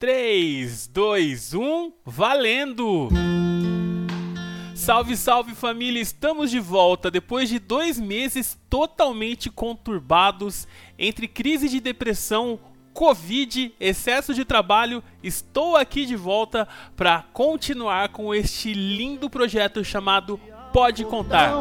3, 0.00 0.86
2, 0.94 1.54
1, 1.54 1.92
valendo! 2.06 3.08
Salve, 4.72 5.16
salve 5.16 5.56
família! 5.56 6.00
Estamos 6.00 6.52
de 6.52 6.60
volta 6.60 7.10
depois 7.10 7.48
de 7.48 7.58
dois 7.58 7.98
meses 7.98 8.56
totalmente 8.70 9.50
conturbados 9.50 10.68
entre 10.96 11.26
crise 11.26 11.68
de 11.68 11.80
depressão, 11.80 12.60
Covid, 12.94 13.74
excesso 13.80 14.32
de 14.32 14.44
trabalho. 14.44 15.02
Estou 15.20 15.76
aqui 15.76 16.06
de 16.06 16.14
volta 16.14 16.68
para 16.96 17.24
continuar 17.32 18.10
com 18.10 18.32
este 18.32 18.72
lindo 18.72 19.28
projeto 19.28 19.82
chamado 19.82 20.38
Pode 20.72 21.04
Contar. 21.04 21.54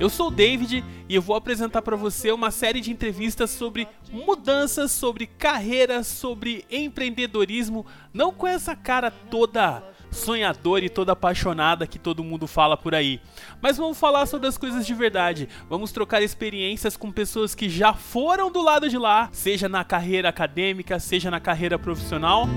Eu 0.00 0.08
sou 0.08 0.28
o 0.28 0.30
David 0.30 0.82
e 1.08 1.14
eu 1.14 1.22
vou 1.22 1.36
apresentar 1.36 1.82
para 1.82 1.96
você 1.96 2.32
uma 2.32 2.50
série 2.50 2.80
de 2.80 2.90
entrevistas 2.90 3.50
sobre 3.50 3.86
mudanças, 4.10 4.90
sobre 4.90 5.26
carreira, 5.26 6.02
sobre 6.02 6.64
empreendedorismo, 6.70 7.86
não 8.12 8.32
com 8.32 8.46
essa 8.46 8.74
cara 8.74 9.10
toda 9.10 9.82
sonhadora 10.10 10.84
e 10.84 10.88
toda 10.88 11.12
apaixonada 11.12 11.86
que 11.86 11.98
todo 11.98 12.24
mundo 12.24 12.46
fala 12.46 12.76
por 12.76 12.94
aí. 12.94 13.20
Mas 13.60 13.76
vamos 13.76 13.98
falar 13.98 14.26
sobre 14.26 14.48
as 14.48 14.58
coisas 14.58 14.86
de 14.86 14.94
verdade. 14.94 15.48
Vamos 15.68 15.92
trocar 15.92 16.22
experiências 16.22 16.96
com 16.96 17.12
pessoas 17.12 17.54
que 17.54 17.68
já 17.68 17.92
foram 17.92 18.50
do 18.50 18.62
lado 18.62 18.88
de 18.88 18.98
lá, 18.98 19.28
seja 19.32 19.68
na 19.68 19.84
carreira 19.84 20.28
acadêmica, 20.28 20.98
seja 20.98 21.30
na 21.30 21.40
carreira 21.40 21.78
profissional. 21.78 22.48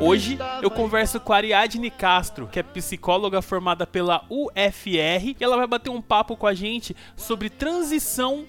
Hoje 0.00 0.38
eu 0.62 0.70
converso 0.70 1.18
com 1.18 1.32
a 1.32 1.36
Ariadne 1.36 1.90
Castro, 1.90 2.46
que 2.46 2.58
é 2.58 2.62
psicóloga 2.62 3.40
formada 3.40 3.86
pela 3.86 4.24
UFR, 4.28 5.28
e 5.28 5.36
ela 5.40 5.56
vai 5.56 5.66
bater 5.66 5.90
um 5.90 6.02
papo 6.02 6.36
com 6.36 6.46
a 6.46 6.54
gente 6.54 6.94
sobre 7.16 7.48
transição 7.48 8.44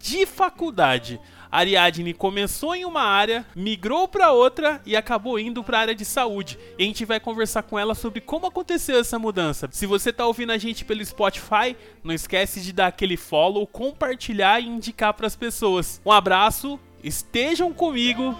de 0.00 0.24
faculdade. 0.24 1.20
A 1.50 1.58
Ariadne 1.58 2.14
começou 2.14 2.76
em 2.76 2.84
uma 2.84 3.02
área, 3.02 3.44
migrou 3.56 4.06
para 4.06 4.30
outra 4.30 4.80
e 4.86 4.96
acabou 4.96 5.36
indo 5.36 5.64
para 5.64 5.78
a 5.78 5.80
área 5.80 5.94
de 5.94 6.04
saúde. 6.04 6.56
E 6.78 6.84
a 6.84 6.86
gente 6.86 7.04
vai 7.04 7.18
conversar 7.18 7.64
com 7.64 7.76
ela 7.76 7.94
sobre 7.94 8.20
como 8.20 8.46
aconteceu 8.46 9.00
essa 9.00 9.18
mudança. 9.18 9.68
Se 9.72 9.84
você 9.84 10.10
está 10.10 10.24
ouvindo 10.26 10.52
a 10.52 10.58
gente 10.58 10.84
pelo 10.84 11.04
Spotify, 11.04 11.76
não 12.04 12.14
esquece 12.14 12.60
de 12.60 12.72
dar 12.72 12.86
aquele 12.86 13.16
follow, 13.16 13.66
compartilhar 13.66 14.60
e 14.60 14.68
indicar 14.68 15.12
para 15.12 15.26
as 15.26 15.34
pessoas. 15.34 16.00
Um 16.06 16.12
abraço, 16.12 16.78
estejam 17.02 17.72
comigo 17.72 18.38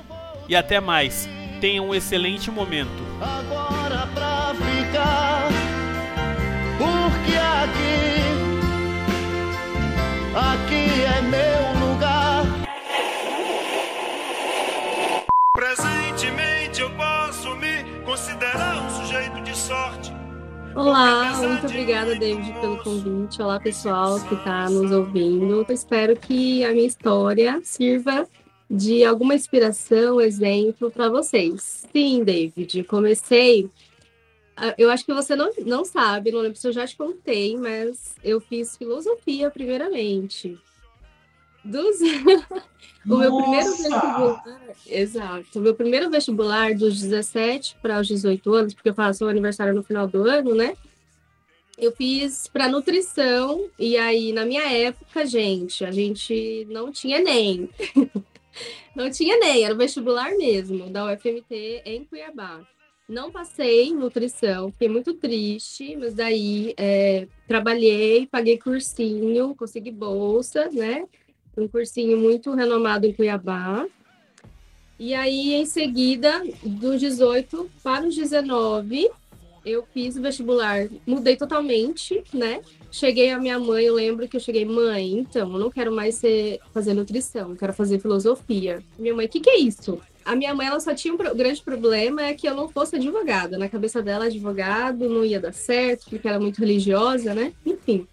e 0.48 0.54
até 0.54 0.78
mais. 0.78 1.28
Tenham 1.60 1.88
um 1.88 1.94
excelente 1.94 2.50
momento. 2.50 2.88
Agora 3.20 4.06
pra 4.14 4.54
ficar, 4.54 5.48
porque 6.78 7.36
aqui, 7.36 8.24
aqui 10.34 11.02
é 11.04 11.20
meu 11.20 11.86
lugar. 11.86 12.46
Presentemente 15.54 16.80
eu 16.80 16.90
posso 16.96 17.54
me 17.56 17.84
considerar 18.06 18.82
um 18.82 18.88
sujeito 19.02 19.42
de 19.42 19.54
sorte. 19.54 20.14
Olá, 20.74 21.36
muito 21.36 21.66
obrigada, 21.66 22.14
David, 22.16 22.54
pelo 22.60 22.82
convite. 22.82 23.42
Olá, 23.42 23.60
pessoal 23.60 24.18
que 24.18 24.34
está 24.34 24.70
nos 24.70 24.90
ouvindo. 24.90 25.66
Eu 25.68 25.74
espero 25.74 26.16
que 26.16 26.64
a 26.64 26.72
minha 26.72 26.86
história 26.86 27.60
sirva 27.62 28.26
de 28.70 29.04
alguma 29.04 29.34
inspiração, 29.34 30.20
exemplo 30.20 30.92
para 30.92 31.08
vocês. 31.08 31.86
Sim, 31.92 32.22
David, 32.22 32.84
comecei. 32.84 33.68
Ah, 34.56 34.74
eu 34.78 34.88
acho 34.90 35.04
que 35.04 35.12
você 35.12 35.34
não, 35.34 35.50
não 35.66 35.84
sabe, 35.84 36.30
não 36.30 36.40
lembro 36.40 36.56
se 36.56 36.68
eu 36.68 36.72
já 36.72 36.86
te 36.86 36.96
contei, 36.96 37.56
mas 37.56 38.14
eu 38.22 38.40
fiz 38.40 38.76
filosofia 38.76 39.50
primeiramente. 39.50 40.56
Dos... 41.64 41.98
o 43.04 43.16
meu 43.16 43.36
primeiro 43.36 43.70
vestibular, 43.70 44.44
exato, 44.86 45.58
o 45.58 45.62
meu 45.62 45.74
primeiro 45.74 46.10
vestibular 46.10 46.74
dos 46.74 47.00
17 47.00 47.76
para 47.82 48.00
os 48.00 48.06
18 48.06 48.54
anos, 48.54 48.74
porque 48.74 48.90
eu 48.90 48.94
faço 48.94 49.24
o 49.24 49.28
aniversário 49.28 49.74
no 49.74 49.82
final 49.82 50.06
do 50.06 50.28
ano, 50.28 50.54
né? 50.54 50.76
Eu 51.76 51.92
fiz 51.92 52.46
para 52.46 52.68
nutrição 52.68 53.68
e 53.78 53.96
aí 53.96 54.32
na 54.32 54.44
minha 54.44 54.70
época, 54.70 55.26
gente, 55.26 55.84
a 55.84 55.90
gente 55.90 56.66
não 56.70 56.92
tinha 56.92 57.18
nem 57.20 57.68
Não 58.94 59.10
tinha 59.10 59.38
nem, 59.38 59.64
era 59.64 59.74
vestibular 59.74 60.36
mesmo, 60.36 60.90
da 60.90 61.12
UFMT 61.12 61.82
em 61.84 62.04
Cuiabá. 62.04 62.60
Não 63.08 63.30
passei 63.30 63.92
nutrição, 63.92 64.70
fiquei 64.70 64.88
muito 64.88 65.14
triste, 65.14 65.96
mas 65.96 66.14
daí 66.14 66.74
é, 66.76 67.26
trabalhei, 67.48 68.26
paguei 68.26 68.56
cursinho, 68.56 69.54
consegui 69.56 69.90
bolsa, 69.90 70.68
né? 70.72 71.04
Um 71.56 71.66
cursinho 71.66 72.16
muito 72.16 72.54
renomado 72.54 73.06
em 73.06 73.12
Cuiabá. 73.12 73.86
E 74.98 75.14
aí, 75.14 75.54
em 75.54 75.64
seguida, 75.64 76.42
dos 76.62 77.00
18 77.00 77.70
para 77.82 78.06
os 78.06 78.14
19, 78.14 79.10
eu 79.64 79.84
fiz 79.92 80.16
o 80.16 80.22
vestibular, 80.22 80.88
mudei 81.06 81.36
totalmente, 81.36 82.22
né? 82.32 82.60
Cheguei 82.90 83.30
a 83.30 83.38
minha 83.38 83.58
mãe, 83.58 83.84
eu 83.84 83.94
lembro 83.94 84.26
que 84.26 84.36
eu 84.36 84.40
cheguei, 84.40 84.64
mãe, 84.64 85.12
então, 85.12 85.52
eu 85.52 85.58
não 85.58 85.70
quero 85.70 85.92
mais 85.92 86.16
ser, 86.16 86.58
fazer 86.72 86.92
nutrição, 86.92 87.54
quero 87.54 87.72
fazer 87.72 88.00
filosofia. 88.00 88.82
Minha 88.98 89.14
mãe, 89.14 89.26
o 89.26 89.28
que, 89.28 89.40
que 89.40 89.50
é 89.50 89.58
isso? 89.58 90.00
A 90.24 90.34
minha 90.34 90.54
mãe, 90.54 90.66
ela 90.66 90.80
só 90.80 90.94
tinha 90.94 91.14
um 91.14 91.16
pro, 91.16 91.34
grande 91.34 91.62
problema, 91.62 92.22
é 92.22 92.34
que 92.34 92.48
eu 92.48 92.54
não 92.54 92.68
fosse 92.68 92.96
advogada. 92.96 93.56
Na 93.56 93.68
cabeça 93.68 94.02
dela, 94.02 94.26
advogado 94.26 95.08
não 95.08 95.24
ia 95.24 95.40
dar 95.40 95.52
certo, 95.52 96.10
porque 96.10 96.26
era 96.26 96.40
muito 96.40 96.58
religiosa, 96.58 97.34
né? 97.34 97.52
Enfim. 97.64 98.06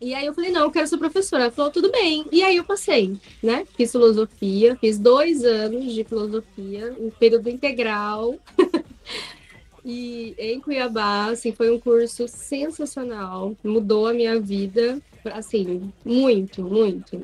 E 0.00 0.14
aí 0.14 0.26
eu 0.26 0.34
falei, 0.34 0.50
não, 0.50 0.62
eu 0.62 0.70
quero 0.70 0.86
ser 0.86 0.98
professora. 0.98 1.44
Ela 1.44 1.52
falou, 1.52 1.70
tudo 1.70 1.90
bem. 1.92 2.24
E 2.32 2.42
aí 2.42 2.56
eu 2.56 2.64
passei, 2.64 3.16
né? 3.42 3.64
Fiz 3.76 3.92
filosofia, 3.92 4.76
fiz 4.80 4.98
dois 4.98 5.44
anos 5.44 5.92
de 5.92 6.02
filosofia, 6.02 6.96
um 6.98 7.10
período 7.10 7.48
integral. 7.48 8.36
E 9.84 10.34
em 10.38 10.60
Cuiabá, 10.60 11.26
assim, 11.26 11.52
foi 11.52 11.70
um 11.70 11.78
curso 11.78 12.28
sensacional, 12.28 13.56
mudou 13.64 14.06
a 14.06 14.14
minha 14.14 14.38
vida, 14.38 15.00
assim, 15.24 15.92
muito, 16.04 16.62
muito. 16.62 17.22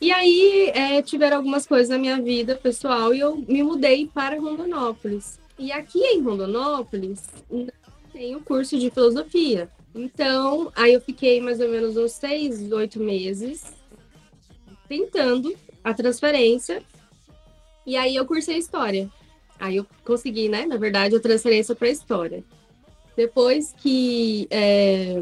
E 0.00 0.10
aí 0.10 0.72
é, 0.74 1.02
tiveram 1.02 1.36
algumas 1.36 1.66
coisas 1.66 1.88
na 1.90 1.98
minha 1.98 2.20
vida 2.20 2.56
pessoal 2.56 3.14
e 3.14 3.20
eu 3.20 3.36
me 3.36 3.62
mudei 3.62 4.06
para 4.12 4.40
Rondonópolis. 4.40 5.38
E 5.58 5.70
aqui 5.70 6.00
em 6.00 6.22
Rondonópolis 6.22 7.28
tem 8.12 8.34
o 8.34 8.40
curso 8.40 8.78
de 8.78 8.90
filosofia. 8.90 9.68
Então, 9.94 10.72
aí 10.74 10.94
eu 10.94 11.00
fiquei 11.00 11.40
mais 11.40 11.60
ou 11.60 11.68
menos 11.68 11.96
uns 11.96 12.12
seis, 12.12 12.72
oito 12.72 12.98
meses 12.98 13.74
tentando 14.88 15.54
a 15.84 15.92
transferência. 15.94 16.82
E 17.86 17.96
aí 17.96 18.16
eu 18.16 18.26
cursei 18.26 18.56
história. 18.56 19.08
Aí 19.60 19.76
eu 19.76 19.86
consegui, 20.04 20.48
né? 20.48 20.64
Na 20.64 20.76
verdade, 20.76 21.14
a 21.14 21.20
transferência 21.20 21.74
para 21.74 21.88
história. 21.88 22.42
Depois 23.16 23.74
que 23.76 24.48
é, 24.50 25.14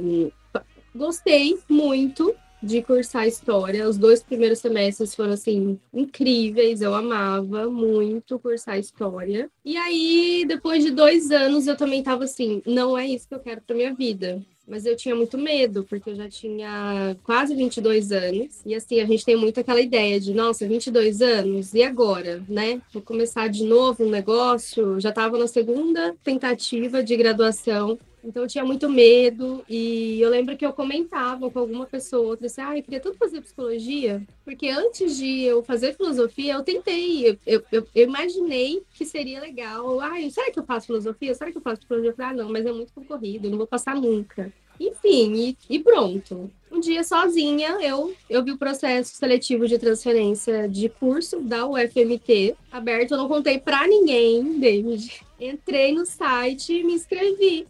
gostei 0.95 1.59
muito 1.69 2.35
de 2.63 2.83
cursar 2.83 3.27
história, 3.27 3.89
os 3.89 3.99
dois 3.99 4.23
primeiros 4.23 4.59
semestres 4.59 5.15
foram 5.15 5.33
assim 5.33 5.79
incríveis. 5.93 6.81
Eu 6.81 6.95
amava 6.95 7.69
muito 7.69 8.39
cursar 8.39 8.79
história. 8.79 9.51
E 9.65 9.77
aí, 9.77 10.45
depois 10.47 10.85
de 10.85 10.91
dois 10.91 11.31
anos, 11.31 11.67
eu 11.67 11.77
também 11.77 12.03
tava 12.03 12.25
assim, 12.25 12.63
não 12.65 12.97
é 12.97 13.07
isso 13.07 13.29
que 13.29 13.35
eu 13.35 13.41
quero 13.41 13.61
para 13.63 13.77
minha 13.77 13.95
vida 13.95 14.41
mas 14.69 14.85
eu 14.85 14.95
tinha 14.95 15.15
muito 15.15 15.39
medo, 15.39 15.85
porque 15.89 16.11
eu 16.11 16.15
já 16.15 16.29
tinha 16.29 17.17
quase 17.25 17.55
22 17.55 18.13
anos. 18.13 18.61
E 18.67 18.75
assim, 18.75 19.01
a 19.01 19.07
gente 19.07 19.25
tem 19.25 19.37
muito 19.37 19.59
aquela 19.59 19.81
ideia 19.81 20.21
de, 20.21 20.35
nossa, 20.35 20.67
22 20.67 21.23
anos, 21.23 21.75
e 21.75 21.83
agora, 21.83 22.43
né? 22.49 22.81
Vou 22.93 23.03
começar 23.03 23.49
de 23.49 23.65
novo 23.65 24.05
um 24.05 24.11
negócio. 24.11 25.01
Já 25.01 25.09
estava 25.09 25.39
na 25.39 25.47
segunda 25.47 26.15
tentativa 26.23 27.03
de 27.03 27.17
graduação. 27.17 27.99
Então 28.23 28.43
eu 28.43 28.49
tinha 28.49 28.65
muito 28.65 28.89
medo 28.89 29.65
e 29.69 30.21
eu 30.21 30.31
lembro 30.31 30.57
que 30.57 30.67
eu 30.67 30.73
comentava 30.73 31.51
com 31.51 31.59
alguma 31.59 31.87
pessoa 31.87 32.29
outra 32.29 32.47
assim, 32.47 32.61
ah, 32.61 32.77
eu 32.77 32.83
queria 32.83 33.01
tanto 33.01 33.17
fazer 33.17 33.41
psicologia, 33.41 34.23
porque 34.45 34.69
antes 34.69 35.17
de 35.17 35.43
eu 35.43 35.63
fazer 35.63 35.95
filosofia, 35.95 36.55
eu 36.55 36.63
tentei, 36.63 37.39
eu, 37.47 37.63
eu, 37.71 37.87
eu, 37.95 38.05
imaginei 38.05 38.83
que 38.95 39.05
seria 39.05 39.41
legal. 39.41 40.01
Ah, 40.01 40.17
será 40.31 40.51
que 40.51 40.59
eu 40.59 40.65
faço 40.65 40.87
filosofia? 40.87 41.35
Será 41.35 41.51
que 41.51 41.59
eu 41.59 41.63
faço 41.63 41.79
psicologia? 41.79 42.11
Eu 42.11 42.17
falei, 42.17 42.33
ah, 42.33 42.35
não, 42.35 42.51
mas 42.51 42.67
é 42.67 42.73
muito 42.73 42.93
concorrido, 42.93 43.47
eu 43.47 43.51
não 43.51 43.59
vou 43.59 43.67
passar 43.67 43.95
nunca. 43.95 44.53
Enfim, 44.81 45.35
e, 45.35 45.59
e, 45.69 45.79
pronto. 45.81 46.51
Um 46.71 46.79
dia 46.79 47.03
sozinha, 47.03 47.79
eu, 47.81 48.15
eu 48.31 48.45
vi 48.45 48.53
o 48.53 48.59
processo 48.59 49.17
seletivo 49.17 49.67
de 49.67 49.79
transferência 49.79 50.69
de 50.69 50.89
curso 50.89 51.41
da 51.41 51.67
UFMT 51.67 52.55
aberto. 52.71 53.13
Eu 53.13 53.19
não 53.19 53.29
contei 53.29 53.59
para 53.59 53.87
ninguém, 53.89 54.59
David. 54.61 55.21
Entrei 55.41 55.93
no 55.93 56.07
site 56.07 56.75
e 56.75 56.85
me 56.85 56.93
inscrevi 56.93 57.67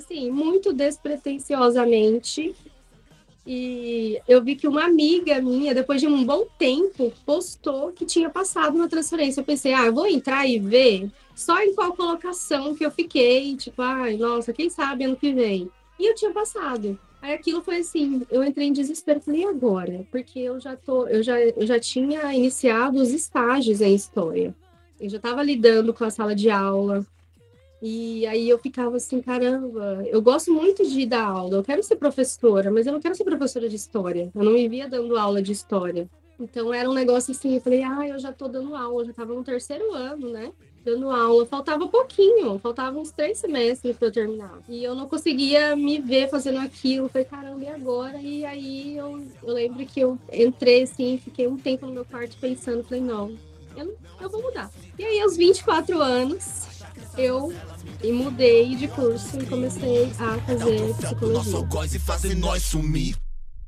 assim, 0.00 0.30
muito 0.30 0.72
despretensiosamente. 0.72 2.54
E 3.46 4.20
eu 4.28 4.42
vi 4.42 4.54
que 4.54 4.68
uma 4.68 4.84
amiga 4.84 5.40
minha, 5.40 5.74
depois 5.74 6.00
de 6.00 6.06
um 6.06 6.24
bom 6.24 6.46
tempo, 6.58 7.12
postou 7.24 7.90
que 7.92 8.04
tinha 8.04 8.28
passado 8.28 8.76
na 8.76 8.88
transferência. 8.88 9.40
Eu 9.40 9.44
pensei, 9.44 9.72
ah, 9.72 9.90
vou 9.90 10.06
entrar 10.06 10.46
e 10.46 10.58
ver 10.58 11.10
só 11.34 11.60
em 11.62 11.74
qual 11.74 11.94
colocação 11.94 12.74
que 12.74 12.84
eu 12.84 12.90
fiquei. 12.90 13.56
Tipo, 13.56 13.82
ai, 13.82 14.16
nossa, 14.16 14.52
quem 14.52 14.68
sabe 14.68 15.04
ano 15.04 15.16
que 15.16 15.32
vem. 15.32 15.70
E 15.98 16.06
eu 16.06 16.14
tinha 16.14 16.30
passado. 16.32 16.98
Aí 17.22 17.34
aquilo 17.34 17.62
foi 17.62 17.78
assim, 17.78 18.22
eu 18.30 18.42
entrei 18.42 18.68
em 18.68 18.72
desespero, 18.72 19.20
falei, 19.20 19.44
agora? 19.44 20.06
Porque 20.10 20.38
eu 20.38 20.58
já 20.58 20.74
tô, 20.74 21.06
eu 21.06 21.22
já, 21.22 21.38
eu 21.38 21.66
já 21.66 21.78
tinha 21.78 22.32
iniciado 22.34 22.98
os 22.98 23.10
estágios 23.10 23.80
em 23.80 23.94
história. 23.94 24.54
Eu 24.98 25.08
já 25.08 25.16
estava 25.16 25.42
lidando 25.42 25.92
com 25.92 26.04
a 26.04 26.10
sala 26.10 26.34
de 26.34 26.50
aula. 26.50 27.06
E 27.82 28.26
aí 28.26 28.48
eu 28.48 28.58
ficava 28.58 28.96
assim, 28.96 29.20
caramba, 29.22 30.02
eu 30.06 30.20
gosto 30.20 30.52
muito 30.52 30.86
de 30.86 31.06
dar 31.06 31.24
aula, 31.24 31.56
eu 31.56 31.62
quero 31.62 31.82
ser 31.82 31.96
professora, 31.96 32.70
mas 32.70 32.86
eu 32.86 32.92
não 32.92 33.00
quero 33.00 33.14
ser 33.14 33.24
professora 33.24 33.68
de 33.68 33.76
história. 33.76 34.30
Eu 34.34 34.44
não 34.44 34.52
me 34.52 34.68
via 34.68 34.88
dando 34.88 35.16
aula 35.16 35.40
de 35.40 35.52
história. 35.52 36.08
Então 36.38 36.72
era 36.72 36.88
um 36.88 36.94
negócio 36.94 37.32
assim, 37.32 37.54
eu 37.54 37.60
falei, 37.60 37.82
ah, 37.82 38.06
eu 38.06 38.18
já 38.18 38.32
tô 38.32 38.48
dando 38.48 38.74
aula, 38.74 39.02
eu 39.02 39.06
já 39.06 39.10
estava 39.10 39.34
no 39.34 39.44
terceiro 39.44 39.92
ano, 39.94 40.30
né? 40.30 40.52
dando 40.84 41.10
aula. 41.10 41.46
Faltava 41.46 41.86
pouquinho, 41.88 42.58
faltavam 42.58 43.02
uns 43.02 43.10
três 43.10 43.38
semestres 43.38 43.96
para 43.96 44.08
eu 44.08 44.12
terminar. 44.12 44.58
E 44.68 44.82
eu 44.82 44.94
não 44.94 45.08
conseguia 45.08 45.76
me 45.76 45.98
ver 45.98 46.28
fazendo 46.28 46.58
aquilo. 46.58 47.08
Falei, 47.08 47.26
caramba, 47.26 47.64
e 47.64 47.68
agora? 47.68 48.20
E 48.20 48.44
aí 48.44 48.96
eu, 48.96 49.22
eu 49.42 49.52
lembro 49.52 49.84
que 49.86 50.00
eu 50.00 50.18
entrei 50.32 50.82
assim, 50.82 51.20
fiquei 51.22 51.46
um 51.46 51.56
tempo 51.56 51.86
no 51.86 51.92
meu 51.92 52.04
quarto 52.04 52.36
pensando, 52.38 52.84
falei, 52.84 53.02
não, 53.02 53.36
eu, 53.76 53.96
eu 54.20 54.30
vou 54.30 54.42
mudar. 54.42 54.70
E 54.98 55.04
aí, 55.04 55.20
aos 55.20 55.36
24 55.36 56.00
anos, 56.00 56.66
eu 57.16 57.52
me 58.02 58.12
mudei 58.12 58.74
de 58.76 58.88
curso 58.88 59.38
e 59.40 59.46
comecei 59.46 60.12
a 60.18 60.38
fazer 60.46 60.94
psicologia. 60.94 61.42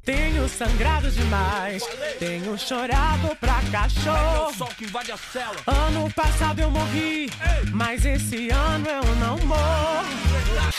Tenho 0.05 0.49
sangrado 0.49 1.09
demais, 1.13 1.85
tenho 2.19 2.59
chorado 2.59 3.37
pra 3.37 3.63
cachorro. 3.71 4.53
Ano 5.67 6.11
passado 6.13 6.59
eu 6.59 6.71
morri, 6.71 7.31
mas 7.73 8.05
esse 8.05 8.51
ano 8.51 8.87
eu 8.89 9.15
não 9.17 9.39
morro. 9.47 10.72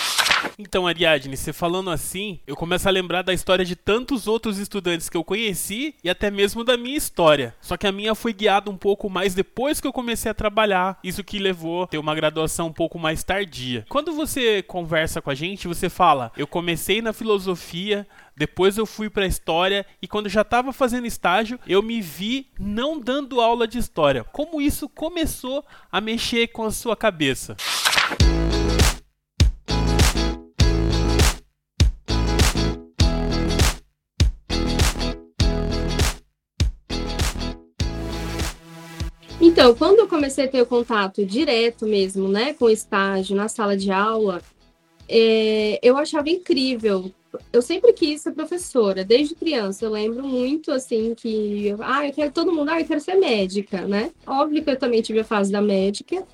Então, 0.57 0.85
Ariadne, 0.85 1.35
você 1.35 1.51
falando 1.51 1.89
assim, 1.89 2.39
eu 2.45 2.55
começo 2.55 2.87
a 2.87 2.91
lembrar 2.91 3.23
da 3.23 3.33
história 3.33 3.65
de 3.65 3.75
tantos 3.75 4.27
outros 4.27 4.59
estudantes 4.59 5.09
que 5.09 5.17
eu 5.17 5.23
conheci 5.23 5.95
e 6.03 6.09
até 6.09 6.29
mesmo 6.29 6.63
da 6.63 6.77
minha 6.77 6.97
história. 6.97 7.55
Só 7.59 7.75
que 7.75 7.87
a 7.87 7.91
minha 7.91 8.13
foi 8.13 8.33
guiada 8.33 8.69
um 8.69 8.77
pouco 8.77 9.09
mais 9.09 9.33
depois 9.33 9.81
que 9.81 9.87
eu 9.87 9.93
comecei 9.93 10.29
a 10.29 10.33
trabalhar, 10.33 10.99
isso 11.03 11.23
que 11.23 11.39
levou 11.39 11.83
a 11.83 11.87
ter 11.87 11.97
uma 11.97 12.13
graduação 12.13 12.67
um 12.67 12.73
pouco 12.73 12.99
mais 12.99 13.23
tardia. 13.23 13.85
Quando 13.89 14.13
você 14.13 14.61
conversa 14.61 15.21
com 15.21 15.29
a 15.29 15.35
gente, 15.35 15.67
você 15.67 15.89
fala: 15.89 16.31
"Eu 16.37 16.45
comecei 16.45 17.01
na 17.01 17.13
filosofia, 17.13 18.07
depois 18.37 18.77
eu 18.77 18.85
fui 18.85 19.09
para 19.09 19.25
história 19.25 19.85
e 20.01 20.07
quando 20.07 20.29
já 20.29 20.41
estava 20.41 20.71
fazendo 20.71 21.07
estágio, 21.07 21.59
eu 21.67 21.81
me 21.81 21.99
vi 21.99 22.47
não 22.59 22.99
dando 22.99 23.41
aula 23.41 23.67
de 23.67 23.79
história. 23.79 24.23
Como 24.23 24.61
isso 24.61 24.87
começou 24.87 25.65
a 25.91 25.99
mexer 25.99 26.47
com 26.47 26.63
a 26.63 26.71
sua 26.71 26.95
cabeça?" 26.95 27.57
Então, 39.53 39.75
quando 39.75 39.99
eu 39.99 40.07
comecei 40.07 40.45
a 40.45 40.47
ter 40.47 40.63
o 40.63 40.65
contato 40.65 41.23
direto 41.23 41.85
mesmo, 41.85 42.27
né, 42.27 42.55
com 42.55 42.65
o 42.65 42.69
estágio 42.71 43.35
na 43.35 43.47
sala 43.47 43.77
de 43.77 43.91
aula, 43.91 44.41
é, 45.07 45.79
eu 45.83 45.95
achava 45.95 46.27
incrível. 46.27 47.11
Eu 47.51 47.61
sempre 47.61 47.93
quis 47.93 48.21
ser 48.21 48.31
professora, 48.31 49.05
desde 49.05 49.35
criança. 49.35 49.85
Eu 49.85 49.91
lembro 49.91 50.23
muito, 50.23 50.71
assim, 50.71 51.13
que... 51.13 51.75
Ah, 51.81 52.07
eu 52.07 52.11
quero 52.11 52.31
todo 52.31 52.51
mundo... 52.51 52.69
Ah, 52.69 52.81
eu 52.81 52.87
quero 52.87 52.99
ser 52.99 53.13
médica, 53.13 53.81
né? 53.81 54.09
Óbvio 54.25 54.63
que 54.63 54.71
eu 54.71 54.75
também 54.75 55.03
tive 55.03 55.19
a 55.19 55.23
fase 55.23 55.51
da 55.51 55.61
médica, 55.61 56.25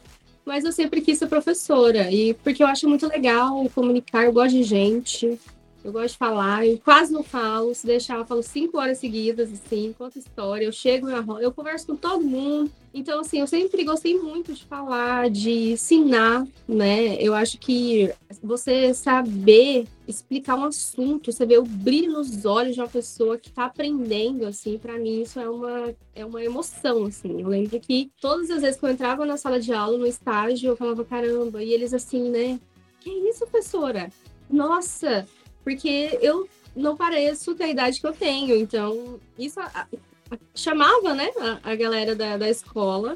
mas 0.45 0.63
eu 0.63 0.71
sempre 0.71 1.01
quis 1.01 1.17
ser 1.17 1.27
professora. 1.27 2.09
E 2.09 2.33
porque 2.35 2.63
eu 2.63 2.67
acho 2.67 2.87
muito 2.87 3.05
legal 3.05 3.69
comunicar, 3.75 4.23
eu 4.23 4.31
gosto 4.31 4.55
de 4.55 4.63
gente. 4.63 5.37
Eu 5.83 5.93
gosto 5.93 6.11
de 6.11 6.17
falar, 6.17 6.67
eu 6.67 6.77
quase 6.77 7.11
não 7.11 7.23
falo. 7.23 7.73
Se 7.73 7.87
deixar, 7.87 8.17
eu 8.17 8.25
falo 8.25 8.43
cinco 8.43 8.77
horas 8.77 8.97
seguidas, 8.97 9.51
assim, 9.51 9.95
conta 9.97 10.19
história. 10.19 10.65
Eu 10.65 10.71
chego, 10.73 11.09
eu, 11.09 11.39
eu 11.39 11.53
converso 11.53 11.87
com 11.87 11.95
todo 11.95 12.23
mundo. 12.23 12.69
Então, 12.93 13.21
assim, 13.21 13.39
eu 13.39 13.47
sempre 13.47 13.85
gostei 13.85 14.17
muito 14.17 14.51
de 14.51 14.65
falar, 14.65 15.29
de 15.29 15.71
ensinar, 15.71 16.45
né? 16.67 17.15
Eu 17.21 17.33
acho 17.33 17.57
que 17.59 18.11
você 18.43 18.93
saber 18.93 19.87
explicar 20.07 20.55
um 20.55 20.65
assunto, 20.65 21.31
você 21.31 21.45
ver 21.45 21.59
o 21.59 21.63
brilho 21.63 22.11
nos 22.11 22.45
olhos 22.45 22.75
de 22.75 22.81
uma 22.81 22.87
pessoa 22.87 23.37
que 23.37 23.49
está 23.49 23.65
aprendendo, 23.65 24.45
assim, 24.45 24.77
para 24.77 24.97
mim 24.97 25.21
isso 25.21 25.39
é 25.39 25.47
uma, 25.47 25.93
é 26.15 26.25
uma 26.25 26.43
emoção, 26.43 27.05
assim. 27.05 27.41
Eu 27.41 27.47
lembro 27.47 27.79
que 27.79 28.11
todas 28.19 28.49
as 28.49 28.61
vezes 28.63 28.79
que 28.79 28.85
eu 28.85 28.89
entrava 28.89 29.25
na 29.25 29.37
sala 29.37 29.59
de 29.59 29.71
aula, 29.71 29.97
no 29.97 30.07
estágio, 30.07 30.71
eu 30.71 30.75
falava, 30.75 31.05
caramba, 31.05 31.63
e 31.63 31.71
eles 31.71 31.93
assim, 31.93 32.29
né? 32.29 32.59
Que 32.99 33.11
isso, 33.11 33.45
professora? 33.45 34.11
Nossa, 34.49 35.27
porque 35.69 36.17
eu 36.19 36.49
não 36.75 36.97
pareço 36.97 37.53
ter 37.53 37.65
a 37.65 37.69
idade 37.69 38.01
que 38.01 38.07
eu 38.07 38.11
tenho. 38.11 38.55
Então, 38.55 39.19
isso 39.37 39.59
a, 39.59 39.87
a, 40.31 40.37
chamava, 40.55 41.13
né, 41.13 41.29
a, 41.39 41.71
a 41.71 41.75
galera 41.75 42.15
da, 42.15 42.37
da 42.37 42.49
escola. 42.49 43.15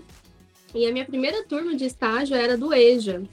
E 0.75 0.85
a 0.85 0.91
minha 0.91 1.05
primeira 1.05 1.43
turma 1.43 1.75
de 1.75 1.85
estágio 1.85 2.35
era 2.35 2.55
do 2.55 2.71
EJA. 2.71 3.23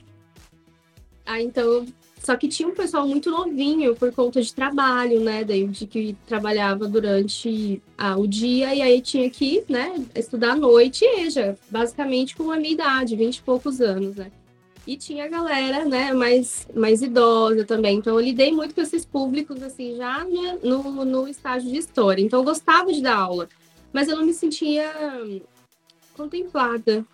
Ah, 1.26 1.40
então, 1.40 1.87
só 2.19 2.34
que 2.34 2.49
tinha 2.49 2.67
um 2.67 2.75
pessoal 2.75 3.06
muito 3.06 3.31
novinho 3.31 3.94
por 3.94 4.11
conta 4.11 4.40
de 4.40 4.55
trabalho, 4.55 5.20
né, 5.20 5.44
de 5.44 5.87
que 5.87 6.17
trabalhava 6.26 6.88
durante 6.88 7.82
ah, 7.96 8.17
o 8.17 8.26
dia 8.26 8.75
e 8.75 8.81
aí 8.81 9.02
tinha 9.02 9.28
que, 9.28 9.64
né, 9.69 10.02
estudar 10.14 10.52
à 10.52 10.56
noite 10.56 11.05
e 11.05 11.26
EJA, 11.26 11.58
basicamente 11.70 12.34
com 12.34 12.50
a 12.50 12.56
minha 12.56 12.72
idade, 12.72 13.17
20 13.17 13.37
e 13.37 13.43
poucos 13.43 13.82
anos, 13.82 14.17
né. 14.17 14.32
E 14.87 14.97
tinha 14.97 15.25
a 15.25 15.29
galera, 15.29 15.85
né, 15.85 16.12
mais, 16.12 16.67
mais 16.75 17.03
idosa 17.03 17.65
também. 17.65 17.99
Então, 17.99 18.15
eu 18.15 18.21
lidei 18.21 18.50
muito 18.50 18.75
com 18.75 18.81
esses 18.81 19.05
públicos, 19.05 19.62
assim, 19.62 19.97
já 19.97 20.27
no, 20.62 21.05
no 21.05 21.29
estágio 21.29 21.71
de 21.71 21.79
história. 21.79 22.23
Então, 22.23 22.41
eu 22.41 22.44
gostava 22.44 22.93
de 22.93 23.03
dar 23.03 23.17
aula, 23.17 23.49
mas 23.93 24.09
eu 24.09 24.17
não 24.17 24.25
me 24.25 24.32
sentia 24.32 24.91
contemplada. 26.17 27.05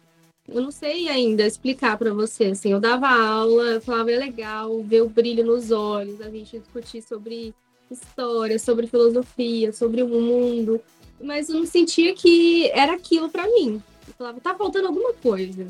Eu 0.48 0.62
não 0.62 0.70
sei 0.70 1.08
ainda 1.08 1.44
explicar 1.44 1.98
para 1.98 2.14
você, 2.14 2.46
assim, 2.46 2.70
eu 2.72 2.78
dava 2.78 3.08
aula, 3.08 3.64
eu 3.64 3.80
falava, 3.80 4.12
é 4.12 4.16
legal 4.16 4.80
ver 4.82 5.02
o 5.02 5.08
brilho 5.08 5.44
nos 5.44 5.72
olhos, 5.72 6.20
a 6.20 6.30
gente 6.30 6.60
discutir 6.60 7.02
sobre 7.02 7.52
história, 7.90 8.58
sobre 8.58 8.86
filosofia, 8.86 9.72
sobre 9.72 10.02
o 10.02 10.08
mundo, 10.08 10.80
mas 11.20 11.48
eu 11.48 11.56
não 11.56 11.66
sentia 11.66 12.14
que 12.14 12.70
era 12.70 12.92
aquilo 12.94 13.28
para 13.28 13.46
mim. 13.46 13.82
Eu 14.06 14.14
falava, 14.14 14.40
tá 14.40 14.54
faltando 14.54 14.86
alguma 14.86 15.12
coisa. 15.14 15.66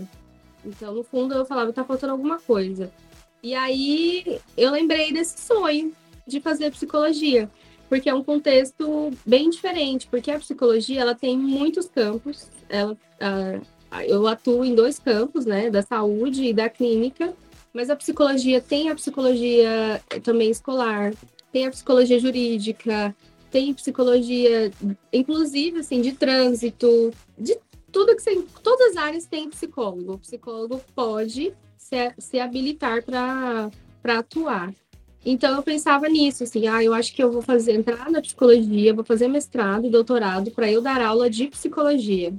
Então, 0.67 0.93
no 0.93 1.03
fundo, 1.03 1.35
eu 1.35 1.47
falava, 1.47 1.73
tá 1.73 1.85
faltando 1.85 2.13
alguma 2.13 2.39
coisa. 2.39 2.91
E 3.43 3.55
aí 3.55 4.41
eu 4.57 4.71
lembrei 4.71 5.13
desse 5.13 5.41
sonho 5.41 5.93
de 6.27 6.41
fazer 6.41 6.73
psicologia, 6.73 7.49
porque 7.89 8.09
é 8.09 8.15
um 8.15 8.25
contexto 8.25 9.11
bem 9.25 9.49
diferente, 9.49 10.09
porque 10.09 10.31
a 10.31 10.39
psicologia 10.39 11.01
ela 11.01 11.15
tem 11.15 11.39
muitos 11.39 11.87
campos. 11.87 12.49
Ela, 12.69 12.97
eu 14.09 14.27
atuo 14.27 14.65
em 14.65 14.75
dois 14.75 14.99
campos, 14.99 15.47
né, 15.47 15.71
da 15.71 15.83
saúde 15.83 16.47
e 16.47 16.53
da 16.53 16.69
clínica, 16.69 17.33
mas 17.73 17.89
a 17.89 17.95
psicologia 17.95 18.61
tem 18.61 18.91
a 18.91 18.95
psicologia 18.95 20.03
também 20.25 20.51
escolar, 20.51 21.15
tem 21.53 21.67
a 21.67 21.71
psicologia 21.71 22.19
jurídica, 22.19 23.15
tem 23.51 23.73
psicologia, 23.73 24.73
inclusive 25.13 25.79
assim, 25.79 26.01
de 26.01 26.13
trânsito, 26.13 27.13
de 27.39 27.57
tudo 27.97 28.15
que 28.15 28.21
você, 28.21 28.45
todas 28.63 28.91
as 28.91 28.97
áreas 28.99 29.25
têm 29.25 29.49
psicólogo. 29.49 30.13
O 30.13 30.19
psicólogo 30.19 30.79
pode 30.95 31.55
se, 31.79 31.97
se 32.19 32.39
habilitar 32.39 33.03
para 33.03 33.71
atuar. 34.19 34.75
Então 35.25 35.57
eu 35.57 35.63
pensava 35.63 36.07
nisso, 36.07 36.45
assim, 36.45 36.69
ah, 36.69 36.85
eu 36.85 36.93
acho 36.93 37.15
que 37.15 37.25
eu 37.25 37.33
vou 37.33 37.41
fazer 37.41 37.73
entrar 37.73 38.11
na 38.11 38.21
psicologia, 38.21 38.93
vou 38.93 39.03
fazer 39.03 39.29
mestrado 39.29 39.87
e 39.87 39.91
doutorado 39.91 40.51
para 40.51 40.71
eu 40.71 40.83
dar 40.83 41.01
aula 41.01 41.31
de 41.31 41.49
psicologia. 41.49 42.35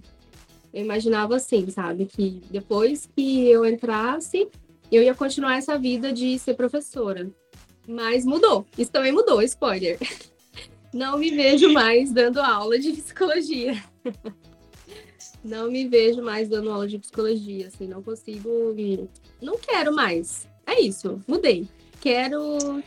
Eu 0.71 0.83
imaginava 0.85 1.37
assim, 1.37 1.67
sabe, 1.71 2.05
que 2.05 2.39
depois 2.51 3.09
que 3.15 3.49
eu 3.49 3.65
entrasse, 3.65 4.47
eu 4.91 5.01
ia 5.01 5.15
continuar 5.15 5.57
essa 5.57 5.75
vida 5.75 6.13
de 6.13 6.37
ser 6.37 6.53
professora. 6.53 7.31
Mas 7.87 8.25
mudou. 8.25 8.63
Isso 8.77 8.91
também 8.91 9.11
mudou, 9.11 9.41
spoiler. 9.41 9.97
Não 10.93 11.17
me 11.17 11.31
vejo 11.31 11.73
mais 11.73 12.11
dando 12.11 12.39
aula 12.39 12.77
de 12.77 12.93
psicologia. 12.93 13.83
não 15.43 15.71
me 15.71 15.87
vejo 15.87 16.21
mais 16.21 16.49
dando 16.49 16.71
aula 16.71 16.87
de 16.87 16.97
psicologia, 16.99 17.67
assim, 17.67 17.87
não 17.87 18.01
consigo, 18.01 18.75
não 19.41 19.57
quero 19.57 19.93
mais. 19.93 20.47
É 20.65 20.79
isso, 20.79 21.21
mudei. 21.27 21.67
Quero 22.01 22.83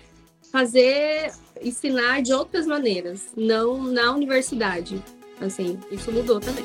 fazer, 0.51 1.33
ensinar 1.63 2.23
de 2.23 2.33
outras 2.33 2.67
maneiras, 2.67 3.29
não 3.37 3.83
na 3.83 4.13
universidade. 4.13 5.03
Assim, 5.41 5.79
isso 5.91 6.13
mudou 6.13 6.39
também. 6.39 6.65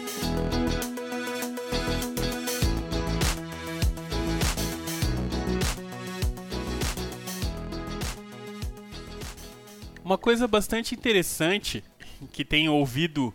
Uma 10.04 10.20
coisa 10.20 10.48
bastante 10.48 10.94
interessante 10.94 11.84
que 12.32 12.46
tenho 12.46 12.74
ouvido 12.74 13.34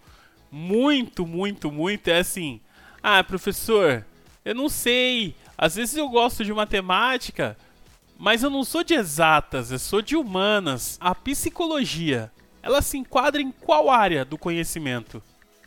muito, 0.50 1.26
muito, 1.26 1.70
muito 1.70 2.08
é 2.08 2.18
assim: 2.18 2.60
ah, 3.02 3.22
professor, 3.22 4.04
eu 4.44 4.54
não 4.54 4.68
sei. 4.68 5.34
Às 5.56 5.76
vezes 5.76 5.96
eu 5.96 6.08
gosto 6.08 6.44
de 6.44 6.52
matemática, 6.52 7.56
Mas 8.18 8.42
eu 8.42 8.50
não 8.50 8.64
sou 8.64 8.84
de 8.84 8.92
exatas, 8.92 9.72
eu 9.72 9.78
sou 9.78 10.02
de 10.02 10.14
humanas. 10.14 10.98
A 11.00 11.14
psicologia, 11.14 12.30
ela 12.62 12.82
se 12.82 12.98
enquadra 12.98 13.40
em 13.40 13.50
qual 13.50 13.88
área 13.88 14.26
do 14.26 14.36
conhecimento? 14.36 15.22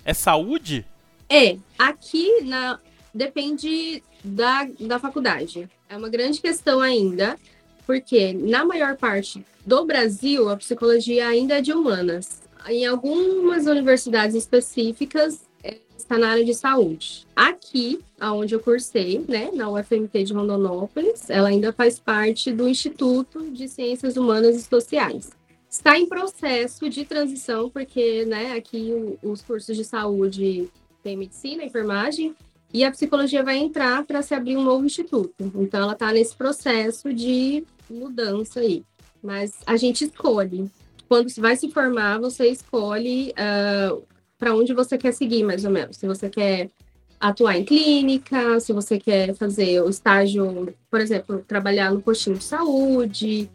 É 0.05 0.13
saúde? 0.13 0.85
É, 1.27 1.57
aqui 1.79 2.41
na 2.43 2.79
depende 3.13 4.03
da, 4.23 4.67
da 4.79 4.99
faculdade. 4.99 5.67
É 5.89 5.97
uma 5.97 6.09
grande 6.09 6.39
questão 6.39 6.79
ainda, 6.79 7.37
porque 7.85 8.33
na 8.33 8.63
maior 8.63 8.97
parte 8.97 9.43
do 9.65 9.85
Brasil 9.85 10.49
a 10.49 10.57
psicologia 10.57 11.27
ainda 11.27 11.57
é 11.57 11.61
de 11.61 11.73
humanas. 11.73 12.42
Em 12.67 12.85
algumas 12.85 13.65
universidades 13.65 14.35
específicas 14.35 15.41
é, 15.63 15.77
está 15.97 16.17
na 16.17 16.29
área 16.29 16.45
de 16.45 16.53
saúde. 16.53 17.27
Aqui, 17.35 17.99
aonde 18.19 18.55
eu 18.55 18.59
cursei, 18.59 19.23
né, 19.27 19.49
na 19.53 19.69
UFMT 19.69 20.23
de 20.23 20.33
Rondonópolis, 20.33 21.29
ela 21.29 21.49
ainda 21.49 21.73
faz 21.73 21.99
parte 21.99 22.51
do 22.51 22.67
Instituto 22.67 23.49
de 23.51 23.67
Ciências 23.67 24.17
Humanas 24.17 24.55
e 24.55 24.61
Sociais 24.61 25.31
está 25.73 25.97
em 25.97 26.05
processo 26.05 26.87
de 26.87 27.03
transição, 27.03 27.67
porque 27.67 28.25
né, 28.25 28.53
aqui 28.53 28.93
os 29.23 29.41
cursos 29.41 29.75
de 29.75 29.83
saúde 29.83 30.69
tem 31.01 31.17
medicina, 31.17 31.63
enfermagem, 31.63 32.35
e 32.71 32.83
a 32.83 32.91
psicologia 32.91 33.43
vai 33.43 33.57
entrar 33.57 34.03
para 34.05 34.21
se 34.21 34.35
abrir 34.35 34.55
um 34.55 34.63
novo 34.63 34.85
instituto. 34.85 35.33
Então, 35.55 35.81
ela 35.81 35.93
está 35.93 36.11
nesse 36.11 36.35
processo 36.35 37.11
de 37.11 37.63
mudança 37.89 38.59
aí. 38.59 38.83
Mas 39.21 39.53
a 39.65 39.75
gente 39.75 40.05
escolhe. 40.05 40.69
Quando 41.13 41.29
você 41.29 41.39
vai 41.39 41.55
se 41.55 41.69
formar, 41.69 42.17
você 42.17 42.47
escolhe 42.47 43.29
uh, 43.33 43.33
ah, 43.37 43.97
para 44.35 44.55
onde 44.55 44.73
você 44.73 44.97
quer 44.97 45.11
seguir, 45.11 45.43
mais 45.43 45.63
ou 45.63 45.69
menos. 45.69 45.97
Se 45.97 46.07
você 46.07 46.27
quer 46.27 46.71
atuar 47.19 47.55
em 47.55 47.63
clínica, 47.63 48.59
se 48.59 48.73
você 48.73 48.97
quer 48.97 49.35
fazer 49.35 49.79
o 49.83 49.89
estágio, 49.91 50.73
por 50.89 50.99
exemplo, 50.99 51.45
trabalhar 51.47 51.91
no 51.91 52.01
postinho 52.01 52.35
de 52.35 52.43
saúde, 52.43 53.47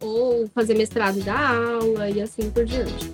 ou 0.00 0.48
fazer 0.48 0.76
mestrado 0.76 1.22
da 1.22 1.38
aula 1.50 2.10
e 2.10 2.20
assim 2.20 2.50
por 2.50 2.64
diante. 2.64 3.08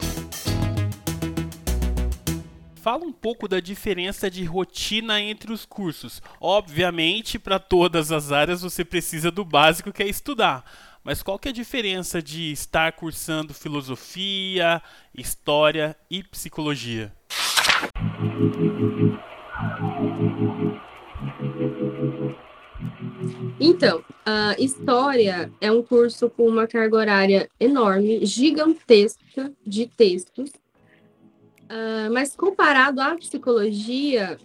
Fala 2.76 3.04
um 3.04 3.12
pouco 3.12 3.46
da 3.46 3.60
diferença 3.60 4.30
de 4.30 4.42
rotina 4.44 5.20
entre 5.20 5.52
os 5.52 5.66
cursos. 5.66 6.22
Obviamente, 6.40 7.38
para 7.38 7.58
todas 7.58 8.10
as 8.10 8.32
áreas 8.32 8.62
você 8.62 8.82
precisa 8.82 9.30
do 9.30 9.44
básico 9.44 9.92
que 9.92 10.02
é 10.02 10.08
estudar. 10.08 10.64
Mas 11.02 11.22
qual 11.22 11.38
que 11.38 11.48
é 11.48 11.50
a 11.50 11.54
diferença 11.54 12.20
de 12.20 12.52
estar 12.52 12.92
cursando 12.92 13.54
filosofia, 13.54 14.82
história 15.14 15.96
e 16.10 16.22
psicologia? 16.22 17.10
Então, 23.58 24.04
a 24.26 24.54
História 24.58 25.50
é 25.60 25.72
um 25.72 25.82
curso 25.82 26.28
com 26.28 26.46
uma 26.46 26.66
carga 26.66 26.96
horária 26.96 27.48
enorme, 27.58 28.24
gigantesca 28.26 29.52
de 29.66 29.86
textos, 29.86 30.50
uh, 30.50 32.12
mas 32.12 32.36
comparado 32.36 33.00
à 33.00 33.16
Psicologia, 33.16 34.38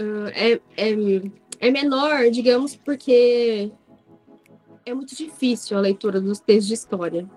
uh, 0.00 0.28
é, 0.34 0.60
é, 0.76 1.22
é 1.60 1.70
menor, 1.70 2.30
digamos, 2.30 2.76
porque 2.76 3.70
é 4.88 4.94
muito 4.94 5.14
difícil 5.14 5.76
a 5.76 5.80
leitura 5.80 6.20
dos 6.20 6.40
textos 6.40 6.66
de 6.66 6.74
História. 6.74 7.28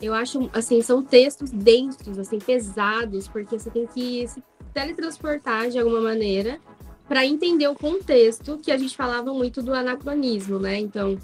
Eu 0.00 0.12
acho, 0.12 0.50
assim, 0.52 0.82
são 0.82 1.02
textos 1.02 1.50
densos, 1.50 2.18
assim, 2.18 2.38
pesados, 2.38 3.28
porque 3.28 3.58
você 3.58 3.70
tem 3.70 3.86
que 3.86 4.26
se 4.28 4.42
teletransportar 4.72 5.70
de 5.70 5.78
alguma 5.78 6.00
maneira 6.00 6.60
para 7.08 7.24
entender 7.24 7.66
o 7.68 7.74
contexto 7.74 8.58
que 8.58 8.70
a 8.70 8.76
gente 8.76 8.96
falava 8.96 9.32
muito 9.32 9.62
do 9.62 9.72
anacronismo, 9.72 10.58
né? 10.58 10.78
Então, 10.78 11.16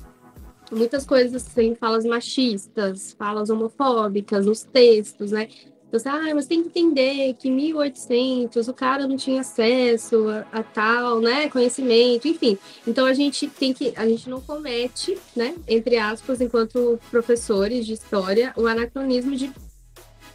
muitas 0.71 1.05
coisas 1.05 1.43
têm 1.45 1.75
falas 1.75 2.05
machistas, 2.05 3.12
falas 3.12 3.50
homofóbicas 3.50 4.47
nos 4.47 4.62
textos, 4.62 5.33
né? 5.33 5.49
Então, 5.92 6.00
você, 6.00 6.08
ah, 6.08 6.34
mas 6.34 6.46
tem 6.46 6.62
que 6.62 6.68
entender 6.68 7.34
que 7.34 7.50
em 7.50 7.52
1800 7.52 8.66
o 8.66 8.72
cara 8.72 9.06
não 9.06 9.14
tinha 9.14 9.42
acesso 9.42 10.26
a, 10.26 10.61
a, 10.61 10.62
tal, 10.62 11.20
né, 11.20 11.50
conhecimento, 11.50 12.26
enfim. 12.26 12.56
Então 12.87 13.04
a 13.04 13.12
gente 13.12 13.46
tem 13.46 13.75
que, 13.75 13.92
a 13.94 14.08
gente 14.08 14.30
não 14.30 14.40
comete, 14.40 15.18
né, 15.37 15.54
entre 15.68 15.99
aspas, 15.99 16.40
enquanto 16.40 16.99
professores 17.11 17.84
de 17.84 17.92
história, 17.92 18.54
o 18.56 18.66
anacronismo 18.66 19.37
de 19.37 19.52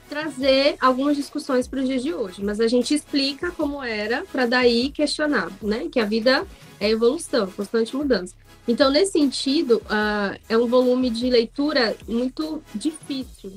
trazer 0.07 0.75
algumas 0.79 1.17
discussões 1.17 1.67
para 1.67 1.79
os 1.79 1.87
dias 1.87 2.03
de 2.03 2.13
hoje, 2.13 2.43
mas 2.43 2.59
a 2.59 2.67
gente 2.67 2.93
explica 2.93 3.49
como 3.49 3.81
era 3.81 4.23
para 4.31 4.45
daí 4.45 4.91
questionar, 4.91 5.51
né? 5.61 5.89
Que 5.91 5.99
a 5.99 6.05
vida 6.05 6.45
é 6.79 6.89
evolução, 6.89 7.51
constante 7.51 7.95
mudança. 7.95 8.33
Então, 8.67 8.91
nesse 8.91 9.13
sentido, 9.13 9.81
uh, 9.85 10.37
é 10.47 10.57
um 10.57 10.67
volume 10.67 11.09
de 11.09 11.29
leitura 11.29 11.95
muito 12.07 12.61
difícil, 12.75 13.53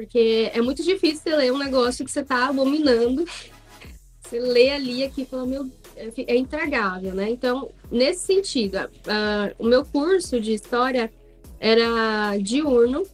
porque 0.00 0.50
é 0.54 0.62
muito 0.62 0.82
difícil 0.82 1.20
você 1.22 1.36
ler 1.36 1.52
um 1.52 1.58
negócio 1.58 2.06
que 2.06 2.10
você 2.10 2.20
está 2.20 2.48
abominando. 2.48 3.26
Você 4.22 4.40
lê 4.40 4.70
ali 4.70 5.04
aqui 5.04 5.22
e 5.22 5.26
fala, 5.26 5.44
meu, 5.44 5.70
é, 5.94 6.08
é 6.26 6.36
intragável, 6.36 7.14
né? 7.14 7.28
Então, 7.28 7.70
nesse 7.90 8.24
sentido, 8.24 8.76
uh, 8.78 9.54
o 9.58 9.66
meu 9.66 9.84
curso 9.84 10.40
de 10.40 10.54
história 10.54 11.12
era 11.58 12.34
diurno, 12.38 13.06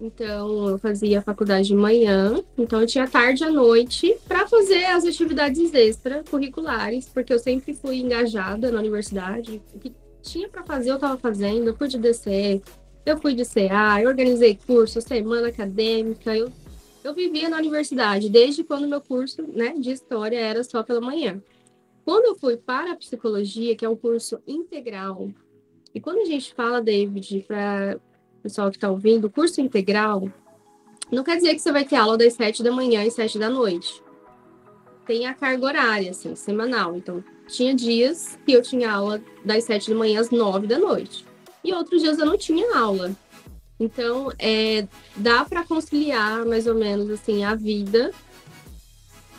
então, 0.00 0.70
eu 0.70 0.78
fazia 0.78 1.22
faculdade 1.22 1.68
de 1.68 1.76
manhã, 1.76 2.42
então 2.58 2.80
eu 2.80 2.86
tinha 2.88 3.06
tarde 3.06 3.44
à 3.44 3.52
noite 3.52 4.16
para 4.26 4.48
fazer 4.48 4.84
as 4.86 5.04
atividades 5.04 5.72
extracurriculares, 5.72 7.08
porque 7.08 7.32
eu 7.32 7.38
sempre 7.38 7.72
fui 7.72 7.98
engajada 7.98 8.72
na 8.72 8.80
universidade. 8.80 9.62
O 9.72 9.78
que 9.78 9.94
tinha 10.20 10.48
para 10.48 10.64
fazer, 10.64 10.90
eu 10.90 10.96
estava 10.96 11.16
fazendo. 11.16 11.68
Eu 11.68 11.76
fui 11.76 11.86
de 11.86 11.98
DC, 11.98 12.60
eu 13.04 13.18
fui 13.18 13.34
de 13.34 13.44
CA, 13.44 14.00
eu 14.00 14.08
organizei 14.08 14.58
curso, 14.66 15.00
semana 15.00 15.48
acadêmica, 15.48 16.36
eu, 16.36 16.52
eu 17.02 17.14
vivia 17.14 17.48
na 17.48 17.58
universidade, 17.58 18.28
desde 18.28 18.62
quando 18.62 18.88
meu 18.88 19.00
curso 19.00 19.42
né, 19.42 19.74
de 19.78 19.90
história 19.90 20.38
era 20.38 20.62
só 20.62 20.82
pela 20.82 21.00
manhã. 21.00 21.42
Quando 22.04 22.26
eu 22.26 22.34
fui 22.36 22.56
para 22.56 22.92
a 22.92 22.96
psicologia, 22.96 23.76
que 23.76 23.84
é 23.84 23.88
um 23.88 23.96
curso 23.96 24.40
integral, 24.46 25.30
e 25.94 26.00
quando 26.00 26.18
a 26.18 26.24
gente 26.24 26.54
fala, 26.54 26.80
David, 26.80 27.44
para 27.46 27.98
pessoal 28.42 28.70
que 28.70 28.76
está 28.76 28.90
ouvindo, 28.90 29.30
curso 29.30 29.60
integral 29.60 30.30
não 31.12 31.22
quer 31.22 31.36
dizer 31.36 31.54
que 31.54 31.60
você 31.60 31.70
vai 31.70 31.84
ter 31.84 31.96
aula 31.96 32.16
das 32.16 32.32
sete 32.32 32.62
da 32.62 32.72
manhã 32.72 33.04
e 33.04 33.10
sete 33.10 33.38
da 33.38 33.50
noite. 33.50 34.02
Tem 35.06 35.26
a 35.26 35.34
carga 35.34 35.66
horária, 35.66 36.10
assim, 36.10 36.34
semanal. 36.34 36.96
Então, 36.96 37.22
tinha 37.46 37.74
dias 37.74 38.38
que 38.46 38.52
eu 38.52 38.62
tinha 38.62 38.90
aula 38.90 39.20
das 39.44 39.64
sete 39.64 39.90
da 39.90 39.96
manhã 39.96 40.20
às 40.20 40.30
nove 40.30 40.66
da 40.66 40.78
noite. 40.78 41.26
E 41.64 41.72
outros 41.72 42.02
dias 42.02 42.18
eu 42.18 42.26
não 42.26 42.36
tinha 42.36 42.76
aula. 42.76 43.12
Então, 43.78 44.32
é, 44.38 44.86
dá 45.16 45.44
para 45.44 45.64
conciliar 45.64 46.44
mais 46.44 46.66
ou 46.66 46.74
menos 46.74 47.10
assim 47.10 47.44
a 47.44 47.54
vida 47.54 48.12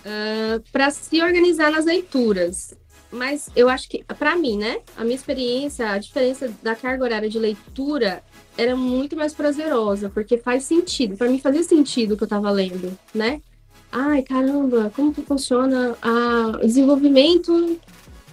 uh, 0.04 0.64
para 0.72 0.90
se 0.92 1.22
organizar 1.22 1.72
nas 1.72 1.86
leituras. 1.86 2.74
Mas 3.12 3.50
eu 3.56 3.70
acho 3.70 3.88
que, 3.88 4.04
para 4.04 4.36
mim, 4.36 4.58
né, 4.58 4.82
a 4.98 5.04
minha 5.04 5.16
experiência, 5.16 5.92
a 5.92 6.00
diferença 6.00 6.52
da 6.64 6.76
carga 6.76 7.04
horária 7.04 7.30
de 7.30 7.38
leitura 7.38 8.24
era 8.58 8.76
muito 8.76 9.16
mais 9.16 9.34
prazerosa, 9.34 10.10
porque 10.10 10.38
faz 10.38 10.64
sentido. 10.64 11.16
Para 11.16 11.30
mim 11.30 11.40
fazia 11.40 11.64
sentido 11.64 12.14
o 12.14 12.18
que 12.18 12.24
eu 12.24 12.26
estava 12.26 12.50
lendo, 12.50 12.98
né? 13.14 13.40
Ai, 13.92 14.24
caramba, 14.24 14.92
como 14.96 15.14
que 15.14 15.22
funciona 15.22 15.96
o 16.56 16.66
desenvolvimento 16.66 17.80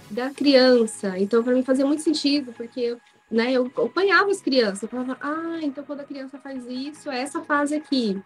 da 0.09 0.31
criança? 0.31 1.19
Então, 1.19 1.43
para 1.43 1.53
mim 1.53 1.61
fazia 1.61 1.85
muito 1.85 2.01
sentido, 2.01 2.51
porque 2.51 2.97
né, 3.31 3.51
eu 3.53 3.65
acompanhava 3.65 4.29
as 4.29 4.41
crianças. 4.41 4.83
Eu 4.83 4.89
falava, 4.89 5.17
ah, 5.21 5.59
então 5.61 5.83
quando 5.83 6.01
a 6.01 6.05
criança 6.05 6.37
faz 6.39 6.65
isso, 6.67 7.09
é 7.09 7.21
essa 7.21 7.41
fase 7.41 7.75
aqui. 7.75 8.21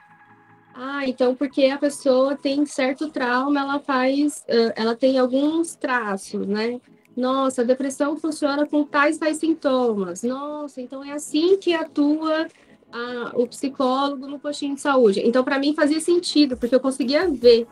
Ah, 0.74 1.08
então 1.08 1.36
porque 1.36 1.66
a 1.66 1.78
pessoa 1.78 2.36
tem 2.36 2.66
certo 2.66 3.10
trauma, 3.10 3.62
ela 3.62 3.80
faz, 3.80 4.44
ela 4.76 4.96
tem 4.96 5.18
alguns 5.18 5.76
traços, 5.76 6.46
né? 6.46 6.82
Nossa, 7.16 7.62
a 7.62 7.66
depressão 7.66 8.18
funciona 8.18 8.68
com 8.68 8.84
tais 8.84 9.18
tais 9.18 9.38
sintomas. 9.38 10.22
Nossa, 10.24 10.82
então 10.82 11.02
é 11.04 11.14
assim 11.14 11.58
que 11.58 11.74
atua 11.74 12.48
a, 12.92 13.32
o 13.36 13.48
psicólogo 13.48 14.28
no 14.28 14.40
postinho 14.40 14.76
de 14.76 14.82
saúde. 14.82 15.22
Então, 15.24 15.44
para 15.44 15.58
mim 15.58 15.74
fazia 15.74 16.00
sentido, 16.02 16.58
porque 16.58 16.76
eu 16.76 16.80
conseguia 16.80 17.30
ver 17.30 17.68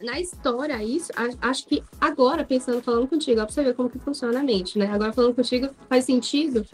na 0.00 0.20
história 0.20 0.82
isso. 0.82 1.10
Acho 1.40 1.66
que 1.66 1.82
agora, 2.00 2.44
pensando, 2.44 2.82
falando 2.82 3.08
contigo, 3.08 3.36
para 3.36 3.48
você 3.48 3.62
ver 3.62 3.74
como 3.74 3.90
que 3.90 3.98
funciona 3.98 4.40
a 4.40 4.42
mente, 4.42 4.78
né? 4.78 4.86
Agora 4.86 5.12
falando 5.12 5.34
contigo, 5.34 5.70
faz 5.88 6.04
sentido 6.04 6.66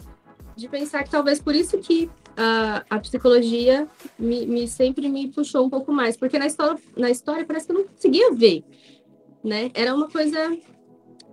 de 0.55 0.67
pensar 0.67 1.03
que 1.03 1.09
talvez 1.09 1.41
por 1.41 1.55
isso 1.55 1.77
que 1.79 2.09
a, 2.37 2.83
a 2.89 2.99
psicologia 2.99 3.87
me, 4.17 4.45
me, 4.45 4.67
sempre 4.67 5.09
me 5.09 5.27
puxou 5.29 5.65
um 5.65 5.69
pouco 5.69 5.91
mais, 5.91 6.17
porque 6.17 6.37
na 6.37 6.47
história, 6.47 6.79
na 6.95 7.09
história 7.09 7.45
parece 7.45 7.67
que 7.67 7.71
eu 7.71 7.79
não 7.79 7.87
conseguia 7.87 8.31
ver, 8.31 8.63
né? 9.43 9.71
Era 9.73 9.95
uma 9.95 10.09
coisa 10.09 10.55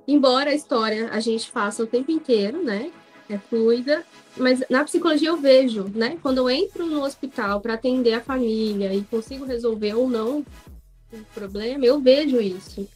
embora 0.06 0.50
a 0.50 0.54
história 0.54 1.08
a 1.10 1.20
gente 1.20 1.50
faça 1.50 1.82
o 1.82 1.86
tempo 1.86 2.10
inteiro, 2.10 2.62
né? 2.62 2.90
É 3.28 3.38
fluida, 3.38 4.04
mas 4.36 4.62
na 4.68 4.82
psicologia 4.84 5.28
eu 5.28 5.36
vejo, 5.36 5.84
né? 5.94 6.18
Quando 6.20 6.38
eu 6.38 6.50
entro 6.50 6.84
no 6.84 7.02
hospital 7.04 7.60
para 7.60 7.74
atender 7.74 8.14
a 8.14 8.20
família 8.20 8.92
e 8.92 9.02
consigo 9.02 9.44
resolver 9.44 9.94
ou 9.94 10.08
não 10.08 10.44
o 11.12 11.24
problema, 11.34 11.84
eu 11.84 12.00
vejo 12.00 12.40
isso. 12.40 12.88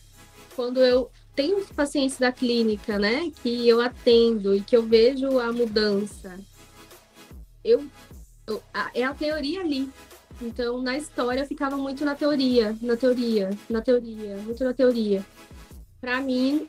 Quando 0.54 0.80
eu 0.80 1.10
tem 1.34 1.54
os 1.54 1.70
pacientes 1.70 2.18
da 2.18 2.30
clínica, 2.30 2.98
né, 2.98 3.30
que 3.42 3.68
eu 3.68 3.80
atendo 3.80 4.54
e 4.54 4.60
que 4.60 4.76
eu 4.76 4.82
vejo 4.82 5.38
a 5.40 5.52
mudança. 5.52 6.38
Eu, 7.64 7.84
eu 8.46 8.62
a, 8.72 8.90
é 8.94 9.02
a 9.02 9.12
teoria 9.12 9.60
ali. 9.60 9.90
Então, 10.40 10.80
na 10.82 10.96
história, 10.96 11.40
eu 11.40 11.46
ficava 11.46 11.76
muito 11.76 12.04
na 12.04 12.14
teoria, 12.14 12.76
na 12.80 12.96
teoria, 12.96 13.50
na 13.68 13.80
teoria, 13.80 14.36
muito 14.38 14.62
na 14.62 14.72
teoria. 14.72 15.24
Para 16.00 16.20
mim, 16.20 16.68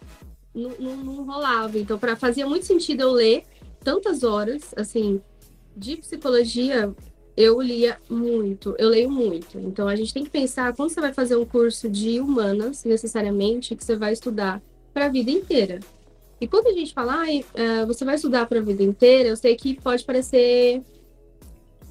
não, 0.53 1.23
rolava. 1.23 1.77
Então, 1.77 1.97
para 1.97 2.15
fazia 2.15 2.47
muito 2.47 2.65
sentido 2.65 3.01
eu 3.01 3.11
ler 3.11 3.43
tantas 3.83 4.23
horas, 4.23 4.73
assim, 4.75 5.21
de 5.75 5.97
psicologia, 5.97 6.93
eu 7.37 7.61
lia 7.61 7.97
muito, 8.09 8.75
eu 8.77 8.89
leio 8.89 9.09
muito. 9.09 9.59
Então 9.59 9.87
a 9.87 9.95
gente 9.95 10.13
tem 10.13 10.23
que 10.23 10.29
pensar 10.29 10.73
quando 10.73 10.89
você 10.89 11.01
vai 11.01 11.13
fazer 11.13 11.35
um 11.35 11.45
curso 11.45 11.89
de 11.89 12.19
humanas, 12.19 12.83
necessariamente, 12.83 13.75
que 13.75 13.83
você 13.83 13.95
vai 13.95 14.13
estudar 14.13 14.61
para 14.93 15.05
a 15.05 15.09
vida 15.09 15.31
inteira. 15.31 15.79
E 16.39 16.47
quando 16.47 16.67
a 16.67 16.73
gente 16.73 16.93
fala, 16.93 17.15
ai, 17.15 17.45
uh, 17.53 17.85
você 17.85 18.05
vai 18.05 18.15
estudar 18.15 18.45
para 18.45 18.59
a 18.59 18.63
vida 18.63 18.83
inteira, 18.83 19.29
eu 19.29 19.35
sei 19.35 19.55
que 19.55 19.79
pode 19.79 20.03
parecer, 20.03 20.81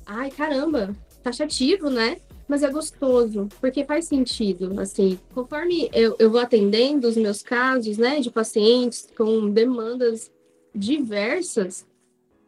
ai, 0.06 0.30
caramba, 0.30 0.94
taxativo, 1.22 1.90
né? 1.90 2.18
Mas 2.46 2.62
é 2.62 2.70
gostoso, 2.70 3.48
porque 3.58 3.84
faz 3.84 4.04
sentido, 4.04 4.78
assim, 4.78 5.18
conforme 5.34 5.88
eu, 5.94 6.14
eu 6.18 6.30
vou 6.30 6.40
atendendo 6.40 7.08
os 7.08 7.16
meus 7.16 7.42
casos, 7.42 7.96
né, 7.96 8.20
de 8.20 8.30
pacientes 8.30 9.08
com 9.16 9.48
demandas 9.48 10.30
diversas, 10.74 11.86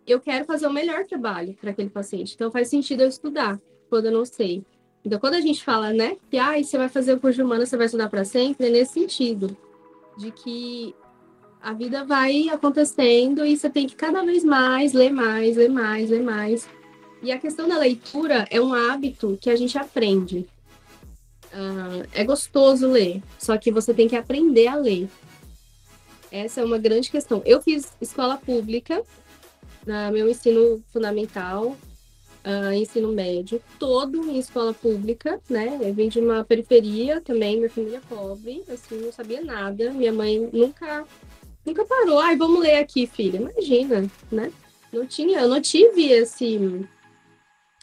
eu 0.07 0.21
quero 0.21 0.45
fazer 0.45 0.67
o 0.67 0.73
melhor 0.73 1.05
trabalho 1.05 1.55
para 1.61 1.71
aquele 1.71 1.91
paciente. 1.91 2.35
Então 2.35 2.51
faz 2.51 2.69
sentido 2.69 3.03
eu 3.03 3.09
estudar 3.09 3.61
quando 3.89 4.07
eu 4.07 4.13
não 4.13 4.25
sei. 4.25 4.63
Então 5.05 5.19
quando 5.19 5.35
a 5.35 5.41
gente 5.41 5.65
fala, 5.65 5.93
né, 5.93 6.17
que 6.31 6.39
ah, 6.39 6.63
você 6.63 6.79
vai 6.79 6.89
fazer 6.89 7.15
o 7.15 7.21
curso 7.21 7.37
de 7.37 7.43
humana, 7.43 7.67
você 7.67 7.77
vai 7.77 7.87
estudar 7.87 8.09
para 8.09 8.25
sempre, 8.25 8.69
é 8.69 8.71
nesse 8.71 8.95
sentido 8.95 9.57
de 10.17 10.31
que 10.31 10.95
a 11.61 11.73
vida 11.73 12.05
vai 12.05 12.49
acontecendo 12.49 13.45
e 13.45 13.57
você 13.57 13.69
tem 13.69 13.87
que 13.87 13.97
cada 13.97 14.25
vez 14.25 14.45
mais 14.45 14.93
ler 14.93 15.11
mais, 15.11 15.57
ler 15.57 15.69
mais, 15.69 16.11
ler 16.11 16.23
mais. 16.23 16.69
E 17.23 17.33
a 17.33 17.39
questão 17.39 17.69
da 17.69 17.79
leitura 17.79 18.47
é 18.51 18.61
um 18.61 18.73
hábito 18.73 19.37
que 19.41 19.51
a 19.51 19.57
gente 19.57 19.77
aprende. 19.77 20.47
Uh, 21.47 22.07
é 22.13 22.23
gostoso 22.23 22.87
ler, 22.87 23.23
só 23.39 23.57
que 23.57 23.73
você 23.73 23.95
tem 23.95 24.07
que 24.07 24.15
aprender 24.15 24.69
a 24.69 24.77
ler. 24.77 25.09
Essa 26.31 26.61
é 26.61 26.65
uma 26.65 26.79
grande 26.79 27.11
questão. 27.11 27.43
Eu 27.45 27.63
fiz 27.63 27.93
escola 28.01 28.37
pública 28.37 29.03
na 29.87 30.11
meu 30.11 30.29
ensino 30.29 30.83
fundamental, 30.93 31.77
uh, 32.45 32.73
ensino 32.73 33.13
médio, 33.13 33.63
todo 33.79 34.29
em 34.29 34.39
escola 34.39 34.75
pública, 34.75 35.41
né? 35.49 35.79
Eu 35.81 35.95
vim 35.95 36.09
de 36.09 36.21
uma 36.21 36.45
periferia 36.45 37.21
também, 37.21 37.57
minha 37.57 37.71
família 37.71 38.03
pobre, 38.09 38.65
assim, 38.69 39.01
não 39.01 39.13
sabia 39.13 39.41
nada. 39.41 39.91
Minha 39.93 40.13
mãe 40.13 40.51
nunca, 40.53 41.05
nunca 41.65 41.85
parou. 41.85 42.19
Ai, 42.19 42.37
vamos 42.37 42.61
ler 42.61 42.77
aqui, 42.77 43.07
filha. 43.07 43.39
Imagina, 43.39 44.11
né? 44.31 44.53
Não 44.93 45.07
tinha, 45.07 45.41
eu 45.41 45.49
não 45.49 45.61
tive 45.61 46.11
esse, 46.11 46.87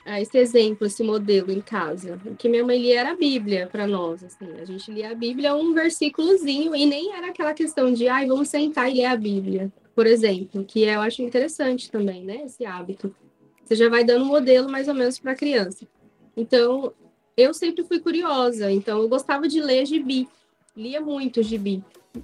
ah, 0.06 0.20
esse 0.20 0.38
exemplo, 0.38 0.88
esse 0.88 1.04
modelo 1.04 1.52
em 1.52 1.62
casa. 1.62 2.20
O 2.26 2.36
que 2.36 2.50
minha 2.50 2.66
mãe 2.66 2.82
lia 2.82 3.02
era 3.02 3.12
a 3.12 3.16
Bíblia 3.16 3.68
para 3.72 3.86
nós, 3.86 4.24
assim. 4.24 4.52
A 4.62 4.66
gente 4.66 4.92
lia 4.92 5.12
a 5.12 5.16
Bíblia 5.16 5.56
um 5.56 5.74
versículozinho 5.74 6.76
e 6.76 6.86
nem 6.86 7.14
era 7.14 7.28
aquela 7.28 7.54
questão 7.54 7.94
de, 7.94 8.08
ai, 8.08 8.28
vamos 8.28 8.50
sentar 8.50 8.90
e 8.90 8.96
ler 8.96 9.06
a 9.06 9.16
Bíblia 9.16 9.72
por 9.96 10.08
exemplo, 10.08 10.64
que 10.66 10.84
eu 10.84 11.02
acho 11.02 11.22
interessante 11.22 11.90
também, 11.92 12.24
né? 12.24 12.44
Esse 12.46 12.66
hábito. 12.66 13.16
Você 13.64 13.76
já 13.76 13.90
vai 13.90 14.04
dando 14.04 14.26
um 14.26 14.28
modelo 14.28 14.70
mais 14.70 14.88
ou 14.88 14.94
menos 14.94 15.20
para 15.20 15.32
a 15.32 15.36
criança. 15.36 15.88
Então, 16.36 16.94
eu 17.38 17.54
sempre 17.54 17.84
fui 17.84 18.00
curiosa, 18.00 18.72
então 18.72 19.02
eu 19.02 19.10
gostava 19.10 19.48
de 19.48 19.62
ler 19.62 19.86
gibi. 19.86 20.28
Lia 20.76 21.00
muito 21.00 21.42
gibi, 21.44 21.84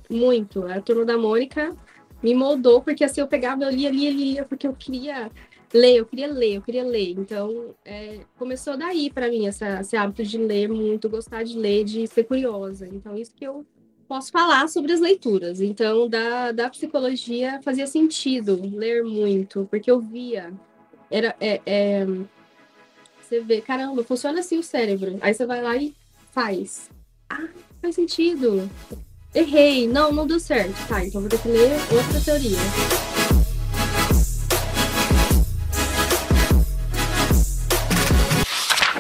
muito. 0.10 0.66
A 0.66 0.82
turma 0.82 1.06
da 1.06 1.18
Mônica 1.18 1.76
me 2.22 2.34
moldou, 2.34 2.82
porque 2.82 3.04
assim 3.04 3.22
eu 3.22 3.28
pegava, 3.28 3.64
eu 3.64 3.70
lia, 3.70 3.90
lia, 3.90 4.12
lia, 4.12 4.46
porque 4.46 4.68
eu 4.68 4.74
queria 4.74 5.32
ler, 5.74 5.98
eu 5.98 6.06
queria 6.06 6.28
ler, 6.28 6.56
eu 6.56 6.62
queria 6.62 6.84
ler. 6.84 7.12
Então, 7.12 7.76
é, 7.86 8.22
começou 8.38 8.76
daí 8.76 9.12
para 9.12 9.30
mim 9.30 9.48
essa, 9.48 9.82
esse 9.82 9.96
hábito 9.96 10.24
de 10.24 10.38
ler 10.38 10.68
muito, 10.68 11.10
gostar 11.10 11.44
de 11.44 11.58
ler, 11.58 11.84
de 11.84 12.08
ser 12.08 12.24
curiosa. 12.24 12.88
Então, 12.88 13.16
isso 13.16 13.34
que 13.36 13.46
eu 13.46 13.66
posso 14.10 14.32
falar 14.32 14.68
sobre 14.68 14.92
as 14.92 15.00
leituras. 15.00 15.62
Então, 15.62 16.10
da, 16.10 16.52
da 16.52 16.68
psicologia 16.68 17.62
fazia 17.64 17.86
sentido 17.86 18.60
ler 18.74 19.04
muito, 19.04 19.68
porque 19.70 19.90
eu 19.90 20.00
via. 20.00 20.52
Era, 21.12 21.36
é, 21.40 21.62
é, 21.64 22.08
você 23.22 23.40
vê, 23.40 23.62
caramba, 23.62 24.04
funciona 24.04 24.40
assim 24.40 24.58
o 24.58 24.64
cérebro. 24.64 25.20
Aí 25.22 25.32
você 25.32 25.46
vai 25.46 25.62
lá 25.62 25.78
e 25.78 25.94
faz. 26.32 26.90
Ah, 27.30 27.48
faz 27.80 27.94
sentido. 27.94 28.68
Errei. 29.34 29.88
Não, 29.88 30.12
não 30.12 30.26
deu 30.26 30.40
certo. 30.40 30.76
Tá, 30.88 31.06
então 31.06 31.22
vou 31.22 31.30
ter 31.30 31.40
que 31.40 31.48
ler 31.48 31.74
outra 31.94 32.20
teoria. 32.26 32.99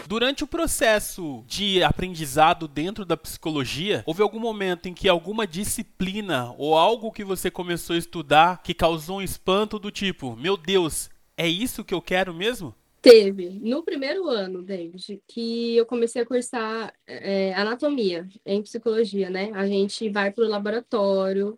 Durante 0.09 0.43
o 0.43 0.47
processo 0.47 1.43
de 1.45 1.83
aprendizado 1.83 2.67
dentro 2.67 3.05
da 3.05 3.15
psicologia, 3.15 4.01
houve 4.07 4.23
algum 4.23 4.39
momento 4.39 4.87
em 4.89 4.93
que 4.95 5.07
alguma 5.07 5.45
disciplina 5.45 6.51
ou 6.57 6.75
algo 6.75 7.11
que 7.11 7.23
você 7.23 7.51
começou 7.51 7.95
a 7.95 7.99
estudar 7.99 8.63
que 8.63 8.73
causou 8.73 9.19
um 9.19 9.21
espanto 9.21 9.77
do 9.77 9.91
tipo, 9.91 10.35
meu 10.35 10.57
Deus, 10.57 11.11
é 11.37 11.47
isso 11.47 11.83
que 11.83 11.93
eu 11.93 12.01
quero 12.01 12.33
mesmo? 12.33 12.73
Teve. 13.03 13.59
No 13.61 13.83
primeiro 13.83 14.27
ano, 14.27 14.63
David, 14.63 15.21
que 15.27 15.75
eu 15.75 15.85
comecei 15.85 16.23
a 16.23 16.25
cursar 16.25 16.91
é, 17.05 17.53
anatomia 17.53 18.27
em 18.43 18.63
psicologia, 18.63 19.29
né? 19.29 19.51
A 19.53 19.67
gente 19.67 20.09
vai 20.09 20.31
para 20.31 20.43
o 20.43 20.49
laboratório 20.49 21.55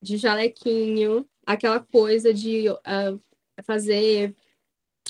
de 0.00 0.16
jalequinho, 0.16 1.28
aquela 1.44 1.80
coisa 1.80 2.32
de 2.32 2.66
uh, 2.66 3.20
fazer 3.62 4.34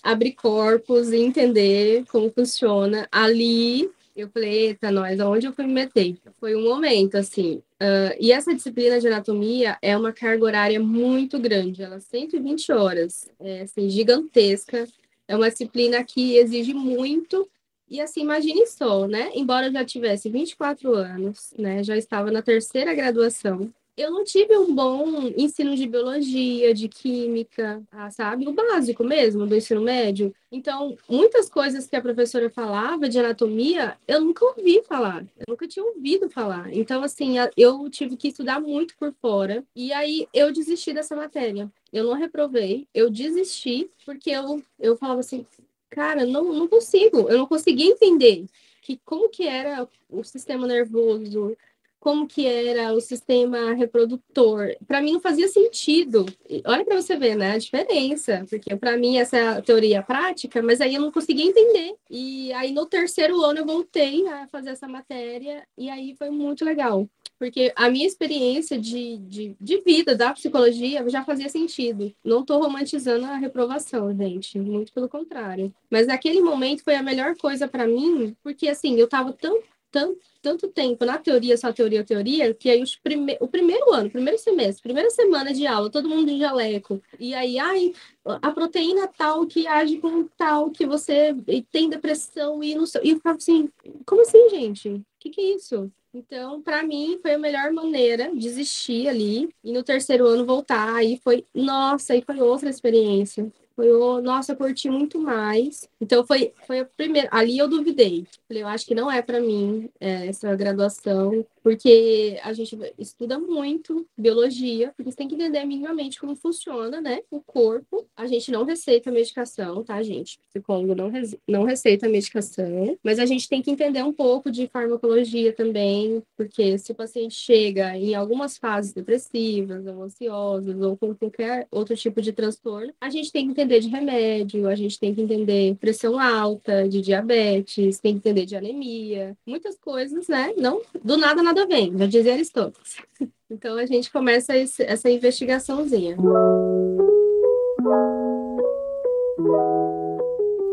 abrir 0.05 0.33
corpos 0.33 1.11
e 1.11 1.17
entender 1.17 2.05
como 2.07 2.31
funciona. 2.31 3.09
Ali 3.11 3.91
eu 4.15 4.29
falei, 4.29 4.69
eita, 4.69 4.93
nós, 4.93 5.19
aonde 5.19 5.47
eu 5.47 5.53
fui 5.53 5.67
me 5.67 5.73
meter? 5.73 6.17
Foi 6.39 6.55
um 6.55 6.63
momento, 6.63 7.17
assim. 7.17 7.63
Uh, 7.81 8.15
e 8.21 8.31
essa 8.31 8.55
disciplina 8.55 9.01
de 9.01 9.09
anatomia 9.09 9.77
é 9.83 9.97
uma 9.97 10.13
carga 10.13 10.45
horária 10.45 10.79
muito 10.79 11.39
grande, 11.39 11.83
ela 11.83 11.99
120 11.99 12.71
é 12.71 12.75
horas, 12.75 13.29
é 13.41 13.63
assim, 13.63 13.89
gigantesca. 13.89 14.87
É 15.27 15.35
uma 15.35 15.51
disciplina 15.51 16.05
que 16.05 16.37
exige 16.37 16.75
muito. 16.75 17.49
E 17.89 18.01
assim, 18.01 18.21
imagine 18.21 18.67
só, 18.67 19.07
né? 19.09 19.31
Embora 19.35 19.67
eu 19.67 19.73
já 19.73 19.85
tivesse 19.85 20.29
24 20.29 20.95
anos, 20.95 21.53
né? 21.59 21.83
Já 21.83 21.97
estava 21.97 22.31
na 22.31 22.43
terceira 22.43 22.95
graduação 22.95 23.73
eu 23.97 24.11
não 24.11 24.25
tive 24.25 24.57
um 24.57 24.75
bom 24.75 25.33
ensino 25.37 25.77
de 25.77 25.87
biologia, 25.87 26.75
de 26.75 26.89
química, 26.89 27.83
ah, 27.93 28.11
sabe? 28.11 28.47
O 28.49 28.53
básico 28.53 29.05
mesmo 29.05 29.47
do 29.47 29.55
ensino 29.55 29.81
médio. 29.81 30.35
Então, 30.51 30.97
muitas 31.09 31.49
coisas 31.49 31.87
que 31.87 31.97
a 31.97 32.01
professora 32.03 32.51
falava 32.51 33.09
de 33.09 33.19
anatomia, 33.19 33.97
eu 34.07 34.21
nunca 34.21 34.45
ouvi 34.45 34.83
falar, 34.83 35.25
eu 35.37 35.45
nunca 35.49 35.67
tinha 35.69 35.85
ouvido 35.85 36.29
falar. 36.29 36.73
Então, 36.73 37.03
assim, 37.03 37.37
eu 37.57 37.89
tive 37.89 38.17
que 38.17 38.29
estudar 38.29 38.61
muito 38.61 38.97
por 38.97 39.13
fora. 39.21 39.65
E 39.75 39.93
aí 39.93 40.29
eu 40.35 40.53
desisti 40.53 40.93
dessa 40.93 41.15
matéria. 41.15 41.71
Eu 41.93 42.05
não 42.05 42.15
reprovei, 42.15 42.89
eu 42.93 43.09
desisti, 43.09 43.89
porque 44.05 44.31
eu, 44.31 44.63
eu 44.81 44.97
falava 44.97 45.21
assim, 45.21 45.47
cara, 45.89 46.27
não, 46.27 46.53
não 46.53 46.67
consigo, 46.67 47.29
eu 47.29 47.39
não 47.39 47.47
conseguia 47.47 47.87
entender 47.87 48.47
que 48.83 49.01
como 49.05 49.29
que 49.29 49.47
era 49.47 49.89
o 50.11 50.23
sistema 50.23 50.67
nervoso, 50.67 51.57
como 52.05 52.27
que 52.27 52.47
era 52.47 52.93
o 52.93 53.01
sistema 53.01 53.73
reprodutor. 53.73 54.77
Para 54.87 55.01
mim 55.01 55.15
não 55.15 55.21
fazia 55.21 55.49
sentido. 55.49 56.27
Olha 56.67 56.85
para 56.85 57.01
você 57.01 57.17
ver, 57.17 57.35
né, 57.35 57.53
a 57.53 57.59
diferença, 57.59 58.45
porque 58.51 58.77
para 58.77 58.95
mim 58.99 59.17
essa 59.17 59.39
é 59.39 59.61
teoria 59.63 60.03
prática, 60.03 60.63
mas 60.63 60.83
aí 60.83 60.97
eu 60.97 61.01
não 61.01 61.11
conseguia 61.11 61.47
entender. 61.47 61.95
E 62.11 62.53
aí 62.53 62.73
no 62.73 62.85
terceiro 62.85 63.43
ano 63.43 63.61
eu 63.61 63.65
voltei 63.67 64.29
a 64.29 64.47
fazer 64.49 64.69
essa 64.69 64.87
matéria 64.87 65.67
e 65.79 65.89
aí 65.89 66.15
foi 66.19 66.29
muito 66.29 66.63
legal. 66.63 67.09
Porque 67.39 67.73
a 67.75 67.89
minha 67.89 68.07
experiência 68.07 68.79
de, 68.79 69.17
de, 69.19 69.57
de 69.59 69.81
vida 69.81 70.15
da 70.15 70.33
psicologia 70.33 71.09
já 71.09 71.25
fazia 71.25 71.49
sentido. 71.49 72.15
Não 72.23 72.41
estou 72.41 72.63
romantizando 72.63 73.25
a 73.25 73.37
reprovação, 73.37 74.15
gente. 74.15 74.59
Muito 74.59 74.93
pelo 74.93 75.09
contrário. 75.09 75.75
Mas 75.91 76.07
naquele 76.07 76.41
momento 76.41 76.85
foi 76.85 76.95
a 76.95 77.03
melhor 77.03 77.35
coisa 77.37 77.67
para 77.67 77.87
mim, 77.87 78.37
porque 78.43 78.69
assim, 78.69 78.97
eu 78.97 79.07
estava 79.07 79.33
tão 79.33 79.61
tanto, 79.95 80.19
tanto 80.43 80.69
tempo 80.69 81.05
na 81.05 81.19
teoria, 81.19 81.57
só 81.57 81.73
teoria, 81.73 82.03
teoria, 82.03 82.53
que 82.53 82.69
aí 82.69 82.83
os 82.83 82.97
prime 82.97 83.37
o 83.39 83.47
primeiro 83.47 83.93
ano, 83.93 84.11
primeiro 84.11 84.37
semestre, 84.41 84.83
primeira 84.83 85.09
semana 85.09 85.55
de 85.55 85.69
aula, 85.69 85.89
todo 85.89 86.09
mundo 86.09 86.27
de 86.27 86.37
jaleco. 86.37 87.01
E 87.17 87.33
aí, 87.33 87.61
ai, 87.61 87.93
a 88.25 88.51
proteína 88.51 89.07
tal 89.07 89.47
que 89.47 89.69
age 89.69 89.99
com 89.99 90.25
tal, 90.37 90.71
que 90.73 90.85
você 90.85 91.33
tem 91.71 91.89
depressão 91.89 92.61
e 92.63 92.75
não 92.75 92.87
sei. 92.87 93.03
E 93.05 93.11
eu 93.11 93.17
ficava 93.19 93.37
assim, 93.37 93.71
como 94.05 94.23
assim, 94.23 94.51
gente? 94.51 94.89
O 94.89 95.05
que, 95.21 95.31
que 95.31 95.41
é 95.41 95.55
isso? 95.55 95.89
Então, 96.13 96.61
para 96.61 96.83
mim, 96.83 97.19
foi 97.23 97.35
a 97.35 97.39
melhor 97.39 97.73
maneira 97.73 98.35
desistir 98.35 99.09
ali 99.09 99.49
e 99.63 99.73
no 99.73 99.85
terceiro 99.85 100.27
ano 100.27 100.45
voltar. 100.45 100.95
Aí 100.95 101.21
foi, 101.23 101.47
nossa, 101.55 102.15
aí 102.15 102.23
foi 102.23 102.41
outra 102.41 102.69
experiência. 102.69 103.51
Oh, 103.77 104.21
nossa, 104.21 104.53
eu 104.53 104.57
curti 104.57 104.89
muito 104.89 105.19
mais. 105.19 105.89
Então, 106.01 106.25
foi, 106.25 106.53
foi 106.67 106.81
a 106.81 106.85
primeira. 106.85 107.29
Ali 107.33 107.59
eu 107.59 107.69
duvidei. 107.69 108.27
Falei, 108.47 108.63
eu 108.63 108.69
acho 108.69 108.87
que 108.87 108.95
não 108.95 109.11
é 109.11 109.21
para 109.21 109.41
mim 109.41 109.91
é, 110.01 110.29
essa 110.29 110.55
graduação. 110.55 111.45
Porque 111.65 112.39
a 112.43 112.53
gente 112.53 112.79
estuda 112.99 113.39
muito 113.39 114.07
biologia, 114.19 114.93
porque 114.95 115.11
você 115.11 115.17
tem 115.17 115.27
que 115.27 115.35
entender 115.35 115.65
minimamente 115.65 116.21
como 116.21 116.37
funciona, 116.37 117.01
né, 117.01 117.23
o 117.31 117.41
corpo. 117.41 118.07
A 118.15 118.27
gente 118.27 118.53
não 118.53 118.65
receita 118.65 119.11
medicação, 119.11 119.83
tá, 119.83 120.03
gente? 120.03 120.39
Psicólogo 120.51 120.95
não, 120.95 121.11
não 121.49 121.65
receita 121.65 122.07
medicação, 122.07 122.99
mas 123.03 123.19
a 123.19 123.25
gente 123.25 123.49
tem 123.49 123.63
que 123.63 123.71
entender 123.71 124.03
um 124.03 124.13
pouco 124.13 124.51
de 124.51 124.67
farmacologia 124.67 125.55
também, 125.55 126.23
porque 126.37 126.77
se 126.77 126.93
o 126.93 126.95
paciente 126.95 127.35
chega 127.35 127.97
em 127.97 128.15
algumas 128.15 128.59
fases 128.59 128.93
depressivas, 128.93 129.87
ou 129.87 130.03
ansiosas, 130.03 130.79
ou 130.83 130.99
com 130.99 131.15
qualquer 131.15 131.67
outro 131.71 131.97
tipo 131.97 132.21
de 132.21 132.35
transtorno, 132.35 132.93
a 133.01 133.09
gente 133.09 133.33
tem 133.33 133.47
que 133.47 133.53
entender 133.53 133.81
de 133.81 133.89
remédio, 133.89 134.69
a 134.69 134.75
gente 134.75 135.01
tem 135.01 135.15
que 135.15 135.23
entender 135.23 135.77
pressão 135.77 136.19
alta, 136.19 136.87
de 136.87 137.01
diabetes, 137.01 137.99
tem 138.01 138.13
que 138.13 138.19
entender 138.19 138.45
de 138.45 138.55
anemia, 138.55 139.35
muitas 139.47 139.79
coisas, 139.79 140.29
né? 140.29 140.53
Não, 140.59 140.83
do 141.03 141.17
nada 141.17 141.43
nada 141.43 141.54
vem, 141.67 141.97
já 141.97 142.07
dizia 142.07 142.33
Aristóteles. 142.35 142.97
Então 143.51 143.77
a 143.77 143.87
gente 143.87 144.11
começa 144.11 144.57
esse, 144.57 144.83
essa 144.83 145.09
investigaçãozinha. 145.09 146.17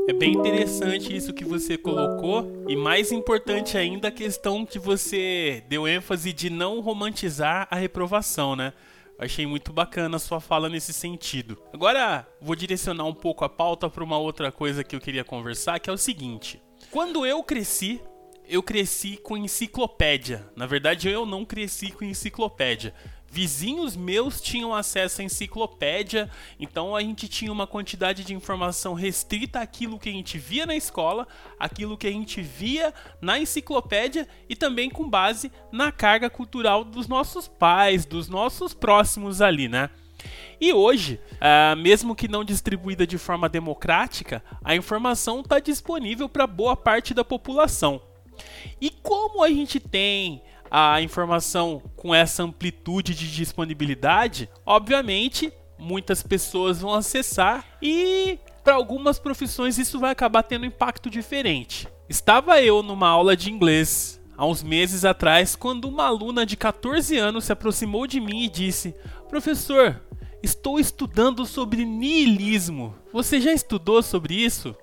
É 0.07 0.13
bem 0.13 0.33
interessante 0.33 1.15
isso 1.15 1.33
que 1.33 1.45
você 1.45 1.77
colocou 1.77 2.63
e 2.67 2.75
mais 2.75 3.11
importante 3.11 3.77
ainda 3.77 4.07
a 4.07 4.11
questão 4.11 4.65
que 4.65 4.79
você 4.79 5.63
deu 5.69 5.87
ênfase 5.87 6.33
de 6.33 6.49
não 6.49 6.79
romantizar 6.79 7.67
a 7.69 7.75
reprovação, 7.75 8.55
né? 8.55 8.73
Achei 9.19 9.45
muito 9.45 9.71
bacana 9.71 10.17
a 10.17 10.19
sua 10.19 10.41
fala 10.41 10.67
nesse 10.67 10.91
sentido. 10.91 11.61
Agora, 11.71 12.27
vou 12.41 12.55
direcionar 12.55 13.05
um 13.05 13.13
pouco 13.13 13.45
a 13.45 13.49
pauta 13.49 13.87
para 13.87 14.03
uma 14.03 14.17
outra 14.17 14.51
coisa 14.51 14.83
que 14.83 14.95
eu 14.95 14.99
queria 14.99 15.23
conversar, 15.23 15.79
que 15.79 15.91
é 15.91 15.93
o 15.93 15.97
seguinte. 15.97 16.59
Quando 16.89 17.23
eu 17.23 17.43
cresci, 17.43 18.01
eu 18.47 18.61
cresci 18.61 19.17
com 19.17 19.37
enciclopédia. 19.37 20.49
Na 20.55 20.65
verdade, 20.65 21.09
eu 21.09 21.25
não 21.25 21.45
cresci 21.45 21.91
com 21.91 22.03
enciclopédia. 22.03 22.93
Vizinhos 23.33 23.95
meus 23.95 24.41
tinham 24.41 24.75
acesso 24.75 25.21
à 25.21 25.23
enciclopédia, 25.23 26.29
então 26.59 26.93
a 26.93 27.01
gente 27.01 27.29
tinha 27.29 27.49
uma 27.49 27.65
quantidade 27.65 28.25
de 28.25 28.33
informação 28.33 28.93
restrita 28.93 29.61
àquilo 29.61 29.97
que 29.97 30.09
a 30.09 30.11
gente 30.11 30.37
via 30.37 30.65
na 30.65 30.75
escola, 30.75 31.25
aquilo 31.57 31.97
que 31.97 32.07
a 32.07 32.11
gente 32.11 32.41
via 32.41 32.93
na 33.21 33.39
enciclopédia 33.39 34.27
e 34.49 34.55
também 34.55 34.89
com 34.89 35.09
base 35.09 35.49
na 35.71 35.93
carga 35.93 36.29
cultural 36.29 36.83
dos 36.83 37.07
nossos 37.07 37.47
pais, 37.47 38.05
dos 38.05 38.27
nossos 38.27 38.73
próximos 38.73 39.41
ali, 39.41 39.69
né? 39.69 39.89
E 40.59 40.73
hoje, 40.73 41.17
uh, 41.35 41.75
mesmo 41.77 42.13
que 42.13 42.27
não 42.27 42.43
distribuída 42.43 43.07
de 43.07 43.17
forma 43.17 43.47
democrática, 43.47 44.43
a 44.61 44.75
informação 44.75 45.39
está 45.39 45.57
disponível 45.57 46.27
para 46.27 46.45
boa 46.45 46.75
parte 46.75 47.13
da 47.13 47.23
população. 47.23 48.01
E 48.79 48.89
como 48.89 49.43
a 49.43 49.49
gente 49.49 49.79
tem 49.79 50.41
a 50.69 51.01
informação 51.01 51.81
com 51.95 52.15
essa 52.15 52.43
amplitude 52.43 53.13
de 53.13 53.29
disponibilidade, 53.29 54.49
obviamente 54.65 55.51
muitas 55.77 56.21
pessoas 56.21 56.79
vão 56.79 56.93
acessar 56.93 57.65
e 57.81 58.39
para 58.63 58.75
algumas 58.75 59.17
profissões 59.17 59.77
isso 59.77 59.99
vai 59.99 60.11
acabar 60.11 60.43
tendo 60.43 60.63
um 60.63 60.67
impacto 60.67 61.09
diferente. 61.09 61.87
Estava 62.07 62.61
eu 62.61 62.83
numa 62.83 63.07
aula 63.07 63.35
de 63.35 63.51
inglês 63.51 64.21
há 64.37 64.45
uns 64.45 64.63
meses 64.63 65.03
atrás 65.03 65.55
quando 65.55 65.85
uma 65.85 66.05
aluna 66.05 66.45
de 66.45 66.55
14 66.55 67.17
anos 67.17 67.45
se 67.45 67.51
aproximou 67.51 68.05
de 68.05 68.19
mim 68.19 68.43
e 68.43 68.49
disse: 68.49 68.95
"Professor, 69.27 70.01
estou 70.43 70.79
estudando 70.79 71.45
sobre 71.45 71.83
niilismo. 71.83 72.95
Você 73.11 73.41
já 73.41 73.51
estudou 73.51 74.01
sobre 74.03 74.35
isso?" 74.35 74.75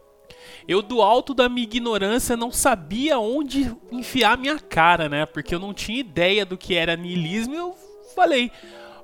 Eu, 0.69 0.83
do 0.83 1.01
alto 1.01 1.33
da 1.33 1.49
minha 1.49 1.65
ignorância, 1.65 2.37
não 2.37 2.53
sabia 2.53 3.19
onde 3.19 3.75
enfiar 3.91 4.37
minha 4.37 4.59
cara, 4.59 5.09
né? 5.09 5.25
Porque 5.25 5.55
eu 5.55 5.59
não 5.59 5.73
tinha 5.73 5.99
ideia 5.99 6.45
do 6.45 6.59
que 6.59 6.75
era 6.75 6.95
niilismo. 6.95 7.55
Eu 7.55 7.75
falei, 8.15 8.53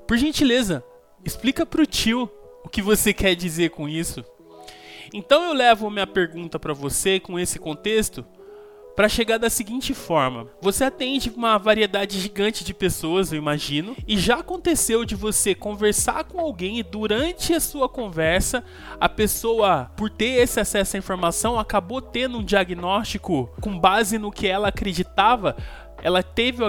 por 0.06 0.18
gentileza, 0.18 0.84
explica 1.24 1.64
pro 1.64 1.86
tio 1.86 2.30
o 2.62 2.68
que 2.68 2.82
você 2.82 3.14
quer 3.14 3.34
dizer 3.34 3.70
com 3.70 3.88
isso. 3.88 4.22
Então 5.12 5.42
eu 5.42 5.54
levo 5.54 5.90
minha 5.90 6.06
pergunta 6.06 6.58
para 6.58 6.74
você 6.74 7.18
com 7.18 7.38
esse 7.38 7.58
contexto 7.58 8.26
para 8.94 9.08
chegar 9.08 9.38
da 9.38 9.50
seguinte 9.50 9.92
forma: 9.94 10.46
você 10.60 10.84
atende 10.84 11.30
uma 11.34 11.58
variedade 11.58 12.18
gigante 12.20 12.64
de 12.64 12.72
pessoas, 12.72 13.32
eu 13.32 13.38
imagino, 13.38 13.96
e 14.06 14.18
já 14.18 14.36
aconteceu 14.36 15.04
de 15.04 15.14
você 15.14 15.54
conversar 15.54 16.24
com 16.24 16.40
alguém 16.40 16.78
e 16.78 16.82
durante 16.82 17.52
a 17.52 17.60
sua 17.60 17.88
conversa, 17.88 18.64
a 19.00 19.08
pessoa, 19.08 19.90
por 19.96 20.10
ter 20.10 20.42
esse 20.42 20.60
acesso 20.60 20.96
à 20.96 20.98
informação, 20.98 21.58
acabou 21.58 22.00
tendo 22.00 22.38
um 22.38 22.44
diagnóstico 22.44 23.50
com 23.60 23.78
base 23.78 24.18
no 24.18 24.30
que 24.30 24.46
ela 24.46 24.68
acreditava. 24.68 25.56
Ela 26.02 26.22
teve, 26.22 26.62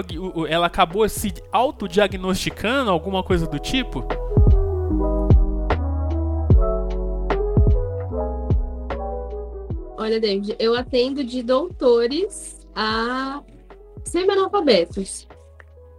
ela 0.48 0.66
acabou 0.66 1.06
se 1.08 1.34
autodiagnosticando, 1.52 2.90
alguma 2.90 3.22
coisa 3.22 3.46
do 3.46 3.58
tipo? 3.58 4.06
Olha, 10.06 10.20
David, 10.20 10.54
eu 10.60 10.72
atendo 10.76 11.24
de 11.24 11.42
doutores 11.42 12.64
a 12.76 13.42
semi-analfabetos. 14.04 15.26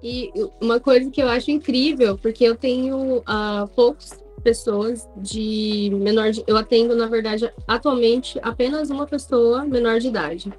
E 0.01 0.31
uma 0.61 0.79
coisa 0.79 1.11
que 1.11 1.21
eu 1.21 1.27
acho 1.27 1.51
incrível, 1.51 2.17
porque 2.17 2.45
eu 2.45 2.55
tenho 2.55 3.17
uh, 3.17 3.67
poucas 3.75 4.23
pessoas 4.41 5.05
de 5.17 5.89
menor 5.93 6.31
de, 6.31 6.41
eu 6.47 6.55
atendo 6.55 6.95
na 6.95 7.07
verdade 7.07 7.51
atualmente 7.67 8.39
apenas 8.41 8.89
uma 8.89 9.05
pessoa 9.05 9.65
menor 9.65 9.99
de 9.99 10.07
idade. 10.07 10.53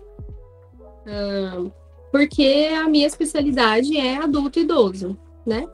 Uh, 1.07 1.73
porque 2.13 2.69
a 2.79 2.87
minha 2.87 3.07
especialidade 3.07 3.97
é 3.97 4.19
adulto 4.19 4.59
e 4.59 4.63
idoso 4.63 5.17
né? 5.47 5.67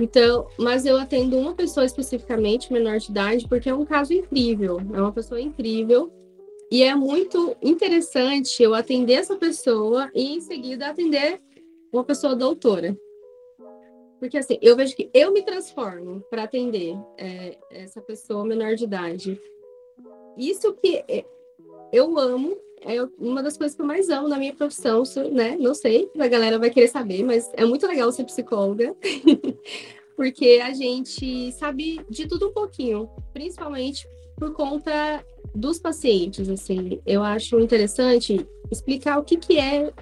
Então 0.00 0.48
mas 0.58 0.84
eu 0.84 0.96
atendo 0.96 1.38
uma 1.38 1.54
pessoa 1.54 1.86
especificamente 1.86 2.72
menor 2.72 2.98
de 2.98 3.12
idade 3.12 3.46
porque 3.46 3.68
é 3.68 3.74
um 3.74 3.84
caso 3.84 4.12
incrível 4.12 4.80
é 4.92 5.00
uma 5.00 5.12
pessoa 5.12 5.40
incrível 5.40 6.12
e 6.74 6.82
é 6.82 6.92
muito 6.92 7.56
interessante 7.62 8.60
eu 8.60 8.74
atender 8.74 9.12
essa 9.12 9.36
pessoa 9.36 10.10
e 10.12 10.34
em 10.34 10.40
seguida 10.40 10.88
atender 10.88 11.40
uma 11.92 12.02
pessoa 12.02 12.34
doutora. 12.34 12.98
Porque 14.18 14.36
assim, 14.36 14.58
eu 14.60 14.74
vejo 14.74 14.96
que 14.96 15.08
eu 15.14 15.32
me 15.32 15.42
transformo 15.42 16.20
para 16.28 16.42
atender 16.42 16.96
é, 17.16 17.56
essa 17.70 18.00
pessoa 18.00 18.44
menor 18.44 18.74
de 18.74 18.82
idade. 18.82 19.40
Isso 20.36 20.72
que 20.72 20.96
é, 21.06 21.24
eu 21.92 22.18
amo, 22.18 22.56
é 22.80 23.00
uma 23.20 23.40
das 23.40 23.56
coisas 23.56 23.76
que 23.76 23.80
eu 23.80 23.86
mais 23.86 24.08
amo 24.08 24.26
na 24.26 24.36
minha 24.36 24.52
profissão, 24.52 25.04
né? 25.30 25.56
Não 25.56 25.76
sei, 25.76 26.10
a 26.18 26.26
galera 26.26 26.58
vai 26.58 26.70
querer 26.70 26.88
saber, 26.88 27.22
mas 27.22 27.48
é 27.54 27.64
muito 27.64 27.86
legal 27.86 28.10
ser 28.10 28.24
psicóloga. 28.24 28.96
porque 30.16 30.60
a 30.60 30.72
gente 30.72 31.52
sabe 31.52 32.04
de 32.10 32.26
tudo 32.26 32.48
um 32.48 32.52
pouquinho, 32.52 33.08
principalmente 33.32 34.08
por 34.36 34.52
conta 34.52 35.24
dos 35.54 35.78
pacientes, 35.78 36.48
assim, 36.48 37.00
eu 37.06 37.22
acho 37.22 37.60
interessante 37.60 38.46
explicar 38.70 39.18
o 39.18 39.24
que, 39.24 39.36
que 39.36 39.58
é 39.58 39.92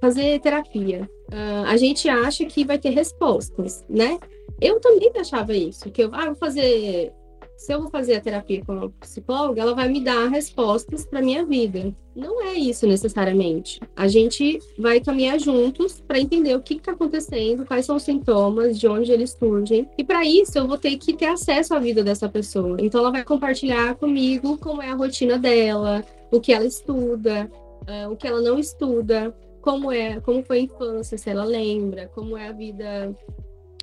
fazer 0.00 0.40
terapia. 0.40 1.08
Uh, 1.28 1.66
a 1.66 1.76
gente 1.76 2.08
acha 2.08 2.44
que 2.46 2.64
vai 2.64 2.78
ter 2.78 2.90
respostas, 2.90 3.84
né? 3.88 4.18
Eu 4.60 4.80
também 4.80 5.10
achava 5.16 5.54
isso, 5.54 5.90
que 5.90 6.02
eu 6.02 6.10
ah, 6.12 6.26
vou 6.26 6.34
fazer 6.34 7.12
se 7.58 7.74
eu 7.74 7.80
vou 7.80 7.90
fazer 7.90 8.14
a 8.14 8.20
terapia 8.20 8.64
com 8.64 8.72
uma 8.72 8.88
psicóloga, 8.88 9.60
ela 9.60 9.74
vai 9.74 9.88
me 9.88 10.00
dar 10.00 10.28
respostas 10.28 11.04
para 11.04 11.20
minha 11.20 11.44
vida. 11.44 11.92
Não 12.14 12.40
é 12.40 12.54
isso 12.54 12.86
necessariamente. 12.86 13.80
A 13.96 14.06
gente 14.06 14.60
vai 14.78 15.00
caminhar 15.00 15.40
juntos 15.40 16.00
para 16.00 16.20
entender 16.20 16.54
o 16.54 16.62
que 16.62 16.74
está 16.74 16.92
acontecendo, 16.92 17.66
quais 17.66 17.84
são 17.84 17.96
os 17.96 18.04
sintomas, 18.04 18.78
de 18.78 18.86
onde 18.86 19.10
eles 19.10 19.36
surgem. 19.36 19.88
E 19.98 20.04
para 20.04 20.24
isso 20.24 20.56
eu 20.56 20.68
vou 20.68 20.78
ter 20.78 20.96
que 20.98 21.12
ter 21.12 21.26
acesso 21.26 21.74
à 21.74 21.80
vida 21.80 22.04
dessa 22.04 22.28
pessoa. 22.28 22.76
Então 22.78 23.00
ela 23.00 23.10
vai 23.10 23.24
compartilhar 23.24 23.96
comigo 23.96 24.56
como 24.58 24.80
é 24.80 24.90
a 24.90 24.94
rotina 24.94 25.36
dela, 25.36 26.04
o 26.30 26.40
que 26.40 26.52
ela 26.52 26.64
estuda, 26.64 27.50
uh, 27.82 28.12
o 28.12 28.16
que 28.16 28.28
ela 28.28 28.40
não 28.40 28.56
estuda, 28.56 29.34
como 29.60 29.90
é, 29.90 30.20
como 30.20 30.44
foi 30.44 30.58
a 30.58 30.62
infância, 30.62 31.18
se 31.18 31.28
ela 31.28 31.44
lembra, 31.44 32.08
como 32.14 32.36
é 32.36 32.48
a 32.48 32.52
vida 32.52 33.12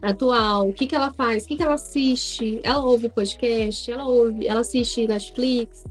atual, 0.05 0.69
o 0.69 0.73
que, 0.73 0.85
que 0.85 0.95
ela 0.95 1.11
faz, 1.11 1.43
o 1.43 1.47
que, 1.47 1.57
que 1.57 1.63
ela 1.63 1.73
assiste, 1.73 2.59
ela 2.63 2.83
ouve 2.83 3.09
podcast, 3.09 3.91
ela 3.91 4.07
ouve, 4.07 4.47
ela 4.47 4.61
assiste 4.61 5.07
Netflix, 5.07 5.83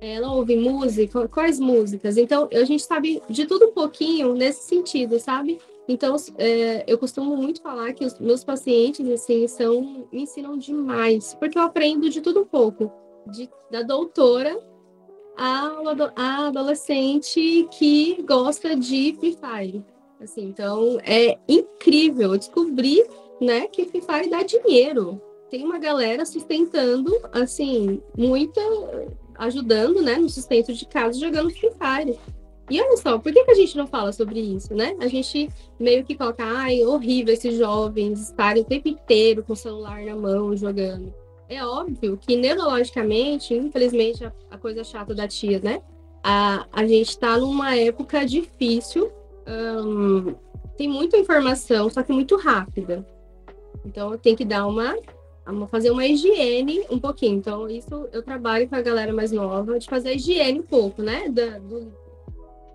ela 0.00 0.32
ouve 0.32 0.56
música, 0.56 1.28
quais 1.28 1.58
músicas? 1.58 2.16
Então, 2.16 2.48
a 2.52 2.64
gente 2.64 2.82
sabe 2.82 3.22
de 3.28 3.46
tudo 3.46 3.66
um 3.66 3.72
pouquinho 3.72 4.34
nesse 4.34 4.64
sentido, 4.64 5.18
sabe? 5.18 5.58
Então, 5.86 6.16
é, 6.36 6.84
eu 6.86 6.98
costumo 6.98 7.36
muito 7.36 7.62
falar 7.62 7.92
que 7.92 8.04
os 8.04 8.18
meus 8.18 8.42
pacientes, 8.42 9.08
assim, 9.08 9.46
são, 9.46 10.06
me 10.12 10.22
ensinam 10.22 10.58
demais, 10.58 11.34
porque 11.34 11.58
eu 11.58 11.62
aprendo 11.62 12.10
de 12.10 12.20
tudo 12.20 12.40
um 12.40 12.46
pouco, 12.46 12.90
de, 13.30 13.48
da 13.70 13.82
doutora 13.82 14.58
a, 15.36 15.70
a 16.16 16.46
adolescente 16.48 17.68
que 17.70 18.22
gosta 18.22 18.74
de 18.74 19.14
Free 19.18 19.36
Fire. 19.36 19.84
Assim, 20.20 20.44
então, 20.46 20.98
é 21.02 21.38
incrível. 21.46 22.32
Eu 22.32 22.38
descobri 22.38 23.04
né, 23.44 23.66
que 23.66 23.84
Fire 23.84 24.30
dá 24.30 24.42
dinheiro. 24.42 25.20
Tem 25.50 25.64
uma 25.64 25.78
galera 25.78 26.24
sustentando, 26.24 27.12
assim, 27.32 28.02
muita, 28.16 28.60
ajudando, 29.38 30.02
né, 30.02 30.16
no 30.16 30.28
sustento 30.28 30.72
de 30.72 30.86
casa 30.86 31.18
jogando 31.18 31.50
Fire. 31.50 32.18
E 32.70 32.80
olha 32.80 32.96
só, 32.96 33.18
por 33.18 33.32
que, 33.32 33.44
que 33.44 33.50
a 33.50 33.54
gente 33.54 33.76
não 33.76 33.86
fala 33.86 34.10
sobre 34.10 34.40
isso, 34.40 34.74
né? 34.74 34.96
A 34.98 35.06
gente 35.06 35.50
meio 35.78 36.02
que 36.02 36.16
coloca, 36.16 36.42
ai, 36.42 36.82
horrível 36.82 37.34
esses 37.34 37.58
jovens 37.58 38.20
estarem 38.20 38.62
o 38.62 38.64
tempo 38.64 38.88
inteiro 38.88 39.44
com 39.44 39.52
o 39.52 39.56
celular 39.56 40.02
na 40.02 40.16
mão 40.16 40.56
jogando. 40.56 41.12
É 41.46 41.62
óbvio 41.62 42.16
que 42.16 42.36
neurologicamente, 42.36 43.52
infelizmente, 43.52 44.24
a, 44.24 44.32
a 44.50 44.56
coisa 44.56 44.82
chata 44.82 45.14
da 45.14 45.28
tia, 45.28 45.60
né? 45.62 45.82
A, 46.22 46.66
a 46.72 46.86
gente 46.86 47.10
está 47.10 47.36
numa 47.36 47.76
época 47.76 48.24
difícil, 48.24 49.12
tem 50.76 50.88
muita 50.88 51.18
informação, 51.18 51.90
só 51.90 52.02
que 52.02 52.12
muito 52.12 52.36
rápida. 52.36 53.06
Então 53.84 54.16
tem 54.18 54.34
que 54.34 54.44
dar 54.44 54.66
uma 54.66 54.96
fazer 55.70 55.90
uma 55.90 56.06
higiene 56.06 56.84
um 56.90 56.98
pouquinho. 56.98 57.36
Então, 57.36 57.68
isso 57.68 58.08
eu 58.12 58.22
trabalho 58.22 58.68
com 58.68 58.76
a 58.76 58.80
galera 58.80 59.12
mais 59.12 59.30
nova, 59.30 59.78
de 59.78 59.86
fazer 59.86 60.10
a 60.10 60.14
higiene 60.14 60.60
um 60.60 60.62
pouco, 60.62 61.02
né? 61.02 61.28
Da, 61.28 61.58
do, 61.58 61.92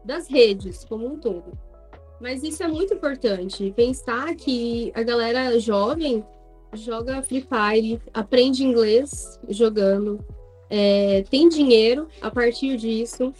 das 0.06 0.28
redes 0.28 0.86
como 0.86 1.08
um 1.08 1.18
todo. 1.18 1.52
Mas 2.22 2.44
isso 2.44 2.62
é 2.62 2.68
muito 2.68 2.94
importante. 2.94 3.74
Pensar 3.76 4.36
que 4.36 4.92
a 4.94 5.02
galera 5.02 5.60
jovem 5.60 6.24
joga 6.74 7.22
Free 7.24 7.42
Fire, 7.42 8.00
aprende 8.14 8.64
inglês 8.64 9.40
jogando, 9.48 10.24
é, 10.70 11.24
tem 11.30 11.50
dinheiro 11.50 12.08
a 12.22 12.30
partir 12.30 12.78
disso. 12.78 13.34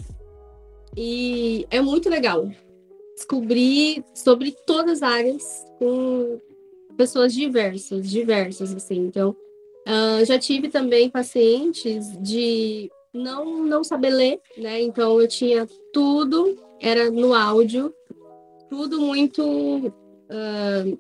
E 0.98 1.68
é 1.70 1.80
muito 1.80 2.10
legal 2.10 2.50
descobrir 3.16 4.04
sobre 4.16 4.56
todas 4.66 5.04
as 5.04 5.12
áreas 5.12 5.66
com 5.78 6.40
pessoas 7.00 7.34
diversas, 7.34 8.10
diversas, 8.10 8.76
assim. 8.76 8.98
Então, 8.98 9.30
uh, 9.88 10.26
já 10.26 10.38
tive 10.38 10.68
também 10.68 11.10
pacientes 11.10 12.12
de 12.22 12.92
não, 13.14 13.64
não 13.64 13.86
saber 13.86 14.10
ler, 14.10 14.42
né? 14.58 14.82
Então, 14.82 15.22
eu 15.22 15.26
tinha 15.26 15.66
tudo, 15.94 16.58
era 16.78 17.10
no 17.10 17.34
áudio, 17.34 17.94
tudo 18.70 19.00
muito. 19.00 19.42
Uh, 19.48 21.00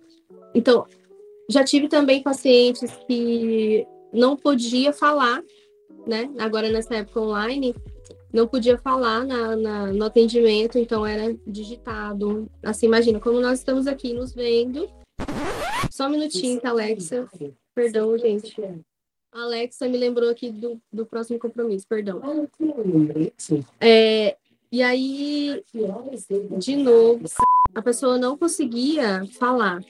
então, 0.56 0.86
já 1.50 1.66
tive 1.66 1.90
também 1.90 2.24
pacientes 2.24 2.98
que 3.06 3.86
não 4.14 4.38
podia 4.38 4.94
falar, 4.94 5.44
né? 6.08 6.32
Agora, 6.40 6.70
nessa 6.70 6.96
época 6.96 7.20
online, 7.20 7.76
não 8.32 8.48
podia 8.48 8.78
falar 8.78 9.26
na, 9.26 9.58
na, 9.58 9.88
no 9.88 10.06
atendimento, 10.06 10.78
então 10.80 11.06
era 11.06 11.36
digitado. 11.46 12.50
Assim, 12.64 12.86
imagina, 12.86 13.20
como 13.20 13.42
nós 13.42 13.60
estamos 13.60 13.86
aqui 13.86 14.14
nos 14.14 14.34
vendo, 14.34 14.90
só 15.92 16.08
um 16.08 16.10
minutinho, 16.10 16.60
tá, 16.60 16.70
Alexa? 16.70 17.28
Perdão, 17.74 18.18
gente. 18.18 18.56
A 19.32 19.44
Alexa 19.44 19.88
me 19.88 19.98
lembrou 19.98 20.30
aqui 20.30 20.50
do, 20.52 20.82
do 20.92 21.06
próximo 21.06 21.40
compromisso, 21.40 21.86
perdão. 21.88 22.22
É, 23.80 24.36
e 24.72 24.82
aí, 24.82 25.64
de 26.58 26.76
novo, 26.76 27.22
a 27.74 27.82
pessoa 27.82 28.18
não 28.18 28.38
conseguia 28.38 29.26
falar, 29.40 29.84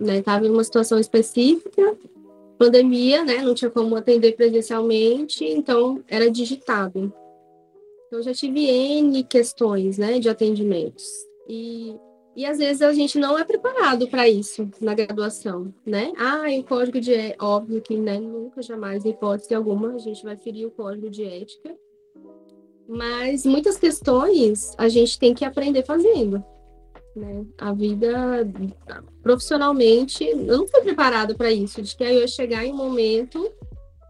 né? 0.00 0.22
Tava 0.22 0.46
em 0.46 0.50
uma 0.50 0.64
situação 0.64 0.98
específica, 0.98 1.96
pandemia, 2.58 3.24
né? 3.24 3.42
Não 3.42 3.54
tinha 3.54 3.70
como 3.70 3.96
atender 3.96 4.32
presencialmente, 4.34 5.44
então 5.44 6.02
era 6.08 6.30
digitado. 6.30 7.12
Então, 8.06 8.22
já 8.22 8.32
tive 8.32 8.64
N 8.66 9.24
questões, 9.24 9.98
né, 9.98 10.18
de 10.18 10.28
atendimentos. 10.28 11.04
E 11.48 11.94
e 12.36 12.44
às 12.44 12.58
vezes 12.58 12.82
a 12.82 12.92
gente 12.92 13.18
não 13.18 13.38
é 13.38 13.44
preparado 13.44 14.06
para 14.08 14.28
isso 14.28 14.68
na 14.78 14.92
graduação, 14.92 15.72
né? 15.86 16.12
Ah, 16.18 16.42
o 16.58 16.62
código 16.64 17.00
de 17.00 17.14
é 17.14 17.34
óbvio 17.40 17.80
que 17.80 17.96
né, 17.96 18.20
nunca, 18.20 18.60
jamais, 18.60 19.06
em 19.06 19.10
hipótese 19.10 19.54
alguma, 19.54 19.94
a 19.94 19.98
gente 19.98 20.22
vai 20.22 20.36
ferir 20.36 20.66
o 20.66 20.70
código 20.70 21.08
de 21.08 21.24
ética. 21.24 21.74
Mas 22.86 23.46
muitas 23.46 23.78
questões 23.78 24.74
a 24.76 24.86
gente 24.86 25.18
tem 25.18 25.32
que 25.32 25.46
aprender 25.46 25.82
fazendo. 25.82 26.44
Né? 27.16 27.46
A 27.56 27.72
vida 27.72 28.46
profissionalmente, 29.22 30.22
eu 30.22 30.58
não 30.58 30.68
fui 30.68 30.82
preparada 30.82 31.34
para 31.34 31.50
isso, 31.50 31.80
de 31.80 31.96
que 31.96 32.04
aí 32.04 32.16
eu 32.16 32.20
ia 32.20 32.28
chegar 32.28 32.66
em 32.66 32.72
um 32.72 32.76
momento, 32.76 33.50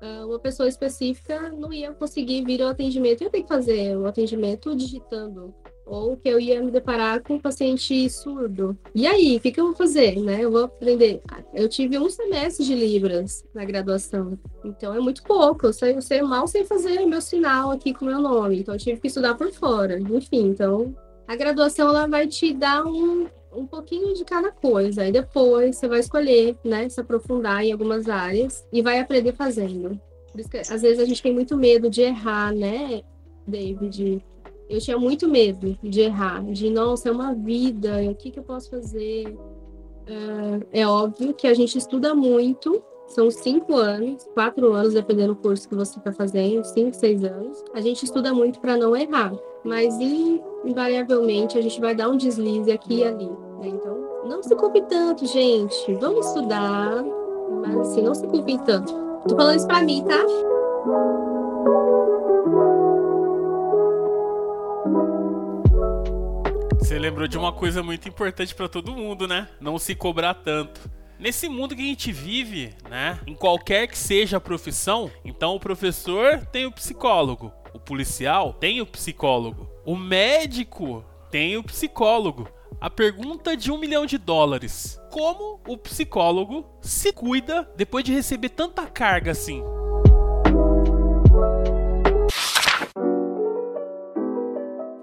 ah, 0.03 0.27
uma 0.27 0.41
pessoa 0.41 0.69
específica 0.69 1.49
não 1.51 1.73
ia 1.73 1.93
conseguir 1.93 2.45
vir 2.45 2.61
ao 2.61 2.71
atendimento, 2.71 3.21
eu 3.21 3.27
ia 3.27 3.31
ter 3.31 3.43
que 3.43 3.49
fazer 3.49 3.97
o 3.97 4.05
atendimento 4.05 4.75
digitando 4.75 5.55
ou 5.87 6.16
que 6.16 6.29
eu 6.29 6.40
ia 6.40 6.61
me 6.61 6.70
deparar 6.70 7.22
com 7.22 7.35
um 7.35 7.40
paciente 7.40 8.11
surdo. 8.11 8.77
E 8.92 9.07
aí, 9.07 9.37
o 9.37 9.40
que, 9.40 9.53
que 9.53 9.61
eu 9.61 9.66
vou 9.66 9.77
fazer, 9.77 10.20
né? 10.20 10.40
Eu 10.40 10.51
vou 10.51 10.64
aprender. 10.64 11.22
Eu 11.55 11.68
tive 11.68 11.96
um 11.96 12.11
semestre 12.11 12.66
de 12.66 12.75
Libras 12.75 13.44
na 13.55 13.64
graduação, 13.64 14.37
então 14.64 14.92
é 14.92 14.99
muito 14.99 15.22
pouco. 15.22 15.66
Eu 15.66 15.72
sei, 15.72 15.94
eu 15.94 16.03
sei 16.03 16.20
mal 16.22 16.49
sei 16.49 16.64
fazer 16.64 17.07
meu 17.07 17.20
sinal 17.20 17.70
aqui 17.70 17.94
com 17.94 18.05
meu 18.05 18.20
nome, 18.20 18.61
então 18.61 18.75
eu 18.75 18.81
tive 18.81 19.01
que 19.01 19.07
estudar 19.07 19.35
por 19.37 19.53
fora. 19.53 19.99
Enfim, 20.01 20.49
então 20.49 20.94
a 21.29 21.37
graduação 21.37 21.88
ela 21.88 22.07
vai 22.07 22.27
te 22.27 22.53
dar 22.53 22.85
um, 22.85 23.29
um 23.53 23.66
pouquinho 23.66 24.12
de 24.12 24.25
cada 24.25 24.51
coisa. 24.51 25.03
Aí 25.03 25.12
depois 25.12 25.77
você 25.77 25.87
vai 25.87 26.01
escolher, 26.01 26.57
né, 26.64 26.88
se 26.88 27.01
aprofundar 27.01 27.64
em 27.64 27.70
algumas 27.70 28.09
áreas 28.09 28.66
e 28.72 28.83
vai 28.83 28.99
aprender 28.99 29.33
fazendo. 29.33 30.01
Por 30.33 30.40
isso 30.40 30.51
que 30.51 30.59
às 30.59 30.83
vezes 30.83 30.99
a 30.99 31.05
gente 31.05 31.22
tem 31.22 31.33
muito 31.33 31.57
medo 31.57 31.88
de 31.88 32.03
errar, 32.03 32.53
né, 32.53 33.03
David? 33.46 34.22
Eu 34.68 34.81
tinha 34.81 34.98
muito 34.98 35.29
medo 35.29 35.79
de 35.83 36.00
errar, 36.00 36.42
de 36.44 36.70
nossa, 36.70 37.09
é 37.09 37.12
uma 37.12 37.33
vida, 37.35 38.02
o 38.11 38.14
que, 38.14 38.31
que 38.31 38.38
eu 38.38 38.42
posso 38.42 38.70
fazer? 38.70 39.29
Uh, 39.29 40.66
é 40.72 40.87
óbvio 40.87 41.35
que 41.35 41.46
a 41.46 41.55
gente 41.55 41.79
estuda 41.79 42.14
muito, 42.14 42.83
são 43.09 43.31
cinco 43.31 43.76
anos, 43.76 44.24
quatro 44.35 44.72
anos, 44.72 44.94
dependendo 44.94 45.35
do 45.35 45.40
curso 45.40 45.68
que 45.68 45.74
você 45.74 45.98
está 45.98 46.12
fazendo, 46.12 46.64
cinco, 46.64 46.94
seis 46.94 47.22
anos. 47.22 47.62
A 47.74 47.81
gente 47.81 48.05
estuda 48.05 48.33
muito 48.35 48.61
para 48.61 48.76
não 48.76 48.96
errar, 48.96 49.33
mas 49.64 49.94
invariavelmente 50.64 51.57
a 51.57 51.61
gente 51.61 51.81
vai 51.81 51.94
dar 51.94 52.09
um 52.09 52.16
deslize 52.16 52.70
aqui 52.70 52.98
e 52.98 53.05
ali. 53.05 53.29
Né? 53.61 53.68
Então, 53.68 53.96
não 54.29 54.42
se 54.42 54.55
culpe 54.57 54.83
tanto, 54.83 55.24
gente. 55.26 55.94
Vamos 55.94 56.26
estudar, 56.26 57.05
mas 57.62 57.76
assim, 57.79 58.02
não 58.02 58.14
se 58.14 58.26
culpe 58.26 58.59
tanto. 58.64 58.92
Tô 59.29 59.37
falando 59.37 59.57
isso 59.57 59.66
para 59.66 59.83
mim, 59.83 60.05
tá? 60.05 60.24
Você 66.87 67.01
lembrou 67.01 67.27
de 67.27 67.37
uma 67.37 67.53
coisa 67.53 67.83
muito 67.83 68.09
importante 68.09 68.55
para 68.55 68.68
todo 68.68 68.94
mundo, 68.94 69.27
né? 69.27 69.49
Não 69.61 69.77
se 69.77 69.92
cobrar 69.92 70.35
tanto. 70.35 70.88
Nesse 71.18 71.49
mundo 71.49 71.75
que 71.75 71.83
a 71.83 71.85
gente 71.85 72.12
vive, 72.12 72.72
né? 72.88 73.18
Em 73.27 73.35
qualquer 73.35 73.88
que 73.88 73.99
seja 73.99 74.37
a 74.37 74.40
profissão, 74.40 75.11
então 75.25 75.57
o 75.57 75.59
professor 75.59 76.46
tem 76.46 76.64
o 76.64 76.70
psicólogo, 76.70 77.53
o 77.75 77.81
policial 77.81 78.53
tem 78.53 78.81
o 78.81 78.87
psicólogo, 78.87 79.68
o 79.85 79.96
médico 79.96 81.05
tem 81.29 81.57
o 81.57 81.64
psicólogo. 81.64 82.49
A 82.81 82.88
pergunta 82.88 83.57
de 83.57 83.72
um 83.72 83.79
milhão 83.79 84.07
de 84.07 84.16
dólares: 84.16 84.96
como 85.11 85.61
o 85.66 85.77
psicólogo 85.77 86.64
se 86.81 87.12
cuida 87.12 87.68
depois 87.77 88.05
de 88.05 88.12
receber 88.12 88.51
tanta 88.51 88.87
carga 88.87 89.33
assim? 89.33 89.61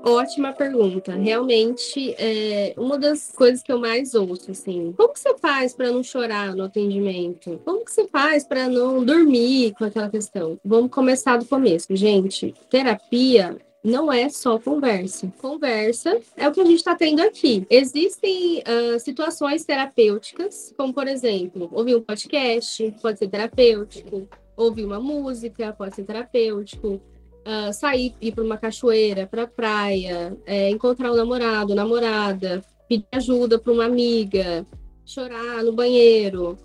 Ótima 0.06 0.52
pergunta. 0.52 1.16
Realmente, 1.16 2.14
é 2.20 2.74
uma 2.76 3.00
das 3.00 3.32
coisas 3.32 3.64
que 3.64 3.72
eu 3.72 3.80
mais 3.80 4.14
ouço, 4.14 4.52
assim, 4.52 4.94
como 4.98 5.14
que 5.14 5.20
você 5.22 5.38
faz 5.38 5.74
para 5.74 5.90
não 5.90 6.04
chorar 6.04 6.54
no 6.54 6.66
atendimento? 6.66 7.58
Como 7.64 7.86
que 7.86 7.92
você 7.92 8.06
faz 8.10 8.44
para 8.44 8.68
não 8.68 9.06
dormir 9.06 9.74
com 9.78 9.86
aquela 9.86 10.10
questão? 10.10 10.60
Vamos 10.64 10.92
começar 10.92 11.38
do 11.38 11.46
começo, 11.46 11.96
gente. 11.96 12.54
Terapia 12.70 13.58
não 13.82 14.12
é 14.12 14.28
só 14.28 14.60
conversa. 14.60 15.32
Conversa 15.42 16.20
é 16.36 16.50
o 16.50 16.52
que 16.52 16.60
a 16.60 16.66
gente 16.66 16.80
está 16.80 16.96
tendo 16.96 17.22
aqui. 17.22 17.66
Existem 17.70 18.60
uh, 18.60 19.00
situações 19.00 19.64
terapêuticas, 19.64 20.74
como 20.76 20.94
por 20.94 21.08
exemplo, 21.08 21.70
ouvir 21.72 21.96
um 21.96 22.02
podcast, 22.02 22.94
pode 23.02 23.20
ser 23.20 23.30
terapêutico, 23.30 24.28
ouvir 24.58 24.84
uma 24.84 25.00
música, 25.00 25.72
pode 25.72 25.96
ser 25.96 26.04
terapêutico 26.04 27.02
uh, 27.46 27.74
sair, 27.74 28.16
ir 28.22 28.32
para 28.34 28.44
uma 28.44 28.58
cachoeira, 28.58 29.28
para 29.28 29.48
praia, 29.48 30.38
é, 30.46 30.70
encontrar 30.70 31.12
um 31.12 31.16
namorado, 31.16 31.76
namorada, 31.76 32.62
pedir 32.88 33.08
ajuda 33.12 33.60
para 33.60 33.72
uma 33.72 33.86
amiga, 33.86 34.66
chorar 35.06 35.64
no 35.64 35.74
banheiro, 35.74 36.58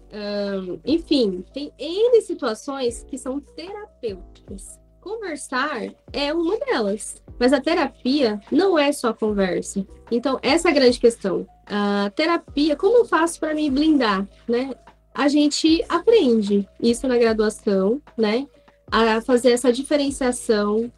enfim, 0.84 1.44
tem 1.52 1.72
N 1.76 2.20
situações 2.22 3.04
que 3.08 3.18
são 3.18 3.40
terapêuticas. 3.40 4.78
Conversar 5.00 5.94
é 6.12 6.32
uma 6.32 6.56
delas, 6.58 7.22
mas 7.38 7.52
a 7.52 7.60
terapia 7.60 8.40
não 8.50 8.78
é 8.78 8.92
só 8.92 9.12
conversa. 9.12 9.86
Então, 10.10 10.38
essa 10.42 10.68
é 10.68 10.70
a 10.70 10.74
grande 10.74 10.98
questão. 10.98 11.46
A 11.66 12.10
terapia, 12.14 12.76
como 12.76 12.98
eu 12.98 13.04
faço 13.04 13.38
para 13.40 13.54
me 13.54 13.70
blindar, 13.70 14.26
né? 14.46 14.74
A 15.14 15.28
gente 15.28 15.84
aprende 15.88 16.68
isso 16.80 17.08
na 17.08 17.16
graduação, 17.16 18.00
né? 18.16 18.46
A 18.90 19.20
fazer 19.20 19.52
essa 19.52 19.72
diferenciação 19.72 20.90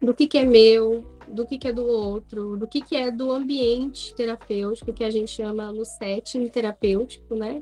do 0.00 0.12
que, 0.12 0.26
que 0.26 0.38
é 0.38 0.44
meu, 0.44 1.04
do 1.28 1.46
que, 1.46 1.56
que 1.56 1.68
é 1.68 1.72
do 1.72 1.86
outro, 1.86 2.56
do 2.56 2.66
que, 2.66 2.80
que 2.80 2.96
é 2.96 3.10
do 3.10 3.30
ambiente 3.30 4.14
terapêutico, 4.14 4.92
que 4.92 5.04
a 5.04 5.10
gente 5.10 5.30
chama 5.30 5.72
no 5.72 5.84
setting 5.84 6.48
terapêutico, 6.48 7.34
né? 7.34 7.60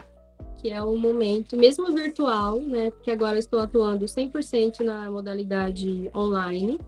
Que 0.58 0.70
é 0.70 0.82
o 0.82 0.96
momento, 0.96 1.56
mesmo 1.56 1.92
virtual, 1.94 2.60
né? 2.60 2.90
Porque 2.90 3.10
agora 3.10 3.38
estou 3.38 3.60
atuando 3.60 4.06
100% 4.06 4.80
na 4.80 5.10
modalidade 5.10 6.10
online. 6.14 6.78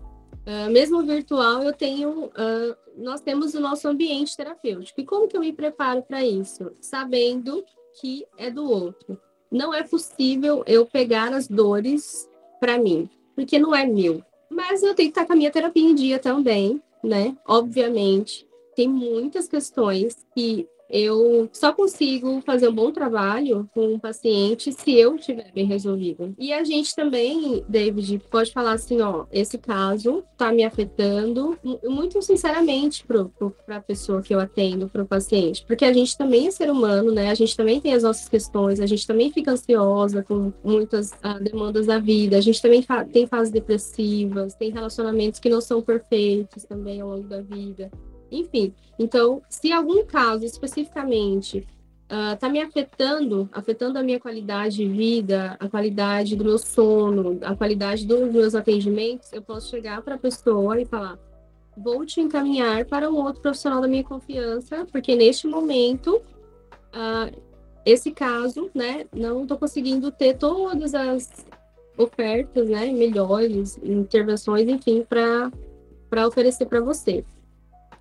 Uh, 0.45 0.69
mesmo 0.71 1.01
virtual, 1.03 1.63
eu 1.63 1.71
tenho, 1.71 2.25
uh, 2.25 2.75
nós 2.97 3.21
temos 3.21 3.53
o 3.53 3.61
nosso 3.61 3.87
ambiente 3.87 4.35
terapêutico. 4.35 4.99
E 4.99 5.05
como 5.05 5.27
que 5.27 5.37
eu 5.37 5.41
me 5.41 5.53
preparo 5.53 6.01
para 6.03 6.23
isso? 6.23 6.71
Sabendo 6.81 7.63
que 7.99 8.25
é 8.37 8.51
do 8.51 8.69
outro. 8.69 9.17
Não 9.49 9.73
é 9.73 9.83
possível 9.83 10.63
eu 10.67 10.85
pegar 10.85 11.31
as 11.31 11.47
dores 11.47 12.27
para 12.63 12.77
mim, 12.77 13.09
porque 13.35 13.59
não 13.59 13.75
é 13.75 13.85
meu. 13.85 14.23
Mas 14.49 14.81
eu 14.83 14.95
tenho 14.95 15.11
que 15.11 15.19
estar 15.19 15.25
com 15.25 15.33
a 15.33 15.35
minha 15.35 15.51
terapia 15.51 15.83
em 15.83 15.93
dia 15.93 16.17
também, 16.17 16.81
né? 17.03 17.35
Obviamente, 17.45 18.47
tem 18.73 18.87
muitas 18.87 19.49
questões 19.49 20.25
que 20.33 20.65
eu 20.93 21.49
só 21.51 21.73
consigo 21.73 22.39
fazer 22.41 22.67
um 22.67 22.75
bom 22.75 22.91
trabalho 22.91 23.67
com 23.73 23.95
um 23.95 23.99
paciente 23.99 24.71
se 24.71 24.93
eu 24.93 25.15
estiver 25.15 25.51
bem 25.51 25.65
resolvido. 25.65 26.35
E 26.37 26.53
a 26.53 26.63
gente 26.63 26.95
também, 26.95 27.65
David, 27.67 28.21
pode 28.29 28.51
falar 28.51 28.73
assim, 28.73 29.01
ó, 29.01 29.25
esse 29.31 29.57
caso 29.57 30.23
está 30.31 30.51
me 30.51 30.63
afetando 30.63 31.57
muito 31.83 32.21
sinceramente 32.21 33.03
para 33.07 33.77
a 33.77 33.81
pessoa 33.81 34.21
que 34.21 34.35
eu 34.35 34.39
atendo, 34.39 34.87
para 34.87 35.01
o 35.01 35.07
paciente, 35.07 35.65
porque 35.65 35.83
a 35.83 35.91
gente 35.91 36.15
também 36.15 36.45
é 36.47 36.51
ser 36.51 36.69
humano, 36.69 37.11
né? 37.11 37.31
A 37.31 37.35
gente 37.35 37.57
também 37.57 37.81
tem 37.81 37.95
as 37.95 38.03
nossas 38.03 38.29
questões, 38.29 38.79
a 38.79 38.85
gente 38.85 39.07
também 39.07 39.31
fica 39.31 39.51
ansiosa 39.51 40.21
com 40.21 40.53
muitas 40.63 41.11
uh, 41.11 41.41
demandas 41.41 41.87
da 41.87 41.97
vida, 41.97 42.37
a 42.37 42.41
gente 42.41 42.61
também 42.61 42.83
fa 42.83 43.03
tem 43.03 43.25
fases 43.25 43.51
depressivas, 43.51 44.53
tem 44.53 44.69
relacionamentos 44.69 45.39
que 45.39 45.49
não 45.49 45.59
são 45.59 45.81
perfeitos 45.81 46.65
também 46.65 47.01
ao 47.01 47.09
longo 47.09 47.27
da 47.27 47.41
vida. 47.41 47.89
Enfim, 48.33 48.73
então, 48.97 49.41
se 49.49 49.71
algum 49.71 50.05
caso 50.05 50.45
especificamente 50.45 51.67
está 52.33 52.47
uh, 52.47 52.51
me 52.51 52.61
afetando, 52.61 53.49
afetando 53.51 53.97
a 53.97 54.03
minha 54.03 54.19
qualidade 54.19 54.77
de 54.77 54.87
vida, 54.87 55.57
a 55.59 55.67
qualidade 55.67 56.35
do 56.35 56.43
meu 56.43 56.57
sono, 56.57 57.39
a 57.43 57.55
qualidade 57.55 58.05
dos 58.05 58.31
meus 58.31 58.53
atendimentos, 58.53 59.31
eu 59.33 59.41
posso 59.41 59.69
chegar 59.69 60.01
para 60.01 60.15
a 60.15 60.17
pessoa 60.17 60.79
e 60.79 60.85
falar: 60.85 61.17
vou 61.75 62.05
te 62.05 62.21
encaminhar 62.21 62.85
para 62.85 63.09
um 63.09 63.15
outro 63.15 63.41
profissional 63.41 63.81
da 63.81 63.87
minha 63.87 64.03
confiança, 64.03 64.85
porque 64.91 65.15
neste 65.15 65.47
momento, 65.47 66.17
uh, 66.17 67.41
esse 67.85 68.11
caso, 68.11 68.69
né, 68.73 69.05
não 69.13 69.43
estou 69.43 69.57
conseguindo 69.57 70.11
ter 70.11 70.35
todas 70.37 70.93
as 70.93 71.45
ofertas, 71.97 72.69
né, 72.69 72.91
melhores, 72.91 73.77
intervenções, 73.83 74.67
enfim, 74.67 75.05
para 75.07 76.27
oferecer 76.27 76.65
para 76.65 76.79
você. 76.79 77.23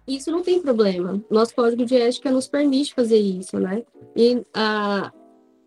Isso 0.07 0.31
não 0.31 0.43
tem 0.43 0.61
problema. 0.61 1.23
Nosso 1.31 1.55
código 1.55 1.85
de 1.85 1.97
ética 1.97 2.31
nos 2.31 2.49
permite 2.49 2.95
fazer 2.95 3.19
isso, 3.19 3.59
né? 3.59 3.85
E 4.17 4.45
a 4.53 5.13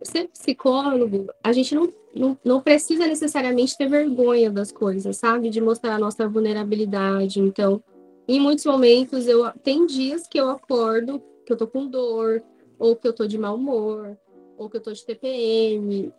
ser 0.01 0.27
psicólogo, 0.27 1.27
a 1.43 1.51
gente 1.51 1.73
não, 1.73 1.91
não, 2.13 2.37
não 2.43 2.61
precisa 2.61 3.07
necessariamente 3.07 3.77
ter 3.77 3.89
vergonha 3.89 4.51
das 4.51 4.71
coisas, 4.71 5.17
sabe? 5.17 5.49
De 5.49 5.61
mostrar 5.61 5.95
a 5.95 5.99
nossa 5.99 6.27
vulnerabilidade. 6.27 7.39
Então, 7.39 7.81
em 8.27 8.39
muitos 8.39 8.65
momentos, 8.65 9.27
eu 9.27 9.49
tem 9.63 9.85
dias 9.85 10.27
que 10.27 10.39
eu 10.39 10.49
acordo 10.49 11.21
que 11.45 11.53
eu 11.53 11.57
tô 11.57 11.67
com 11.67 11.87
dor, 11.87 12.43
ou 12.79 12.95
que 12.95 13.07
eu 13.07 13.13
tô 13.13 13.27
de 13.27 13.37
mau 13.37 13.55
humor, 13.55 14.17
ou 14.57 14.69
que 14.69 14.77
eu 14.77 14.81
tô 14.81 14.91
de 14.91 15.05
TPM. 15.05 16.11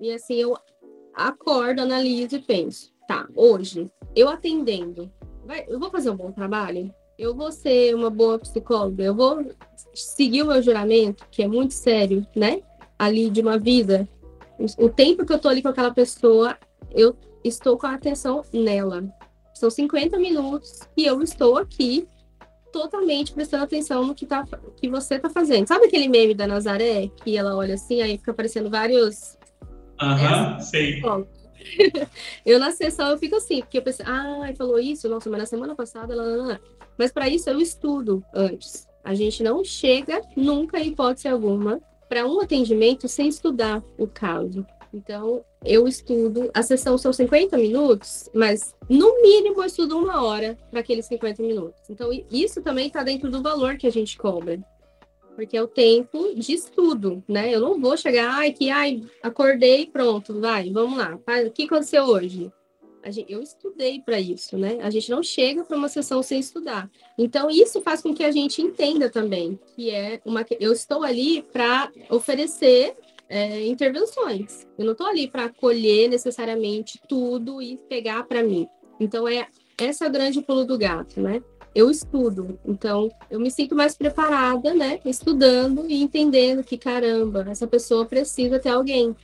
E 0.00 0.12
assim, 0.12 0.34
eu 0.34 0.56
acordo, 1.14 1.80
analiso 1.80 2.36
e 2.36 2.40
penso, 2.40 2.92
tá, 3.06 3.28
hoje, 3.34 3.90
eu 4.16 4.28
atendendo, 4.28 5.12
vai, 5.44 5.66
eu 5.68 5.78
vou 5.78 5.90
fazer 5.90 6.10
um 6.10 6.16
bom 6.16 6.32
trabalho? 6.32 6.92
Eu 7.20 7.34
vou 7.34 7.52
ser 7.52 7.94
uma 7.94 8.08
boa 8.08 8.38
psicóloga, 8.38 9.04
eu 9.04 9.14
vou 9.14 9.44
seguir 9.94 10.42
o 10.42 10.46
meu 10.46 10.62
juramento, 10.62 11.26
que 11.30 11.42
é 11.42 11.46
muito 11.46 11.74
sério, 11.74 12.26
né? 12.34 12.62
Ali 12.98 13.28
de 13.28 13.42
uma 13.42 13.58
vida. 13.58 14.08
O 14.78 14.88
tempo 14.88 15.26
que 15.26 15.32
eu 15.32 15.38
tô 15.38 15.48
ali 15.48 15.60
com 15.60 15.68
aquela 15.68 15.92
pessoa, 15.92 16.56
eu 16.90 17.14
estou 17.44 17.76
com 17.76 17.86
a 17.86 17.94
atenção 17.94 18.42
nela. 18.52 19.04
São 19.54 19.70
50 19.70 20.18
minutos 20.18 20.80
e 20.96 21.04
eu 21.04 21.22
estou 21.22 21.58
aqui 21.58 22.08
totalmente 22.72 23.32
prestando 23.32 23.64
atenção 23.64 24.06
no 24.06 24.14
que, 24.14 24.24
tá, 24.24 24.46
que 24.76 24.88
você 24.88 25.18
tá 25.18 25.28
fazendo. 25.28 25.66
Sabe 25.66 25.86
aquele 25.86 26.08
meme 26.08 26.34
da 26.34 26.46
Nazaré, 26.46 27.10
que 27.22 27.36
ela 27.36 27.54
olha 27.54 27.74
assim, 27.74 28.00
aí 28.00 28.16
fica 28.16 28.30
aparecendo 28.30 28.70
vários. 28.70 29.36
Aham, 30.00 30.56
uh 30.56 30.62
sei. 30.62 31.02
eu 32.44 32.58
na 32.58 32.70
sessão 32.70 33.10
eu 33.10 33.18
fico 33.18 33.36
assim, 33.36 33.60
porque 33.60 33.78
eu 33.78 33.82
pensei, 33.82 34.04
ah, 34.06 34.50
falou 34.56 34.78
isso, 34.78 35.08
nossa, 35.08 35.28
mas 35.28 35.40
na 35.40 35.46
semana 35.46 35.74
passada 35.74 36.14
ela. 36.14 36.60
Mas 36.98 37.12
para 37.12 37.28
isso 37.28 37.48
eu 37.48 37.60
estudo 37.60 38.24
antes. 38.34 38.88
A 39.02 39.14
gente 39.14 39.42
não 39.42 39.64
chega 39.64 40.20
nunca, 40.36 40.78
em 40.78 40.88
hipótese 40.88 41.28
alguma, 41.28 41.80
para 42.08 42.26
um 42.26 42.40
atendimento 42.40 43.08
sem 43.08 43.28
estudar 43.28 43.82
o 43.96 44.06
caso. 44.06 44.66
Então, 44.92 45.44
eu 45.64 45.86
estudo, 45.86 46.50
a 46.52 46.62
sessão 46.62 46.98
são 46.98 47.12
50 47.12 47.56
minutos, 47.56 48.28
mas 48.34 48.74
no 48.88 49.22
mínimo 49.22 49.60
eu 49.60 49.66
estudo 49.66 49.96
uma 49.96 50.22
hora 50.24 50.58
para 50.70 50.80
aqueles 50.80 51.06
50 51.06 51.42
minutos. 51.42 51.80
Então, 51.88 52.10
isso 52.30 52.60
também 52.60 52.88
está 52.88 53.02
dentro 53.04 53.30
do 53.30 53.40
valor 53.40 53.76
que 53.76 53.86
a 53.86 53.92
gente 53.92 54.18
cobra. 54.18 54.60
Porque 55.36 55.56
é 55.56 55.62
o 55.62 55.68
tempo 55.68 56.34
de 56.34 56.52
estudo, 56.52 57.22
né? 57.26 57.54
Eu 57.54 57.60
não 57.60 57.80
vou 57.80 57.96
chegar, 57.96 58.30
ai, 58.34 58.52
que 58.52 58.68
ai, 58.68 59.02
acordei, 59.22 59.86
pronto, 59.86 60.40
vai, 60.40 60.70
vamos 60.70 60.98
lá. 60.98 61.18
O 61.46 61.50
que 61.50 61.64
aconteceu 61.64 62.04
hoje? 62.04 62.52
Gente, 63.06 63.32
eu 63.32 63.42
estudei 63.42 64.00
para 64.00 64.20
isso, 64.20 64.58
né? 64.58 64.78
A 64.82 64.90
gente 64.90 65.10
não 65.10 65.22
chega 65.22 65.64
para 65.64 65.76
uma 65.76 65.88
sessão 65.88 66.22
sem 66.22 66.38
estudar. 66.38 66.90
Então, 67.16 67.48
isso 67.50 67.80
faz 67.80 68.02
com 68.02 68.14
que 68.14 68.22
a 68.22 68.30
gente 68.30 68.60
entenda 68.60 69.08
também 69.08 69.58
que 69.74 69.90
é 69.90 70.20
uma. 70.24 70.44
Eu 70.58 70.72
estou 70.72 71.02
ali 71.02 71.42
para 71.42 71.90
oferecer 72.10 72.94
é, 73.28 73.66
intervenções. 73.66 74.66
Eu 74.76 74.84
não 74.84 74.92
estou 74.92 75.06
ali 75.06 75.28
para 75.28 75.44
acolher 75.44 76.08
necessariamente 76.08 77.00
tudo 77.08 77.62
e 77.62 77.78
pegar 77.88 78.24
para 78.24 78.42
mim. 78.42 78.68
Então, 78.98 79.26
é 79.26 79.46
essa 79.78 80.06
é 80.06 80.10
grande 80.10 80.42
pulo 80.42 80.64
do 80.64 80.76
gato, 80.76 81.20
né? 81.20 81.42
Eu 81.72 81.88
estudo, 81.88 82.58
então 82.64 83.08
eu 83.30 83.38
me 83.38 83.48
sinto 83.48 83.76
mais 83.76 83.96
preparada, 83.96 84.74
né? 84.74 84.98
Estudando 85.04 85.88
e 85.88 86.02
entendendo 86.02 86.64
que 86.64 86.76
caramba, 86.76 87.46
essa 87.48 87.66
pessoa 87.66 88.04
precisa 88.04 88.58
ter 88.58 88.70
alguém 88.70 89.14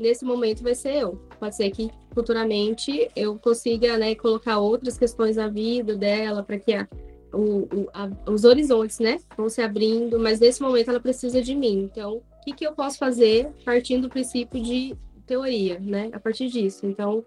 nesse 0.00 0.24
momento 0.24 0.62
vai 0.62 0.74
ser 0.74 0.94
eu. 0.94 1.20
Pode 1.38 1.54
ser 1.54 1.70
que 1.70 1.90
futuramente 2.12 3.08
eu 3.14 3.38
consiga 3.38 3.96
né, 3.96 4.14
colocar 4.14 4.58
outras 4.58 4.98
questões 4.98 5.36
na 5.36 5.48
vida 5.48 5.94
dela 5.94 6.42
para 6.42 6.58
que 6.58 6.72
a, 6.72 6.88
o, 7.32 7.88
a, 7.92 8.10
os 8.30 8.44
horizontes 8.44 8.98
né, 8.98 9.18
vão 9.36 9.48
se 9.48 9.62
abrindo, 9.62 10.18
mas 10.18 10.40
nesse 10.40 10.60
momento 10.60 10.90
ela 10.90 11.00
precisa 11.00 11.40
de 11.40 11.54
mim. 11.54 11.88
Então, 11.90 12.16
o 12.16 12.44
que, 12.44 12.52
que 12.52 12.66
eu 12.66 12.72
posso 12.72 12.98
fazer 12.98 13.48
partindo 13.64 14.02
do 14.02 14.08
princípio 14.08 14.60
de 14.62 14.96
teoria, 15.30 15.78
né? 15.78 16.10
A 16.12 16.18
partir 16.18 16.48
disso. 16.48 16.84
Então, 16.86 17.24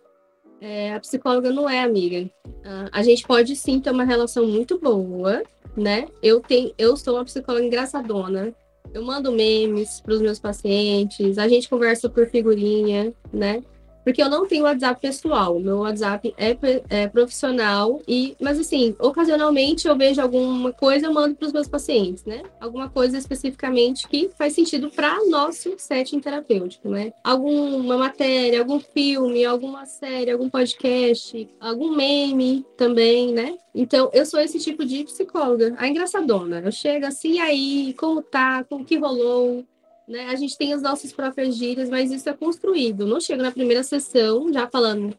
é, 0.60 0.94
a 0.94 1.00
psicóloga 1.00 1.50
não 1.52 1.70
é 1.70 1.82
amiga. 1.82 2.30
Uh, 2.46 2.90
a 2.92 3.02
gente 3.02 3.26
pode 3.26 3.56
sim 3.56 3.80
ter 3.80 3.92
uma 3.92 4.04
relação 4.04 4.46
muito 4.46 4.78
boa, 4.78 5.42
né? 5.76 6.08
Eu 6.22 6.42
tenho, 6.42 6.74
eu 6.78 6.98
sou 6.98 7.16
uma 7.16 7.24
psicóloga 7.24 7.66
engraçadona, 7.66 8.54
eu 8.94 9.04
mando 9.04 9.32
memes 9.32 10.00
para 10.00 10.14
os 10.14 10.22
meus 10.22 10.40
pacientes, 10.40 11.38
a 11.38 11.48
gente 11.48 11.68
conversa 11.68 12.10
por 12.10 12.28
figurinha, 12.28 13.14
né? 13.32 13.64
Porque 14.04 14.22
eu 14.22 14.30
não 14.30 14.48
tenho 14.48 14.63
WhatsApp 14.63 15.02
pessoal, 15.02 15.60
meu 15.60 15.80
WhatsApp 15.80 16.34
é, 16.38 16.58
é, 16.89 17.08
profissional 17.08 18.02
e, 18.08 18.36
mas 18.39 18.60
assim, 18.60 18.96
ocasionalmente 19.00 19.88
eu 19.88 19.98
vejo 19.98 20.22
alguma 20.22 20.72
coisa 20.72 21.08
eu 21.08 21.13
mando 21.13 21.36
para 21.36 21.48
os 21.48 21.54
meus 21.54 21.68
pacientes, 21.68 22.26
né? 22.26 22.44
Alguma 22.60 22.89
coisa 22.89 23.18
especificamente 23.18 24.08
que 24.08 24.30
faz 24.38 24.54
sentido 24.54 24.89
para 24.89 25.24
nosso 25.26 25.74
setting 25.78 26.20
terapêutico, 26.20 26.89
né? 26.89 27.13
Alguma 27.24 27.98
matéria, 27.98 28.60
algum 28.60 28.80
filme, 28.80 29.46
alguma 29.46 29.86
série, 29.86 30.32
algum 30.32 30.50
podcast, 30.50 31.50
algum 31.60 31.96
meme 31.96 32.66
também, 32.78 33.32
né? 33.32 33.58
Então, 33.76 34.10
eu 34.13 34.26
sou 34.26 34.39
esse 34.39 34.60
tipo 34.60 34.86
de 34.86 35.04
psicóloga, 35.04 35.74
a 35.78 35.88
engraçadona. 35.88 36.62
Eu 36.63 36.72
chego 36.72 37.08
assim, 37.08 37.39
aí, 37.39 37.94
como 37.98 38.22
tá, 38.22 38.63
como 38.66 38.86
que 38.86 38.98
rolou, 38.98 39.66
né? 40.08 40.28
A 40.30 40.36
gente 40.36 40.58
tem 40.58 40.74
as 40.74 40.82
nossas 40.82 41.12
próprias 41.12 41.56
gírias, 41.56 41.89
mas 41.89 42.12
isso 42.12 42.30
é 42.30 42.34
construído. 42.34 43.06
Não 43.06 43.20
chega 43.20 43.44
na 43.44 43.52
primeira 43.52 43.84
sessão 43.84 44.52
já 44.52 44.68
falando, 44.68 45.16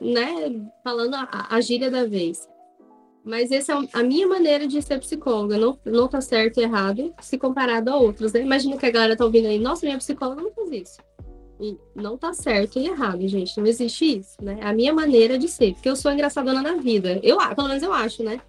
né? 0.00 0.68
Falando 0.84 1.14
a, 1.14 1.48
a 1.50 1.60
gíria 1.60 1.90
da 1.90 2.04
vez. 2.04 2.48
Mas 3.24 3.50
essa 3.50 3.72
é 3.74 3.76
a 3.92 4.02
minha 4.02 4.26
maneira 4.26 4.66
de 4.66 4.80
ser 4.80 4.98
psicóloga. 5.00 5.58
Não, 5.58 5.78
não 5.84 6.08
tá 6.08 6.20
certo 6.20 6.60
e 6.60 6.62
errado 6.62 7.12
se 7.20 7.36
comparado 7.36 7.90
a 7.90 7.96
outros, 7.96 8.32
né? 8.32 8.40
Imagina 8.40 8.76
que 8.76 8.86
a 8.86 8.90
galera 8.90 9.16
tá 9.16 9.24
ouvindo 9.24 9.48
aí, 9.48 9.58
nossa, 9.58 9.84
minha 9.84 9.98
psicóloga 9.98 10.40
não 10.40 10.52
faz 10.52 10.70
isso. 10.72 10.98
E 11.60 11.76
não 11.94 12.16
tá 12.16 12.32
certo 12.32 12.78
e 12.78 12.86
errado, 12.86 13.26
gente. 13.26 13.58
Não 13.58 13.66
existe 13.66 14.18
isso, 14.18 14.36
né? 14.40 14.58
A 14.62 14.72
minha 14.72 14.94
maneira 14.94 15.36
de 15.36 15.48
ser. 15.48 15.74
Porque 15.74 15.88
eu 15.88 15.96
sou 15.96 16.12
engraçadona 16.12 16.62
na 16.62 16.76
vida. 16.76 17.20
Eu, 17.22 17.36
pelo 17.54 17.68
menos 17.68 17.82
eu 17.82 17.92
acho, 17.92 18.22
né? 18.22 18.40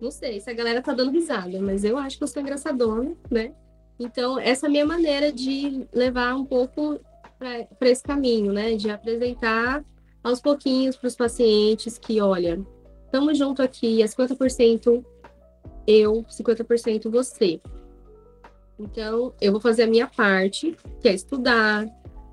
Não 0.00 0.10
sei 0.10 0.38
se 0.38 0.50
a 0.50 0.54
galera 0.54 0.82
tá 0.82 0.92
dando 0.92 1.10
risada, 1.10 1.58
mas 1.60 1.82
eu 1.82 1.96
acho 1.96 2.18
que 2.18 2.24
eu 2.24 2.28
sou 2.28 2.42
engraçadona, 2.42 3.16
né? 3.30 3.54
Então, 3.98 4.38
essa 4.38 4.66
é 4.66 4.68
a 4.68 4.70
minha 4.70 4.86
maneira 4.86 5.32
de 5.32 5.86
levar 5.92 6.34
um 6.34 6.44
pouco 6.44 7.00
para 7.38 7.90
esse 7.90 8.02
caminho, 8.02 8.52
né? 8.52 8.74
De 8.74 8.90
apresentar 8.90 9.84
aos 10.22 10.40
pouquinhos 10.40 10.96
para 10.96 11.08
os 11.08 11.16
pacientes 11.16 11.98
que, 11.98 12.20
olha, 12.20 12.60
estamos 13.04 13.38
junto 13.38 13.62
aqui, 13.62 14.02
é 14.02 14.06
50% 14.06 15.04
eu, 15.86 16.24
50% 16.24 17.10
você. 17.10 17.60
Então, 18.78 19.32
eu 19.40 19.52
vou 19.52 19.60
fazer 19.60 19.84
a 19.84 19.86
minha 19.86 20.08
parte, 20.08 20.76
que 21.00 21.08
é 21.08 21.14
estudar, 21.14 21.86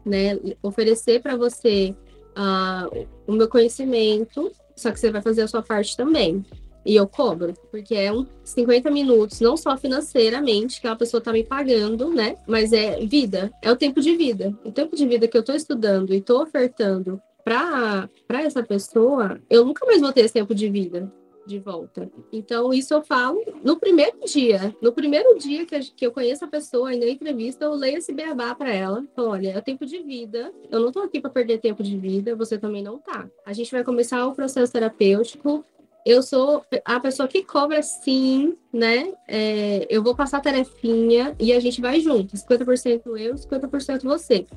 né? 0.05 0.39
Oferecer 0.63 1.21
para 1.21 1.35
você 1.35 1.95
uh, 2.31 3.07
o 3.27 3.33
meu 3.33 3.47
conhecimento, 3.47 4.51
só 4.75 4.91
que 4.91 4.99
você 4.99 5.11
vai 5.11 5.21
fazer 5.21 5.43
a 5.43 5.47
sua 5.47 5.61
parte 5.61 5.95
também. 5.95 6.43
E 6.85 6.95
eu 6.95 7.07
cobro, 7.07 7.53
porque 7.69 7.95
é 7.95 8.11
um 8.11 8.25
50 8.43 8.89
minutos, 8.89 9.39
não 9.39 9.55
só 9.55 9.77
financeiramente, 9.77 10.81
que 10.81 10.87
a 10.87 10.95
pessoa 10.95 11.21
tá 11.21 11.31
me 11.31 11.43
pagando, 11.43 12.09
né? 12.09 12.35
Mas 12.47 12.73
é 12.73 12.99
vida, 13.05 13.51
é 13.61 13.71
o 13.71 13.75
tempo 13.75 14.01
de 14.01 14.15
vida. 14.15 14.57
O 14.65 14.71
tempo 14.71 14.95
de 14.95 15.07
vida 15.07 15.27
que 15.27 15.37
eu 15.37 15.43
tô 15.43 15.53
estudando 15.53 16.13
e 16.13 16.21
tô 16.21 16.41
ofertando 16.41 17.21
para 17.43 18.09
essa 18.29 18.63
pessoa, 18.63 19.39
eu 19.49 19.65
nunca 19.65 19.85
mais 19.85 20.01
vou 20.01 20.13
ter 20.13 20.21
esse 20.21 20.33
tempo 20.33 20.53
de 20.55 20.69
vida 20.69 21.11
de 21.45 21.59
volta. 21.59 22.09
Então, 22.31 22.73
isso 22.73 22.93
eu 22.93 23.01
falo 23.01 23.41
no 23.63 23.77
primeiro 23.77 24.19
dia. 24.25 24.75
No 24.81 24.91
primeiro 24.91 25.37
dia 25.37 25.65
que, 25.65 25.79
que 25.79 26.05
eu 26.05 26.11
conheço 26.11 26.45
a 26.45 26.47
pessoa 26.47 26.93
e 26.93 26.99
na 26.99 27.07
entrevista, 27.07 27.65
eu 27.65 27.73
leio 27.73 27.97
esse 27.97 28.13
beabá 28.13 28.53
para 28.55 28.73
ela. 28.73 29.05
Falo, 29.15 29.29
olha, 29.29 29.49
é 29.49 29.61
tempo 29.61 29.85
de 29.85 29.99
vida. 29.99 30.53
Eu 30.69 30.79
não 30.79 30.91
tô 30.91 30.99
aqui 30.99 31.19
para 31.19 31.29
perder 31.29 31.59
tempo 31.59 31.83
de 31.83 31.97
vida, 31.97 32.35
você 32.35 32.57
também 32.57 32.83
não 32.83 32.97
tá. 32.97 33.27
A 33.45 33.53
gente 33.53 33.71
vai 33.71 33.83
começar 33.83 34.25
o 34.25 34.35
processo 34.35 34.71
terapêutico. 34.71 35.65
Eu 36.05 36.23
sou 36.23 36.65
a 36.83 36.99
pessoa 36.99 37.27
que 37.27 37.43
cobra 37.43 37.81
sim, 37.83 38.57
né? 38.73 39.13
É, 39.27 39.85
eu 39.89 40.01
vou 40.01 40.15
passar 40.15 40.37
a 40.37 40.41
tarefinha 40.41 41.35
e 41.39 41.53
a 41.53 41.59
gente 41.59 41.79
vai 41.79 41.99
junto. 41.99 42.35
50% 42.35 43.17
eu, 43.17 43.35
50% 43.35 44.03
você. 44.03 44.47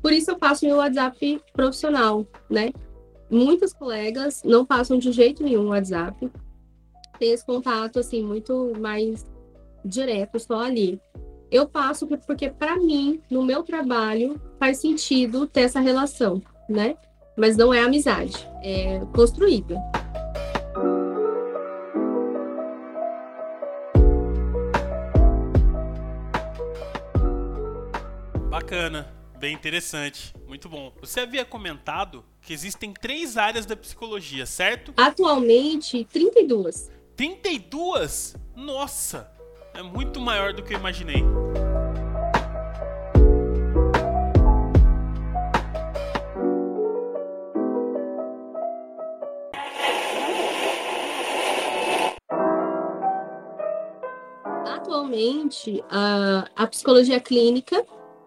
Por 0.00 0.12
isso 0.12 0.30
eu 0.30 0.38
passo 0.38 0.64
meu 0.64 0.76
WhatsApp 0.78 1.40
profissional, 1.52 2.26
né? 2.50 2.72
muitas 3.34 3.72
colegas 3.72 4.42
não 4.44 4.64
passam 4.64 4.98
de 4.98 5.10
jeito 5.12 5.42
nenhum 5.42 5.66
o 5.66 5.70
WhatsApp. 5.70 6.30
Tem 7.18 7.32
esse 7.32 7.44
contato, 7.44 7.98
assim, 7.98 8.22
muito 8.22 8.72
mais 8.78 9.26
direto, 9.84 10.38
só 10.38 10.60
ali. 10.60 11.00
Eu 11.50 11.68
passo 11.68 12.06
porque, 12.06 12.50
para 12.50 12.76
mim, 12.76 13.20
no 13.30 13.44
meu 13.44 13.62
trabalho, 13.62 14.40
faz 14.58 14.78
sentido 14.78 15.46
ter 15.46 15.62
essa 15.62 15.80
relação, 15.80 16.40
né? 16.68 16.96
Mas 17.36 17.56
não 17.56 17.72
é 17.72 17.80
amizade, 17.80 18.48
é 18.62 19.00
construída. 19.14 19.76
Bacana, 28.74 29.14
bem 29.38 29.54
interessante, 29.54 30.34
muito 30.48 30.68
bom. 30.68 30.92
Você 31.00 31.20
havia 31.20 31.44
comentado 31.44 32.24
que 32.42 32.52
existem 32.52 32.92
três 32.92 33.36
áreas 33.36 33.64
da 33.64 33.76
psicologia, 33.76 34.44
certo? 34.46 34.92
Atualmente, 34.96 36.04
32. 36.04 36.90
32? 37.14 38.34
Nossa! 38.56 39.30
É 39.72 39.80
muito 39.80 40.18
maior 40.18 40.52
do 40.52 40.60
que 40.60 40.74
eu 40.74 40.78
imaginei. 40.78 41.22
Atualmente, 54.66 55.80
a, 55.88 56.48
a 56.56 56.66
psicologia 56.66 57.20
clínica, 57.20 57.86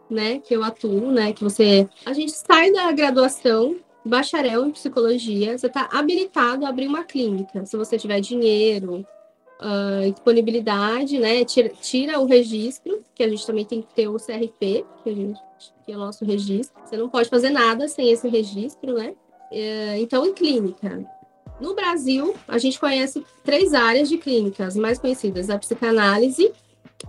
né, 0.10 0.39
que 0.39 0.55
eu 0.55 0.64
atuo, 0.64 1.12
né, 1.12 1.34
que 1.34 1.43
você, 1.43 1.88
a 2.05 2.14
gente 2.14 2.32
sai 2.32 2.72
da 2.72 2.91
graduação 2.91 3.78
bacharel 4.05 4.66
em 4.66 4.72
psicologia, 4.72 5.58
você 5.58 5.68
está 5.68 5.89
habilitado 5.91 6.66
a 6.66 6.70
abrir 6.70 6.88
uma 6.88 7.03
clínica. 7.03 7.66
Se 7.66 7.76
você 7.76 7.97
tiver 7.97 8.20
dinheiro, 8.22 9.05
uh, 9.60 10.12
disponibilidade, 10.12 11.20
né? 11.20 11.43
Tira, 11.43 11.70
tira, 11.70 12.20
o 12.20 12.26
registro, 12.26 13.03
que 13.14 13.24
a 13.24 13.30
gente 13.30 13.45
também 13.45 13.66
tem 13.66 13.82
que 13.82 13.93
ter 13.93 14.08
o 14.08 14.18
CRP, 14.18 14.86
que, 15.03 15.14
gente, 15.14 15.39
que 15.86 15.91
é 15.91 15.95
o 15.95 15.99
nosso 15.99 16.26
registro. 16.26 16.80
Você 16.86 16.97
não 16.97 17.10
pode 17.10 17.30
fazer 17.30 17.49
nada 17.49 17.88
sem 17.88 18.10
esse 18.12 18.28
registro, 18.28 18.93
né? 18.93 19.14
Uh, 19.51 19.97
então, 19.99 20.26
em 20.26 20.34
clínica. 20.34 21.05
No 21.60 21.74
Brasil, 21.74 22.36
a 22.47 22.58
gente 22.58 22.80
conhece 22.80 23.26
três 23.43 23.74
áreas 23.74 24.08
de 24.10 24.18
clínicas 24.18 24.76
mais 24.76 24.99
conhecidas: 24.99 25.49
a 25.49 25.58
psicanálise, 25.58 26.51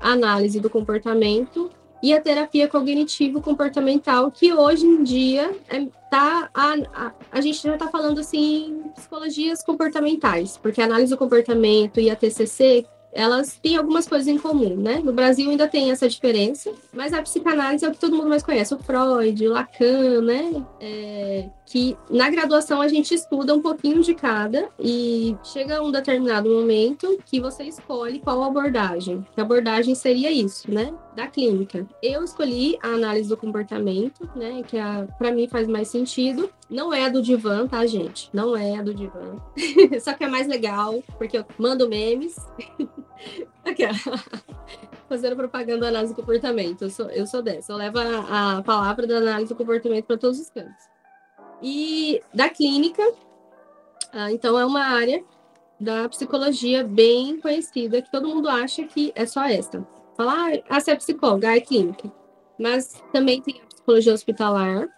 a 0.00 0.12
análise 0.12 0.60
do 0.60 0.70
comportamento 0.70 1.70
e 2.02 2.12
a 2.12 2.20
terapia 2.20 2.68
cognitivo-comportamental, 2.68 4.30
que 4.30 4.52
hoje 4.52 4.86
em 4.86 5.02
dia 5.02 5.54
é, 5.68 5.86
tá, 6.10 6.48
a, 6.54 6.74
a, 6.94 7.12
a 7.32 7.40
gente 7.40 7.62
já 7.62 7.74
está 7.74 7.88
falando 7.88 8.20
assim 8.20 8.82
psicologias 8.94 9.62
comportamentais, 9.62 10.56
porque 10.56 10.80
a 10.80 10.84
análise 10.84 11.10
do 11.10 11.18
comportamento 11.18 12.00
e 12.00 12.10
a 12.10 12.16
TCC 12.16 12.86
elas 13.12 13.58
têm 13.60 13.76
algumas 13.76 14.06
coisas 14.06 14.28
em 14.28 14.38
comum, 14.38 14.76
né? 14.76 15.00
No 15.02 15.12
Brasil 15.12 15.50
ainda 15.50 15.66
tem 15.66 15.90
essa 15.90 16.08
diferença, 16.08 16.70
mas 16.92 17.12
a 17.12 17.22
psicanálise 17.22 17.84
é 17.84 17.88
o 17.88 17.92
que 17.92 17.98
todo 17.98 18.14
mundo 18.14 18.28
mais 18.28 18.42
conhece, 18.42 18.74
o 18.74 18.78
Freud, 18.78 19.46
o 19.46 19.52
Lacan, 19.52 20.20
né? 20.20 20.64
É, 20.80 21.48
que 21.68 21.98
na 22.08 22.30
graduação 22.30 22.80
a 22.80 22.88
gente 22.88 23.14
estuda 23.14 23.54
um 23.54 23.60
pouquinho 23.60 24.02
de 24.02 24.14
cada 24.14 24.70
e 24.80 25.36
chega 25.44 25.82
um 25.82 25.92
determinado 25.92 26.48
momento 26.48 27.18
que 27.26 27.38
você 27.38 27.64
escolhe 27.64 28.20
qual 28.20 28.42
abordagem. 28.42 29.26
Que 29.34 29.40
abordagem 29.40 29.94
seria 29.94 30.32
isso, 30.32 30.72
né? 30.72 30.94
Da 31.14 31.26
clínica. 31.26 31.86
Eu 32.02 32.24
escolhi 32.24 32.78
a 32.82 32.88
análise 32.88 33.28
do 33.28 33.36
comportamento, 33.36 34.28
né? 34.34 34.62
Que 34.66 34.78
para 35.18 35.30
mim 35.30 35.46
faz 35.46 35.68
mais 35.68 35.88
sentido. 35.88 36.48
Não 36.70 36.92
é 36.92 37.04
a 37.04 37.10
do 37.10 37.20
divã, 37.20 37.66
tá, 37.66 37.84
gente? 37.84 38.30
Não 38.32 38.56
é 38.56 38.78
a 38.78 38.82
do 38.82 38.94
divã. 38.94 39.36
Só 40.00 40.14
que 40.14 40.24
é 40.24 40.28
mais 40.28 40.46
legal, 40.46 41.02
porque 41.18 41.36
eu 41.36 41.44
mando 41.58 41.86
memes. 41.86 42.34
Aqui, 43.64 43.82
Fazendo 45.06 45.36
propaganda 45.36 45.80
da 45.80 45.88
análise 45.88 46.14
do 46.14 46.16
comportamento. 46.16 46.82
Eu 46.82 46.90
sou, 46.90 47.10
eu 47.10 47.26
sou 47.26 47.42
dessa. 47.42 47.72
Eu 47.72 47.76
levo 47.76 47.98
a, 47.98 48.58
a 48.58 48.62
palavra 48.62 49.06
da 49.06 49.18
análise 49.18 49.50
do 49.50 49.56
comportamento 49.56 50.06
para 50.06 50.16
todos 50.16 50.40
os 50.40 50.48
cantos. 50.48 50.97
E 51.62 52.22
da 52.32 52.48
clínica, 52.48 53.02
ah, 54.12 54.32
então 54.32 54.58
é 54.58 54.64
uma 54.64 54.82
área 54.82 55.22
da 55.80 56.08
psicologia 56.08 56.82
bem 56.82 57.40
conhecida, 57.40 58.02
que 58.02 58.10
todo 58.10 58.28
mundo 58.28 58.48
acha 58.48 58.84
que 58.84 59.12
é 59.14 59.26
só 59.26 59.44
esta. 59.44 59.86
Falar, 60.16 60.60
ah, 60.68 60.80
você 60.80 60.92
é 60.92 60.96
psicóloga, 60.96 61.48
ah, 61.48 61.56
é 61.56 61.60
clínica. 61.60 62.10
Mas 62.58 63.02
também 63.12 63.40
tem 63.40 63.60
a 63.62 63.66
psicologia 63.66 64.12
hospitalar, 64.12 64.88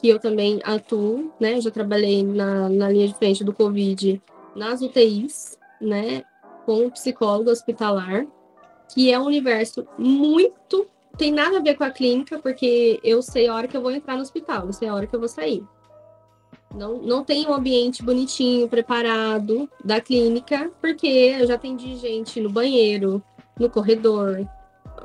que 0.00 0.08
eu 0.08 0.18
também 0.18 0.60
atuo, 0.64 1.32
né? 1.38 1.60
Já 1.60 1.70
trabalhei 1.70 2.22
na, 2.22 2.68
na 2.68 2.88
linha 2.88 3.08
de 3.08 3.14
frente 3.14 3.44
do 3.44 3.52
Covid 3.52 4.20
nas 4.54 4.82
UTIs, 4.82 5.58
né? 5.80 6.24
Com 6.64 6.90
psicólogo 6.90 7.50
hospitalar, 7.50 8.26
que 8.92 9.12
é 9.12 9.18
um 9.18 9.24
universo 9.24 9.86
muito. 9.96 10.86
Tem 11.16 11.32
nada 11.32 11.58
a 11.58 11.62
ver 11.62 11.76
com 11.76 11.84
a 11.84 11.90
clínica, 11.90 12.38
porque 12.38 13.00
eu 13.02 13.22
sei 13.22 13.46
a 13.46 13.54
hora 13.54 13.68
que 13.68 13.76
eu 13.76 13.80
vou 13.80 13.90
entrar 13.90 14.16
no 14.16 14.22
hospital, 14.22 14.66
eu 14.66 14.72
sei 14.72 14.88
a 14.88 14.94
hora 14.94 15.06
que 15.06 15.14
eu 15.14 15.20
vou 15.20 15.28
sair. 15.28 15.64
Não, 16.74 16.98
não 16.98 17.24
tem 17.24 17.46
um 17.46 17.54
ambiente 17.54 18.02
bonitinho, 18.02 18.68
preparado 18.68 19.68
da 19.84 20.00
clínica, 20.00 20.70
porque 20.80 21.06
eu 21.06 21.46
já 21.46 21.54
atendi 21.54 21.96
gente 21.96 22.40
no 22.40 22.50
banheiro, 22.50 23.22
no 23.58 23.70
corredor, 23.70 24.46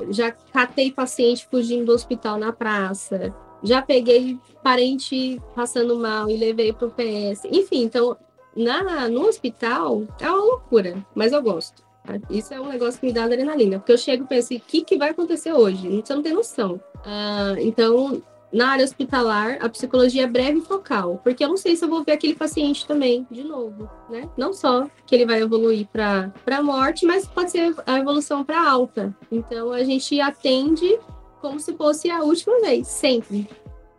já 0.09 0.32
catei 0.32 0.91
paciente 0.91 1.47
fugindo 1.49 1.86
do 1.86 1.93
hospital 1.93 2.38
na 2.38 2.51
praça, 2.51 3.34
já 3.64 3.82
peguei 3.82 4.38
parente 4.64 5.41
passando 5.55 5.97
mal 5.97 6.30
e 6.30 6.36
levei 6.36 6.74
para 6.74 6.88
o 6.88 6.91
PS. 6.91 7.45
Enfim, 7.45 7.84
então, 7.84 8.18
na, 8.55 9.07
no 9.07 9.28
hospital 9.28 10.03
é 10.20 10.30
uma 10.30 10.43
loucura, 10.43 11.05
mas 11.16 11.32
eu 11.32 11.41
gosto. 11.41 11.84
Isso 12.30 12.53
é 12.53 12.59
um 12.59 12.68
negócio 12.68 12.99
que 12.99 13.05
me 13.05 13.14
dá 13.14 13.26
adrenalina, 13.26 13.78
porque 13.78 13.91
eu 13.91 13.97
chego 13.97 14.24
e 14.24 14.28
penso, 14.28 14.53
o 14.53 14.59
que, 14.59 14.84
que 14.84 14.97
vai 14.97 15.12
acontecer 15.12 15.53
hoje? 15.53 16.01
Você 16.01 16.16
não 16.16 16.24
tem 16.24 16.34
noção. 16.34 16.82
Uh, 16.97 17.59
então, 17.59 18.22
na 18.52 18.70
área 18.70 18.84
hospitalar, 18.84 19.58
a 19.62 19.70
psicologia 19.70 20.24
é 20.24 20.28
breve 20.28 20.60
e 20.60 20.62
focal, 20.62 21.22
porque 21.24 21.43
eu 21.43 21.47
não 21.47 21.58
sei 21.58 21.76
se 21.76 21.86
eu 21.86 21.89
vou 21.89 22.04
ver 22.04 22.14
aquele 22.14 22.36
paciente 22.36 22.86
também, 22.86 23.26
de 23.32 23.43
novo, 23.43 23.89
né? 24.10 24.30
Não 24.38 24.54
só 24.54 24.88
que 25.06 25.16
ele 25.16 25.26
vai 25.26 25.41
evoluir 25.41 25.88
para 25.88 26.32
a 26.45 26.62
morte, 26.62 27.06
mas 27.06 27.26
pode 27.26 27.52
ser 27.52 27.74
a 27.86 27.99
evolução 27.99 28.43
para 28.43 28.70
alta. 28.70 29.16
Então, 29.32 29.72
a 29.72 29.84
gente 29.84 30.20
atende 30.20 30.99
como 31.39 31.60
se 31.60 31.74
fosse 31.74 32.10
a 32.10 32.22
última 32.22 32.60
vez, 32.60 32.88
sempre. 32.88 33.49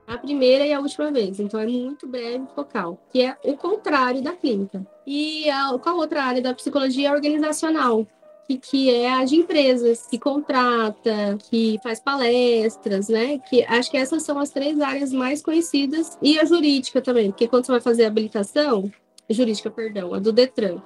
A 0.06 0.18
primeira 0.18 0.66
e 0.66 0.72
a 0.72 0.80
última 0.80 1.10
vez. 1.10 1.40
Então, 1.40 1.58
é 1.58 1.66
muito 1.66 2.06
breve 2.06 2.44
e 2.44 2.54
focal, 2.54 2.98
que 3.10 3.22
é 3.22 3.36
o 3.44 3.56
contrário 3.56 4.22
da 4.22 4.32
clínica. 4.32 4.86
E 5.06 5.48
a, 5.48 5.76
qual 5.78 5.96
outra 5.96 6.22
área 6.22 6.42
da 6.42 6.54
psicologia 6.54 7.08
é 7.08 7.12
organizacional? 7.12 8.06
Que, 8.58 8.90
é 8.90 9.12
a 9.12 9.24
de 9.24 9.36
empresas, 9.36 10.06
que 10.06 10.18
contrata, 10.18 11.36
que 11.50 11.78
faz 11.82 12.00
palestras, 12.00 13.08
né? 13.08 13.38
Que 13.38 13.64
acho 13.64 13.90
que 13.90 13.96
essas 13.96 14.22
são 14.22 14.38
as 14.38 14.50
três 14.50 14.80
áreas 14.80 15.12
mais 15.12 15.42
conhecidas. 15.42 16.18
E 16.22 16.38
a 16.38 16.44
jurídica 16.44 17.00
também, 17.00 17.30
porque 17.30 17.48
quando 17.48 17.66
você 17.66 17.72
vai 17.72 17.80
fazer 17.80 18.04
a 18.04 18.08
habilitação, 18.08 18.90
jurídica, 19.30 19.70
perdão, 19.70 20.14
a 20.14 20.18
do 20.18 20.32
Detran. 20.32 20.80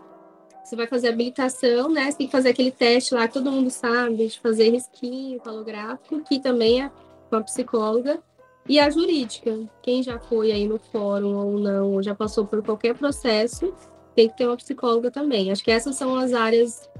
Você 0.64 0.74
vai 0.74 0.86
fazer 0.86 1.08
a 1.08 1.10
habilitação, 1.10 1.88
né? 1.88 2.10
Você 2.10 2.18
tem 2.18 2.26
que 2.26 2.32
fazer 2.32 2.48
aquele 2.48 2.72
teste 2.72 3.14
lá 3.14 3.28
que 3.28 3.34
todo 3.34 3.52
mundo 3.52 3.70
sabe, 3.70 4.26
de 4.26 4.40
fazer 4.40 4.70
risquinho, 4.70 5.40
falográfico, 5.40 6.20
que 6.22 6.40
também 6.40 6.82
é 6.82 6.90
com 7.30 7.36
a 7.36 7.42
psicóloga. 7.42 8.20
E 8.68 8.80
a 8.80 8.90
jurídica, 8.90 9.56
quem 9.80 10.02
já 10.02 10.18
foi 10.18 10.50
aí 10.50 10.66
no 10.66 10.78
fórum 10.78 11.36
ou 11.36 11.58
não, 11.60 11.92
ou 11.92 12.02
já 12.02 12.16
passou 12.16 12.44
por 12.44 12.62
qualquer 12.64 12.96
processo, 12.96 13.72
tem 14.16 14.28
que 14.28 14.36
ter 14.36 14.46
uma 14.46 14.56
psicóloga 14.56 15.08
também. 15.10 15.52
Acho 15.52 15.62
que 15.62 15.70
essas 15.70 15.94
são 15.94 16.16
as 16.16 16.32
áreas 16.32 16.90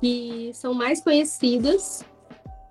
que 0.00 0.50
são 0.54 0.74
mais 0.74 1.02
conhecidas 1.02 2.04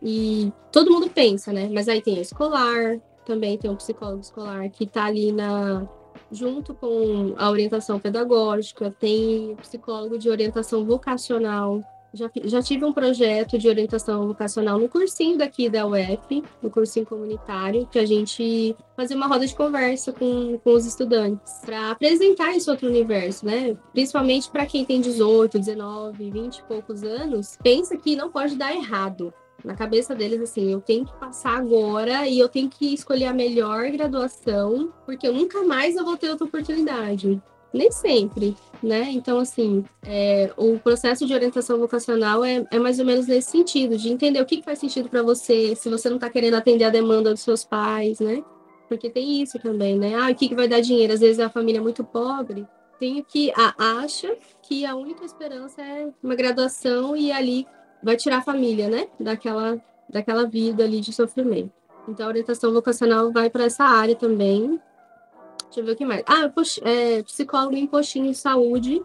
e 0.02 0.52
todo 0.72 0.92
mundo 0.92 1.10
pensa, 1.10 1.52
né? 1.52 1.70
Mas 1.72 1.88
aí 1.88 2.02
tem 2.02 2.18
a 2.18 2.22
escolar, 2.22 3.00
também 3.26 3.58
tem 3.58 3.70
um 3.70 3.76
psicólogo 3.76 4.22
escolar 4.22 4.70
que 4.70 4.84
está 4.84 5.06
ali 5.06 5.32
na, 5.32 5.88
junto 6.32 6.74
com 6.74 7.34
a 7.38 7.50
orientação 7.50 8.00
pedagógica, 8.00 8.96
tem 9.00 9.56
psicólogo 9.56 10.18
de 10.18 10.30
orientação 10.30 10.86
vocacional. 10.86 11.82
Já, 12.16 12.32
já 12.45 12.61
tive 12.61 12.86
um 12.86 12.93
projeto 12.93 13.57
de 13.57 13.68
orientação 13.68 14.26
vocacional 14.26 14.80
no 14.80 14.88
cursinho 14.88 15.38
daqui 15.38 15.70
da 15.70 15.86
UF, 15.86 16.41
no 16.63 16.70
cursinho 16.70 17.05
comunitário, 17.05 17.86
que 17.91 17.99
a 17.99 18.05
gente 18.05 18.76
fazia 18.95 19.18
uma 19.18 19.28
roda 19.28 19.45
de 19.45 19.53
conversa 19.53 20.13
com, 20.13 20.57
com 20.59 20.74
os 20.74 20.86
estudantes, 20.86 21.59
para 21.66 21.91
apresentar 21.91 22.55
esse 22.55 22.70
outro 22.70 22.88
universo, 22.88 23.45
né? 23.45 23.76
Principalmente 23.91 24.49
para 24.49 24.66
quem 24.66 24.86
tem 24.86 25.01
18, 25.01 25.59
19, 25.59 26.32
20 26.32 26.57
e 26.57 26.63
poucos 26.63 27.03
anos, 27.03 27.57
pensa 27.61 27.97
que 27.97 28.16
não 28.16 28.32
pode 28.32 28.55
dar 28.55 28.74
errado 28.74 29.34
na 29.66 29.76
cabeça 29.76 30.16
deles 30.16 30.39
assim, 30.41 30.72
eu 30.72 30.80
tenho 30.80 31.05
que 31.05 31.13
passar 31.13 31.57
agora 31.57 32.28
e 32.28 32.38
eu 32.38 32.47
tenho 32.47 32.70
que 32.70 32.93
escolher 32.93 33.26
a 33.26 33.34
melhor 33.34 33.89
graduação, 33.89 34.93
porque 35.05 35.28
eu 35.28 35.34
nunca 35.34 35.63
mais 35.63 35.95
eu 35.95 36.05
vou 36.05 36.16
ter 36.16 36.30
outra 36.30 36.45
oportunidade. 36.45 37.41
Nem 37.76 37.92
sempre, 37.92 38.56
né? 38.82 39.10
Então, 39.12 39.38
assim, 39.38 39.84
é, 40.02 40.50
o 40.56 40.80
processo 40.80 41.26
de 41.26 41.34
orientação 41.34 41.78
vocacional 41.78 42.42
é, 42.42 42.66
é, 42.72 42.80
mais 42.80 43.00
ou 43.00 43.06
menos 43.06 43.28
nesse 43.28 43.52
sentido, 43.52 43.98
de 43.98 44.10
entender 44.10 44.42
o 44.42 44.46
que, 44.46 44.58
que 44.58 44.64
faz 44.64 44.80
sentido 44.80 45.10
para 45.10 45.22
você, 45.22 45.76
se 45.76 45.90
você 45.90 46.08
não 46.08 46.16
está 46.16 46.30
querendo 46.30 46.54
atender 46.54 46.86
a 46.86 46.90
demanda 46.90 47.32
dos 47.32 47.42
seus 47.42 47.66
pais, 47.66 48.22
né? 48.22 48.42
Porque 48.88 49.10
tem 49.10 49.42
isso 49.42 49.60
também, 49.60 50.00
né? 50.00 50.16
Ah, 50.16 50.32
o 50.32 50.36
que, 50.36 50.48
que 50.48 50.56
vai 50.56 50.70
dar 50.70 50.80
dinheiro? 50.80 51.12
Às 51.12 51.20
vezes 51.20 51.38
a 51.38 51.50
família 51.50 51.80
é 51.80 51.82
muito 51.82 52.02
pobre, 52.02 52.66
tem 52.98 53.22
que 53.22 53.52
a, 53.58 54.00
acha 54.00 54.38
que 54.62 54.86
a 54.86 54.96
única 54.96 55.26
esperança 55.26 55.82
é 55.82 56.08
uma 56.24 56.36
graduação 56.36 57.14
e 57.18 57.30
ali 57.30 57.68
vai 58.02 58.16
tirar 58.16 58.38
a 58.38 58.42
família, 58.42 58.88
né, 58.88 59.10
daquela, 59.20 59.78
daquela 60.10 60.48
vida 60.48 60.86
ali 60.86 61.02
de 61.02 61.12
sofrimento. 61.12 61.74
Então, 62.08 62.26
a 62.26 62.30
orientação 62.30 62.72
vocacional 62.72 63.34
vai 63.34 63.50
para 63.50 63.66
essa 63.66 63.84
área 63.84 64.16
também. 64.16 64.80
Deixa 65.76 65.82
eu 65.82 65.86
ver 65.86 65.92
o 65.92 65.96
que 65.98 66.06
mais. 66.06 66.24
Ah, 66.26 66.50
é, 66.84 67.22
psicólogo 67.24 67.76
em 67.76 67.86
postinho 67.86 68.32
de 68.32 68.36
saúde. 68.38 69.04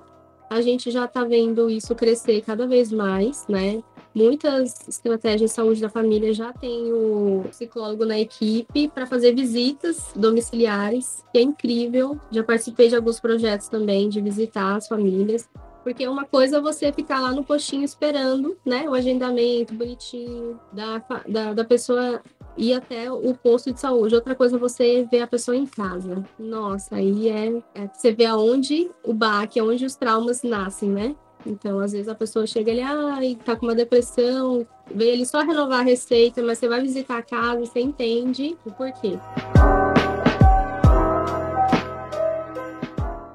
A 0.48 0.60
gente 0.60 0.88
já 0.90 1.04
está 1.04 1.24
vendo 1.24 1.68
isso 1.68 1.96
crescer 1.96 2.42
cada 2.42 2.64
vez 2.64 2.92
mais, 2.92 3.44
né? 3.48 3.82
Muitas 4.14 4.88
estratégias 4.88 5.50
de 5.50 5.54
saúde 5.56 5.80
da 5.80 5.88
família 5.88 6.32
já 6.32 6.52
tem 6.52 6.92
o 6.92 7.44
psicólogo 7.48 8.04
na 8.04 8.18
equipe 8.20 8.88
para 8.88 9.04
fazer 9.04 9.34
visitas 9.34 10.12
domiciliares, 10.14 11.24
que 11.32 11.38
é 11.38 11.42
incrível. 11.42 12.20
Já 12.30 12.44
participei 12.44 12.88
de 12.88 12.94
alguns 12.94 13.18
projetos 13.18 13.68
também 13.68 14.08
de 14.08 14.20
visitar 14.20 14.76
as 14.76 14.86
famílias. 14.86 15.48
Porque 15.82 16.06
uma 16.06 16.24
coisa 16.24 16.58
é 16.58 16.60
você 16.60 16.92
ficar 16.92 17.20
lá 17.20 17.32
no 17.32 17.42
postinho 17.42 17.84
esperando, 17.84 18.56
né? 18.64 18.88
O 18.88 18.94
agendamento 18.94 19.74
bonitinho 19.74 20.60
da, 20.72 21.02
da, 21.26 21.52
da 21.52 21.64
pessoa 21.64 22.22
ir 22.56 22.74
até 22.74 23.10
o 23.10 23.34
posto 23.34 23.72
de 23.72 23.80
saúde. 23.80 24.14
Outra 24.14 24.34
coisa 24.34 24.56
é 24.56 24.58
você 24.58 25.06
ver 25.10 25.22
a 25.22 25.26
pessoa 25.26 25.56
em 25.56 25.66
casa. 25.66 26.24
Nossa, 26.38 26.96
aí 26.96 27.28
é, 27.28 27.62
é 27.74 27.88
você 27.92 28.12
vê 28.12 28.26
aonde 28.26 28.90
o 29.04 29.12
baque, 29.12 29.60
aonde 29.60 29.84
os 29.84 29.96
traumas 29.96 30.42
nascem, 30.42 30.90
né? 30.90 31.16
Então, 31.46 31.80
às 31.80 31.92
vezes 31.92 32.08
a 32.08 32.14
pessoa 32.14 32.46
chega 32.46 32.70
ali, 32.70 32.82
ai, 32.82 33.38
tá 33.44 33.56
com 33.56 33.66
uma 33.66 33.74
depressão, 33.74 34.66
vê 34.86 35.06
ele 35.06 35.24
só 35.24 35.40
renovar 35.40 35.80
a 35.80 35.82
receita, 35.82 36.42
mas 36.42 36.58
você 36.58 36.68
vai 36.68 36.82
visitar 36.82 37.18
a 37.18 37.22
casa 37.22 37.62
e 37.62 37.66
você 37.66 37.80
entende 37.80 38.56
o 38.64 38.70
porquê. 38.70 39.18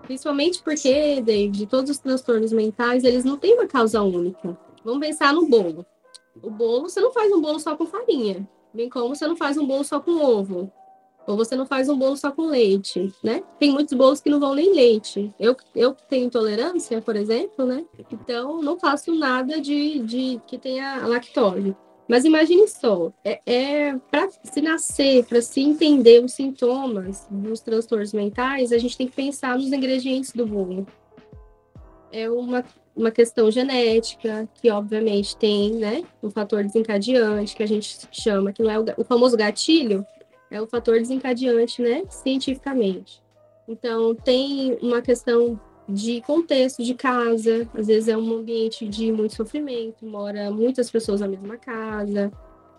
Principalmente 0.04 0.62
porque, 0.62 1.20
David, 1.22 1.66
todos 1.66 1.90
os 1.90 1.98
transtornos 1.98 2.54
mentais, 2.54 3.04
eles 3.04 3.26
não 3.26 3.38
têm 3.38 3.56
uma 3.56 3.68
causa 3.68 4.02
única. 4.04 4.56
Vamos 4.84 5.06
pensar 5.06 5.34
no 5.34 5.48
bolo. 5.48 5.84
O 6.44 6.52
bolo, 6.52 6.90
você 6.90 7.00
não 7.00 7.12
faz 7.12 7.32
um 7.32 7.42
bolo 7.42 7.60
só 7.60 7.76
com 7.76 7.88
farinha. 7.88 8.48
Bem 8.76 8.90
como 8.90 9.16
você 9.16 9.26
não 9.26 9.38
faz 9.38 9.58
um 9.58 9.66
bolo 9.66 9.86
só 9.86 10.02
com 10.02 10.12
ovo. 10.12 10.70
Ou 11.26 11.38
você 11.38 11.56
não 11.56 11.66
faz 11.66 11.88
um 11.88 11.98
bolo 11.98 12.18
só 12.18 12.30
com 12.30 12.48
leite, 12.48 13.12
né? 13.24 13.42
Tem 13.58 13.72
muitos 13.72 13.94
bolos 13.94 14.20
que 14.20 14.30
não 14.30 14.40
vão 14.40 14.54
nem 14.54 14.74
leite. 14.74 15.34
Eu, 15.40 15.56
eu 15.74 15.96
tenho 16.10 16.26
intolerância, 16.26 17.02
por 17.02 17.16
exemplo, 17.16 17.66
né? 17.66 17.86
Então, 18.12 18.62
não 18.62 18.78
faço 18.78 19.16
nada 19.16 19.62
de, 19.62 20.00
de 20.00 20.42
que 20.46 20.58
tenha 20.58 21.08
lactose. 21.08 21.76
Mas 22.08 22.26
imagine 22.26 22.68
só, 22.68 23.12
é, 23.24 23.42
é 23.46 23.96
para 24.12 24.30
se 24.44 24.62
nascer, 24.62 25.26
para 25.26 25.42
se 25.42 25.62
entender 25.62 26.24
os 26.24 26.34
sintomas 26.34 27.26
dos 27.32 27.62
transtornos 27.62 28.14
mentais, 28.14 28.72
a 28.72 28.78
gente 28.78 28.96
tem 28.96 29.08
que 29.08 29.16
pensar 29.16 29.58
nos 29.58 29.72
ingredientes 29.74 30.32
do 30.32 30.46
bolo. 30.46 30.86
É 32.12 32.30
uma, 32.30 32.64
uma 32.96 33.12
questão 33.12 33.52
genética, 33.52 34.48
que 34.56 34.72
obviamente 34.72 35.36
tem, 35.36 35.74
né, 35.74 36.04
um 36.24 36.30
fator 36.30 36.64
desencadeante, 36.64 37.56
que 37.56 37.64
a 37.64 37.68
gente 37.68 38.08
chama, 38.12 38.54
que 38.54 38.64
não 38.64 38.72
é 38.72 38.80
o, 38.80 38.86
o 38.98 39.04
famoso 39.04 39.36
gatilho, 39.36 40.06
é 40.50 40.62
o 40.62 40.68
fator 40.68 40.98
desencadeante, 40.98 41.82
né, 41.82 42.04
cientificamente. 42.10 43.22
Então, 43.68 44.16
tem 44.16 44.78
uma 44.82 45.02
questão 45.02 45.60
de 45.88 46.22
contexto 46.22 46.84
de 46.84 46.96
casa, 46.96 47.70
às 47.74 47.88
vezes 47.88 48.08
é 48.08 48.18
um 48.18 48.38
ambiente 48.38 48.88
de 48.88 49.12
muito 49.12 49.36
sofrimento, 49.36 50.06
mora 50.06 50.50
muitas 50.50 50.90
pessoas 50.90 51.22
na 51.22 51.28
mesma 51.28 51.58
casa, 51.58 52.32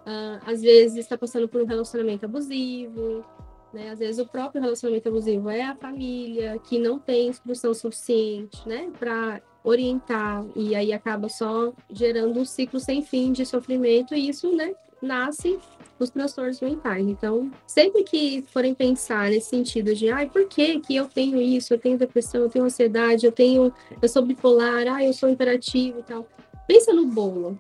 uh, 0.07 0.51
às 0.51 0.63
vezes 0.63 0.99
está 0.99 1.17
passando 1.17 1.49
por 1.49 1.61
um 1.61 1.67
relacionamento 1.67 2.25
abusivo, 2.25 3.25
né? 3.73 3.91
Às 3.91 3.99
vezes 3.99 4.19
o 4.19 4.27
próprio 4.27 4.61
relacionamento 4.61 5.09
abusivo 5.09 5.51
é 5.51 5.63
a 5.63 5.77
família 5.77 6.59
que 6.59 6.79
não 6.79 6.99
tem 6.99 7.29
instrução 7.29 7.75
suficiente, 7.75 8.67
né, 8.67 8.91
para 8.99 9.41
orientar 9.67 10.45
e 10.55 10.77
aí 10.77 10.93
acaba 10.93 11.29
só 11.29 11.73
gerando 11.91 12.39
um 12.39 12.45
ciclo 12.45 12.79
sem 12.79 13.03
fim 13.03 13.33
de 13.33 13.45
sofrimento 13.45 14.15
e 14.15 14.29
isso, 14.29 14.55
né, 14.55 14.73
nasce 15.03 15.59
os 15.99 16.09
transtornos 16.11 16.61
mentais. 16.61 17.07
Então, 17.07 17.51
sempre 17.67 18.05
que 18.05 18.43
forem 18.53 18.75
pensar 18.75 19.31
nesse 19.31 19.51
sentido 19.51 19.95
de, 19.95 20.11
ai, 20.11 20.29
por 20.29 20.47
que 20.47 20.79
que 20.81 20.95
eu 20.95 21.07
tenho 21.09 21.41
isso? 21.41 21.75
Eu 21.75 21.79
tenho 21.79 21.99
depressão, 21.99 22.43
eu 22.43 22.49
tenho 22.49 22.65
ansiedade, 22.65 23.27
eu 23.27 23.33
tenho, 23.33 23.73
eu 24.01 24.09
sou 24.09 24.23
bipolar, 24.23 24.87
ai, 24.89 25.09
eu 25.09 25.13
sou 25.13 25.29
imperativo 25.29 25.99
e 26.01 26.03
tal. 26.03 26.27
Pensa 26.69 26.93
no 26.93 27.07
bolo, 27.07 27.59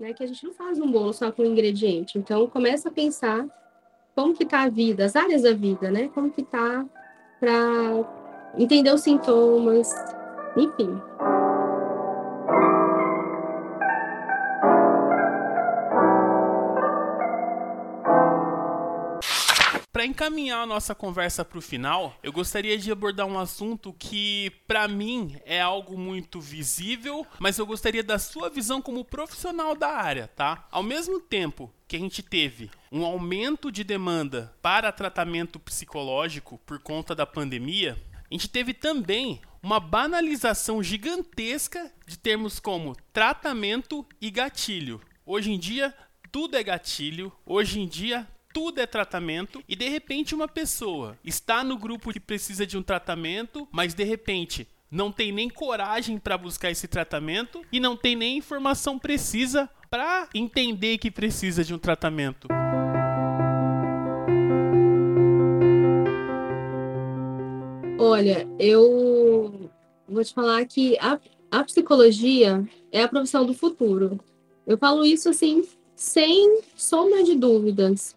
né? 0.00 0.12
Que 0.12 0.24
a 0.24 0.26
gente 0.26 0.44
não 0.44 0.52
faz 0.52 0.80
um 0.80 0.90
bolo 0.90 1.12
só 1.12 1.30
com 1.30 1.44
ingrediente. 1.44 2.18
Então, 2.18 2.48
começa 2.48 2.88
a 2.88 2.92
pensar 2.92 3.46
como 4.14 4.34
que 4.34 4.46
tá 4.46 4.62
a 4.62 4.68
vida, 4.68 5.04
as 5.04 5.14
áreas 5.14 5.42
da 5.42 5.52
vida, 5.52 5.90
né? 5.90 6.08
Como 6.14 6.30
que 6.30 6.42
tá 6.42 6.84
para 7.38 7.52
entender 8.56 8.92
os 8.92 9.02
sintomas, 9.02 9.92
enfim. 10.56 10.98
Encaminhar 20.06 20.62
a 20.62 20.66
nossa 20.66 20.94
conversa 20.94 21.44
para 21.44 21.58
o 21.58 21.62
final, 21.62 22.18
eu 22.22 22.32
gostaria 22.32 22.78
de 22.78 22.90
abordar 22.90 23.26
um 23.26 23.38
assunto 23.38 23.92
que, 23.98 24.50
para 24.66 24.88
mim, 24.88 25.36
é 25.44 25.60
algo 25.60 25.98
muito 25.98 26.40
visível, 26.40 27.26
mas 27.38 27.58
eu 27.58 27.66
gostaria 27.66 28.02
da 28.02 28.18
sua 28.18 28.48
visão 28.48 28.80
como 28.80 29.04
profissional 29.04 29.74
da 29.74 29.88
área, 29.88 30.28
tá? 30.28 30.66
Ao 30.70 30.82
mesmo 30.82 31.20
tempo 31.20 31.72
que 31.88 31.96
a 31.96 31.98
gente 31.98 32.22
teve 32.22 32.70
um 32.90 33.04
aumento 33.04 33.70
de 33.70 33.84
demanda 33.84 34.54
para 34.62 34.92
tratamento 34.92 35.58
psicológico 35.58 36.58
por 36.64 36.78
conta 36.78 37.14
da 37.14 37.26
pandemia, 37.26 37.96
a 38.30 38.34
gente 38.34 38.48
teve 38.48 38.74
também 38.74 39.40
uma 39.62 39.80
banalização 39.80 40.82
gigantesca 40.82 41.92
de 42.06 42.18
termos 42.18 42.60
como 42.60 42.96
tratamento 43.12 44.06
e 44.20 44.30
gatilho. 44.30 45.00
Hoje 45.24 45.52
em 45.52 45.58
dia, 45.58 45.92
tudo 46.30 46.56
é 46.56 46.62
gatilho. 46.62 47.32
Hoje 47.44 47.80
em 47.80 47.86
dia, 47.88 48.28
tudo 48.56 48.80
é 48.80 48.86
tratamento 48.86 49.62
e 49.68 49.76
de 49.76 49.86
repente 49.86 50.34
uma 50.34 50.48
pessoa 50.48 51.18
está 51.22 51.62
no 51.62 51.76
grupo 51.76 52.10
que 52.10 52.18
precisa 52.18 52.66
de 52.66 52.78
um 52.78 52.82
tratamento, 52.82 53.68
mas 53.70 53.92
de 53.92 54.02
repente 54.02 54.66
não 54.90 55.12
tem 55.12 55.30
nem 55.30 55.50
coragem 55.50 56.16
para 56.16 56.38
buscar 56.38 56.70
esse 56.70 56.88
tratamento 56.88 57.60
e 57.70 57.78
não 57.78 57.94
tem 57.94 58.16
nem 58.16 58.38
informação 58.38 58.98
precisa 58.98 59.68
para 59.90 60.26
entender 60.34 60.96
que 60.96 61.10
precisa 61.10 61.62
de 61.62 61.74
um 61.74 61.78
tratamento. 61.78 62.48
Olha, 67.98 68.48
eu 68.58 69.70
vou 70.08 70.24
te 70.24 70.32
falar 70.32 70.64
que 70.64 70.98
a, 70.98 71.20
a 71.50 71.62
psicologia 71.62 72.66
é 72.90 73.02
a 73.02 73.08
profissão 73.08 73.44
do 73.44 73.52
futuro. 73.52 74.18
Eu 74.66 74.78
falo 74.78 75.04
isso 75.04 75.28
assim, 75.28 75.62
sem 75.94 76.62
sombra 76.74 77.22
de 77.22 77.34
dúvidas. 77.34 78.15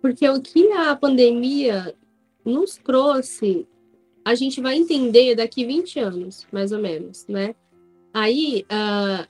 Porque 0.00 0.28
o 0.28 0.40
que 0.40 0.70
a 0.72 0.94
pandemia 0.94 1.94
nos 2.44 2.76
trouxe, 2.76 3.66
a 4.24 4.34
gente 4.34 4.60
vai 4.60 4.76
entender 4.76 5.34
daqui 5.34 5.64
20 5.64 5.98
anos, 5.98 6.46
mais 6.52 6.72
ou 6.72 6.78
menos, 6.78 7.26
né? 7.26 7.54
Aí, 8.12 8.64
uh, 8.70 9.26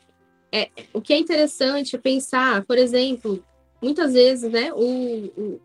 é, 0.52 0.70
o 0.92 1.00
que 1.00 1.12
é 1.12 1.18
interessante 1.18 1.96
é 1.96 1.98
pensar, 1.98 2.64
por 2.64 2.78
exemplo, 2.78 3.42
muitas 3.82 4.14
vezes, 4.14 4.50
né, 4.50 4.72
o, 4.72 5.30
o, 5.36 5.60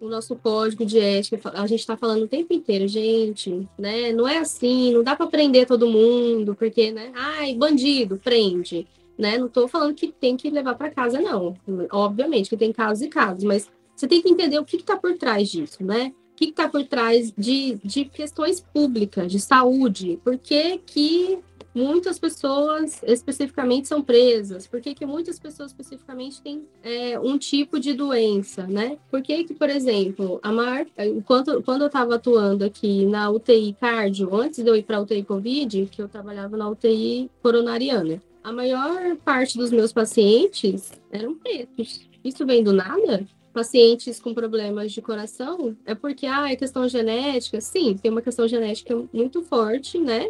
o 0.00 0.08
nosso 0.08 0.36
código 0.36 0.84
de 0.84 0.98
ética, 0.98 1.50
a 1.54 1.66
gente 1.66 1.80
está 1.80 1.96
falando 1.96 2.22
o 2.22 2.28
tempo 2.28 2.52
inteiro, 2.52 2.86
gente, 2.86 3.68
né, 3.78 4.12
não 4.12 4.28
é 4.28 4.38
assim, 4.38 4.92
não 4.92 5.02
dá 5.02 5.16
para 5.16 5.26
prender 5.26 5.66
todo 5.66 5.88
mundo, 5.88 6.54
porque, 6.54 6.92
né, 6.92 7.12
ai, 7.14 7.54
bandido, 7.54 8.20
prende, 8.22 8.86
né, 9.18 9.38
não 9.38 9.46
estou 9.46 9.66
falando 9.66 9.94
que 9.94 10.12
tem 10.12 10.36
que 10.36 10.50
levar 10.50 10.74
para 10.74 10.90
casa, 10.90 11.20
não, 11.20 11.56
obviamente 11.90 12.50
que 12.50 12.56
tem 12.56 12.72
casos 12.72 13.02
e 13.02 13.08
casos, 13.08 13.44
mas 13.44 13.70
você 13.94 14.06
tem 14.06 14.20
que 14.20 14.28
entender 14.28 14.58
o 14.58 14.64
que 14.64 14.76
está 14.76 14.96
por 14.96 15.16
trás 15.16 15.48
disso, 15.48 15.82
né? 15.84 16.12
o 16.32 16.36
que 16.36 16.46
está 16.46 16.68
por 16.68 16.84
trás 16.84 17.32
de, 17.38 17.78
de 17.84 18.04
questões 18.06 18.60
públicas, 18.60 19.30
de 19.30 19.38
saúde, 19.38 20.18
por 20.24 20.36
que, 20.36 20.78
que 20.78 21.38
muitas 21.74 22.18
pessoas 22.18 23.00
especificamente 23.04 23.88
são 23.88 24.02
presas? 24.02 24.66
Por 24.66 24.80
que, 24.80 24.94
que 24.94 25.06
muitas 25.06 25.38
pessoas 25.38 25.70
especificamente 25.70 26.42
têm 26.42 26.66
é, 26.82 27.18
um 27.18 27.36
tipo 27.36 27.80
de 27.80 27.92
doença, 27.92 28.66
né? 28.66 28.98
Por 29.10 29.22
que, 29.22 29.44
que 29.44 29.54
por 29.54 29.70
exemplo, 29.70 30.40
a 30.42 30.52
Mar, 30.52 30.86
enquanto, 30.98 31.62
quando 31.62 31.82
eu 31.82 31.86
estava 31.88 32.16
atuando 32.16 32.64
aqui 32.64 33.06
na 33.06 33.30
UTI 33.30 33.76
cardio, 33.80 34.34
antes 34.34 34.62
de 34.62 34.68
eu 34.68 34.76
ir 34.76 34.84
para 34.84 34.98
a 34.98 35.00
UTI 35.00 35.24
Covid, 35.24 35.88
que 35.90 36.02
eu 36.02 36.08
trabalhava 36.08 36.56
na 36.56 36.68
UTI 36.68 37.30
coronariana, 37.42 38.22
a 38.42 38.52
maior 38.52 39.16
parte 39.24 39.56
dos 39.56 39.70
meus 39.70 39.92
pacientes 39.92 40.92
eram 41.10 41.34
pretos. 41.34 42.08
Isso 42.24 42.44
vem 42.44 42.62
do 42.62 42.72
nada? 42.72 43.26
Pacientes 43.54 44.20
com 44.20 44.34
problemas 44.34 44.92
de 44.92 45.00
coração, 45.00 45.76
é 45.86 45.94
porque 45.94 46.26
ah, 46.26 46.50
é 46.50 46.56
questão 46.56 46.86
genética. 46.88 47.60
Sim, 47.60 47.96
tem 47.96 48.10
uma 48.10 48.20
questão 48.20 48.46
genética 48.48 49.00
muito 49.12 49.42
forte, 49.42 49.98
né? 49.98 50.28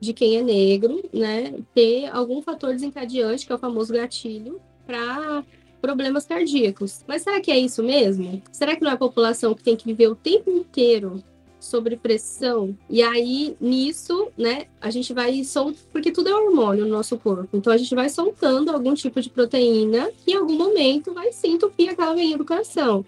De 0.00 0.14
quem 0.14 0.38
é 0.38 0.42
negro, 0.42 1.02
né? 1.12 1.52
Ter 1.74 2.06
algum 2.06 2.40
fator 2.40 2.72
desencadeante, 2.72 3.44
que 3.44 3.52
é 3.52 3.54
o 3.54 3.58
famoso 3.58 3.92
gatilho, 3.92 4.60
para 4.86 5.44
problemas 5.82 6.24
cardíacos. 6.24 7.04
Mas 7.06 7.22
será 7.22 7.40
que 7.40 7.50
é 7.50 7.58
isso 7.58 7.82
mesmo? 7.82 8.40
Será 8.52 8.76
que 8.76 8.82
não 8.82 8.90
é 8.90 8.94
a 8.94 8.98
população 8.98 9.52
que 9.52 9.64
tem 9.64 9.76
que 9.76 9.86
viver 9.86 10.08
o 10.08 10.14
tempo 10.14 10.48
inteiro 10.48 11.22
sobre 11.60 11.96
pressão. 11.96 12.76
E 12.88 13.02
aí, 13.02 13.56
nisso, 13.60 14.28
né, 14.36 14.66
a 14.80 14.90
gente 14.90 15.12
vai 15.12 15.44
soltando, 15.44 15.86
porque 15.92 16.10
tudo 16.10 16.28
é 16.30 16.34
hormônio 16.34 16.84
no 16.84 16.90
nosso 16.90 17.18
corpo. 17.18 17.56
Então, 17.56 17.72
a 17.72 17.76
gente 17.76 17.94
vai 17.94 18.08
soltando 18.08 18.70
algum 18.70 18.94
tipo 18.94 19.20
de 19.20 19.30
proteína 19.30 20.10
que 20.24 20.32
em 20.32 20.36
algum 20.36 20.56
momento 20.56 21.12
vai 21.12 21.32
sim 21.32 21.52
entupir 21.52 21.90
aquela 21.90 22.14
veinha 22.14 22.38
do 22.38 22.44
coração. 22.44 23.04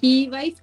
Que 0.00 0.28
vai 0.30 0.54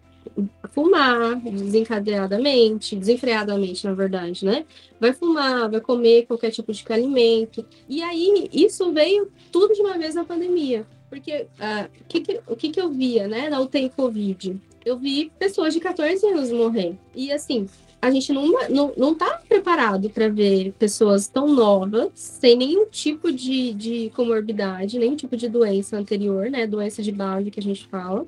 fumar 0.71 1.35
desencadeadamente, 1.39 2.95
desenfreadamente, 2.95 3.85
na 3.85 3.93
verdade, 3.93 4.45
né? 4.45 4.65
Vai 4.99 5.13
fumar, 5.13 5.69
vai 5.69 5.81
comer 5.81 6.25
qualquer 6.25 6.51
tipo 6.51 6.71
de 6.71 6.83
alimento. 6.89 7.65
E 7.87 8.01
aí, 8.01 8.49
isso 8.51 8.91
veio 8.91 9.31
tudo 9.51 9.73
de 9.73 9.81
uma 9.81 9.97
vez 9.97 10.15
na 10.15 10.23
pandemia. 10.23 10.85
Porque 11.09 11.47
uh, 11.59 11.89
que 12.07 12.21
que, 12.21 12.41
o 12.47 12.55
que, 12.55 12.69
que 12.69 12.81
eu 12.81 12.89
via, 12.89 13.27
né, 13.27 13.49
na 13.49 13.59
UTI 13.59 13.89
Covid? 13.89 14.59
Eu 14.87 14.97
vi 14.97 15.31
pessoas 15.37 15.73
de 15.73 15.79
14 15.81 16.25
anos 16.25 16.51
morrer. 16.51 16.97
E 17.13 17.31
assim, 17.31 17.67
a 18.01 18.09
gente 18.09 18.31
não, 18.31 18.47
não, 18.69 18.93
não 18.95 19.13
tá 19.13 19.41
preparado 19.47 20.09
para 20.09 20.29
ver 20.29 20.71
pessoas 20.79 21.27
tão 21.27 21.47
novas, 21.47 22.11
sem 22.15 22.55
nenhum 22.55 22.85
tipo 22.85 23.31
de, 23.31 23.73
de 23.73 24.11
comorbidade, 24.15 24.97
nenhum 24.97 25.15
tipo 25.15 25.35
de 25.35 25.49
doença 25.49 25.97
anterior, 25.97 26.49
né? 26.49 26.65
Doença 26.65 27.03
de 27.03 27.11
base 27.11 27.51
que 27.51 27.59
a 27.59 27.63
gente 27.63 27.85
fala, 27.87 28.25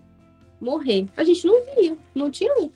morrer. 0.60 1.06
A 1.16 1.24
gente 1.24 1.48
não 1.48 1.62
via, 1.76 1.98
não 2.14 2.30
tinha. 2.30 2.70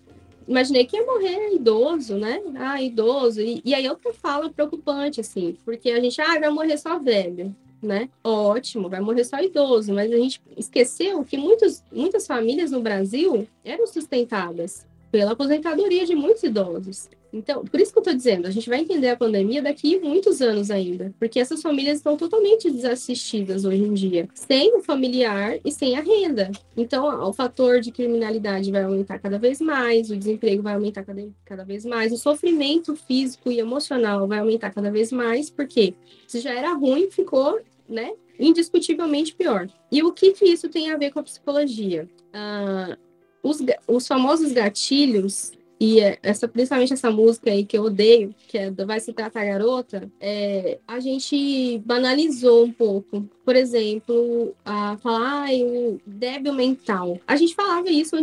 Imaginei 0.48 0.86
que 0.86 0.96
ia 0.96 1.06
morrer 1.06 1.54
idoso, 1.54 2.16
né? 2.16 2.42
Ah, 2.56 2.82
idoso. 2.82 3.42
E, 3.42 3.62
e 3.66 3.74
aí 3.74 3.88
outra 3.90 4.14
fala 4.14 4.50
preocupante, 4.50 5.20
assim, 5.20 5.58
porque 5.66 5.92
a 5.92 6.00
gente, 6.00 6.22
ah, 6.22 6.40
vai 6.40 6.50
morrer 6.50 6.78
só 6.78 6.98
velho 7.00 7.54
né? 7.84 8.10
Ótimo, 8.24 8.90
vai 8.90 9.00
morrer 9.00 9.24
só 9.24 9.40
idoso, 9.40 9.94
mas 9.94 10.12
a 10.12 10.18
gente 10.18 10.42
esqueceu 10.58 11.24
que 11.24 11.38
muitos, 11.38 11.84
muitas 11.92 12.26
famílias 12.26 12.72
no 12.72 12.82
Brasil 12.82 13.48
eram 13.64 13.86
sustentadas 13.88 14.86
pela 15.12 15.34
aposentadoria 15.34 16.06
de 16.06 16.16
muitos 16.16 16.42
idosos. 16.42 17.08
Então, 17.34 17.66
por 17.66 17.80
isso 17.80 17.92
que 17.92 17.98
eu 17.98 18.02
estou 18.02 18.16
dizendo, 18.16 18.48
a 18.48 18.52
gente 18.52 18.70
vai 18.70 18.80
entender 18.80 19.10
a 19.10 19.18
pandemia 19.18 19.62
daqui 19.62 20.00
muitos 20.00 20.40
anos 20.40 20.70
ainda, 20.70 21.12
porque 21.18 21.40
essas 21.40 21.64
famílias 21.64 21.98
estão 21.98 22.16
totalmente 22.16 22.70
desassistidas 22.70 23.66
hoje 23.66 23.84
em 23.84 23.94
dia, 23.94 24.28
sem 24.36 24.76
o 24.76 24.82
familiar 24.82 25.60
e 25.66 25.72
sem 25.72 25.98
a 25.98 26.02
renda. 26.02 26.52
Então, 26.78 27.28
o 27.28 27.34
fator 27.34 27.80
de 27.80 27.92
criminalidade 27.92 28.72
vai 28.72 28.84
aumentar 28.84 29.18
cada 29.18 29.40
vez 29.40 29.60
mais, 29.60 30.12
o 30.12 30.16
desemprego 30.16 30.62
vai 30.62 30.76
aumentar 30.76 31.04
cada, 31.04 31.28
cada 31.44 31.66
vez 31.66 31.84
mais, 31.84 32.12
o 32.12 32.18
sofrimento 32.18 32.96
físico 32.96 33.52
e 33.52 33.60
emocional 33.60 34.28
vai 34.28 34.38
aumentar 34.38 34.72
cada 34.72 34.92
vez 34.92 35.12
mais, 35.12 35.50
porque 35.50 35.96
se 36.28 36.40
já 36.40 36.52
era 36.54 36.74
ruim, 36.74 37.10
ficou 37.10 37.60
né? 37.88 38.14
Indiscutivelmente 38.40 39.36
pior. 39.36 39.68
E 39.92 40.04
o 40.04 40.12
que, 40.12 40.34
que 40.34 40.46
isso 40.46 40.70
tem 40.70 40.92
a 40.92 40.98
ver 40.98 41.12
com 41.12 41.20
a 41.20 41.24
psicologia? 41.24 42.10
Uh, 42.34 42.98
os, 43.44 43.60
os 43.88 44.08
famosos 44.08 44.52
gatilhos 44.52 45.52
e 45.86 46.00
é, 46.00 46.18
essa, 46.24 46.48
principalmente 46.48 46.94
essa 46.94 47.12
música 47.12 47.52
aí 47.52 47.66
que 47.66 47.78
eu 47.78 47.84
odeio, 47.84 48.34
que 48.48 48.58
é 48.58 48.72
Vai 48.72 49.02
Se 49.02 49.12
Tratar 49.12 49.44
Garota, 49.44 50.10
é, 50.18 50.80
a 50.88 50.98
gente 51.02 51.78
banalizou 51.80 52.64
um 52.64 52.72
pouco. 52.72 53.28
Por 53.44 53.54
exemplo, 53.54 54.56
a 54.64 54.96
falar 55.00 55.50
ah, 55.50 55.54
o 55.54 56.00
débil 56.06 56.54
mental. 56.54 57.20
A 57.28 57.36
gente 57.36 57.54
falava 57.54 57.90
isso 57.90 58.16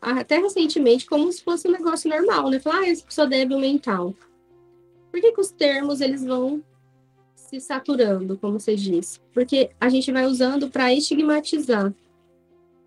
até 0.00 0.38
recentemente 0.38 1.04
como 1.04 1.30
se 1.30 1.44
fosse 1.44 1.68
um 1.68 1.72
negócio 1.72 2.08
normal, 2.08 2.48
né? 2.48 2.58
Falar, 2.58 2.78
ah, 2.84 3.04
pessoa 3.06 3.26
débil 3.26 3.58
mental. 3.58 4.14
Por 5.10 5.20
que, 5.20 5.32
que 5.32 5.40
os 5.40 5.50
termos 5.50 6.00
eles 6.00 6.24
vão 6.24 6.62
se 7.52 7.60
saturando, 7.60 8.38
como 8.38 8.58
você 8.58 8.74
disse. 8.74 9.20
Porque 9.32 9.70
a 9.78 9.90
gente 9.90 10.10
vai 10.10 10.24
usando 10.24 10.70
para 10.70 10.92
estigmatizar 10.92 11.92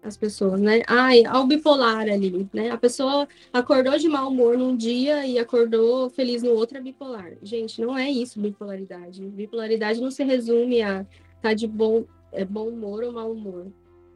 as 0.02 0.18
pessoas, 0.18 0.60
né? 0.60 0.82
Ai, 0.88 1.24
ao 1.26 1.46
bipolar 1.46 2.08
ali, 2.10 2.48
né? 2.54 2.72
A 2.72 2.78
pessoa 2.78 3.28
acordou 3.54 3.98
de 3.98 4.08
mau 4.08 4.30
humor 4.30 4.58
num 4.58 4.76
dia 4.76 5.26
e 5.26 5.38
acordou 5.38 6.10
feliz 6.10 6.42
no 6.42 6.52
outro, 6.52 6.78
é 6.78 6.82
bipolar. 6.82 7.34
Gente, 7.44 7.82
não 7.82 7.98
é 7.98 8.10
isso 8.10 8.40
bipolaridade. 8.40 9.22
Bipolaridade 9.22 10.02
não 10.02 10.12
se 10.12 10.24
resume 10.24 10.82
a 10.82 11.06
tá 11.42 11.54
de 11.54 11.68
bom, 11.68 12.06
é, 12.32 12.44
bom 12.44 12.70
humor 12.70 13.04
ou 13.04 13.12
mau 13.12 13.32
humor. 13.32 13.68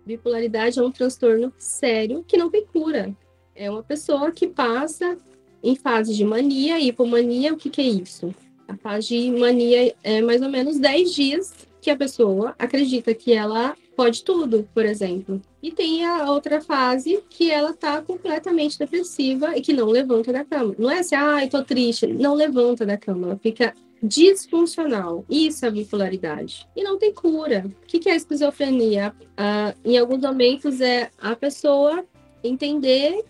Bipolaridade 0.05 0.79
é 0.79 0.81
um 0.81 0.91
transtorno 0.91 1.53
sério 1.57 2.23
que 2.27 2.37
não 2.37 2.49
tem 2.49 2.65
cura. 2.65 3.15
É 3.55 3.69
uma 3.69 3.83
pessoa 3.83 4.31
que 4.31 4.47
passa 4.47 5.17
em 5.61 5.75
fase 5.75 6.15
de 6.15 6.23
mania, 6.23 6.79
hipomania, 6.79 7.53
o 7.53 7.57
que, 7.57 7.69
que 7.69 7.81
é 7.81 7.85
isso? 7.85 8.33
A 8.69 8.77
fase 8.77 9.07
de 9.07 9.31
mania 9.31 9.95
é 10.03 10.21
mais 10.21 10.43
ou 10.43 10.49
menos 10.49 10.77
10 10.77 11.13
dias 11.13 11.53
que 11.81 11.89
a 11.89 11.97
pessoa 11.97 12.53
acredita 12.59 13.15
que 13.15 13.33
ela 13.33 13.75
pode 13.95 14.23
tudo, 14.23 14.69
por 14.73 14.85
exemplo. 14.85 15.41
E 15.61 15.71
tem 15.71 16.05
a 16.05 16.31
outra 16.31 16.61
fase 16.61 17.23
que 17.29 17.49
ela 17.49 17.73
tá 17.73 18.01
completamente 18.01 18.77
depressiva 18.77 19.57
e 19.57 19.61
que 19.61 19.73
não 19.73 19.87
levanta 19.87 20.31
da 20.31 20.45
cama. 20.45 20.75
Não 20.77 20.89
é 20.89 20.99
assim, 20.99 21.15
ah, 21.15 21.43
eu 21.43 21.49
tô 21.49 21.63
triste. 21.63 22.05
Não 22.07 22.35
levanta 22.35 22.85
da 22.85 22.95
cama. 22.95 23.27
Ela 23.27 23.37
fica 23.37 23.73
disfuncional. 24.03 25.25
Isso 25.29 25.65
é 25.65 25.71
bipolaridade. 25.71 26.67
E 26.75 26.83
não 26.83 26.97
tem 26.97 27.13
cura. 27.13 27.65
O 27.83 27.87
que 27.87 28.07
é 28.07 28.13
a 28.13 28.15
esquizofrenia? 28.15 29.13
Ah, 29.35 29.73
em 29.83 29.97
alguns 29.97 30.21
momentos 30.21 30.79
é 30.79 31.09
a 31.17 31.35
pessoa 31.35 32.05
entender 32.43 33.25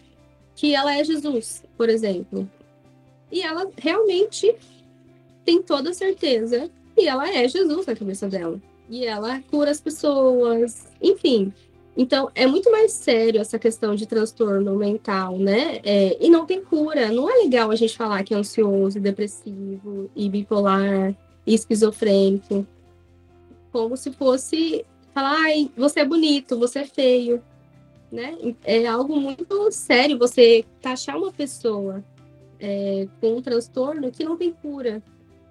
que 0.53 0.75
ela 0.75 0.95
é 0.95 1.03
Jesus, 1.03 1.63
por 1.77 1.87
exemplo. 1.89 2.47
E 3.31 3.41
ela 3.41 3.69
realmente 3.77 4.53
tem 5.49 5.63
toda 5.63 5.91
certeza 5.95 6.69
que 6.95 7.07
ela 7.07 7.27
é 7.27 7.47
Jesus 7.47 7.87
na 7.87 7.95
cabeça 7.95 8.27
dela. 8.27 8.61
E 8.87 9.03
ela 9.03 9.41
cura 9.49 9.71
as 9.71 9.81
pessoas, 9.81 10.85
enfim. 11.01 11.51
Então, 11.97 12.29
é 12.35 12.45
muito 12.45 12.71
mais 12.71 12.91
sério 12.91 13.41
essa 13.41 13.57
questão 13.57 13.95
de 13.95 14.05
transtorno 14.05 14.75
mental, 14.75 15.39
né? 15.39 15.79
É, 15.83 16.23
e 16.23 16.29
não 16.29 16.45
tem 16.45 16.63
cura. 16.63 17.11
Não 17.11 17.27
é 17.27 17.43
legal 17.43 17.71
a 17.71 17.75
gente 17.75 17.97
falar 17.97 18.23
que 18.23 18.31
é 18.31 18.37
ansioso, 18.37 18.99
depressivo, 18.99 20.09
e 20.15 20.29
bipolar, 20.29 21.15
e 21.47 21.55
esquizofrênico. 21.55 22.65
Como 23.71 23.97
se 23.97 24.11
fosse 24.11 24.85
falar, 25.15 25.35
ai, 25.45 25.71
você 25.75 26.01
é 26.01 26.05
bonito, 26.05 26.59
você 26.59 26.79
é 26.79 26.85
feio. 26.85 27.41
Né? 28.11 28.55
É 28.63 28.85
algo 28.85 29.19
muito 29.19 29.71
sério 29.71 30.17
você 30.17 30.63
taxar 30.79 31.17
uma 31.17 31.31
pessoa 31.31 32.03
é, 32.59 33.07
com 33.19 33.37
um 33.37 33.41
transtorno 33.41 34.11
que 34.11 34.23
não 34.23 34.37
tem 34.37 34.53
cura 34.53 35.01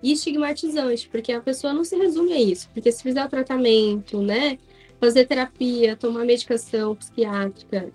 e 0.02 0.12
estigmatizante, 0.12 1.08
porque 1.08 1.32
a 1.32 1.40
pessoa 1.40 1.72
não 1.72 1.84
se 1.84 1.96
resume 1.96 2.32
a 2.32 2.40
isso. 2.40 2.68
Porque 2.72 2.90
se 2.92 3.02
fizer 3.02 3.24
o 3.24 3.28
tratamento, 3.28 4.22
né, 4.22 4.58
fazer 5.00 5.26
terapia, 5.26 5.96
tomar 5.96 6.24
medicação 6.24 6.94
psiquiátrica, 6.94 7.92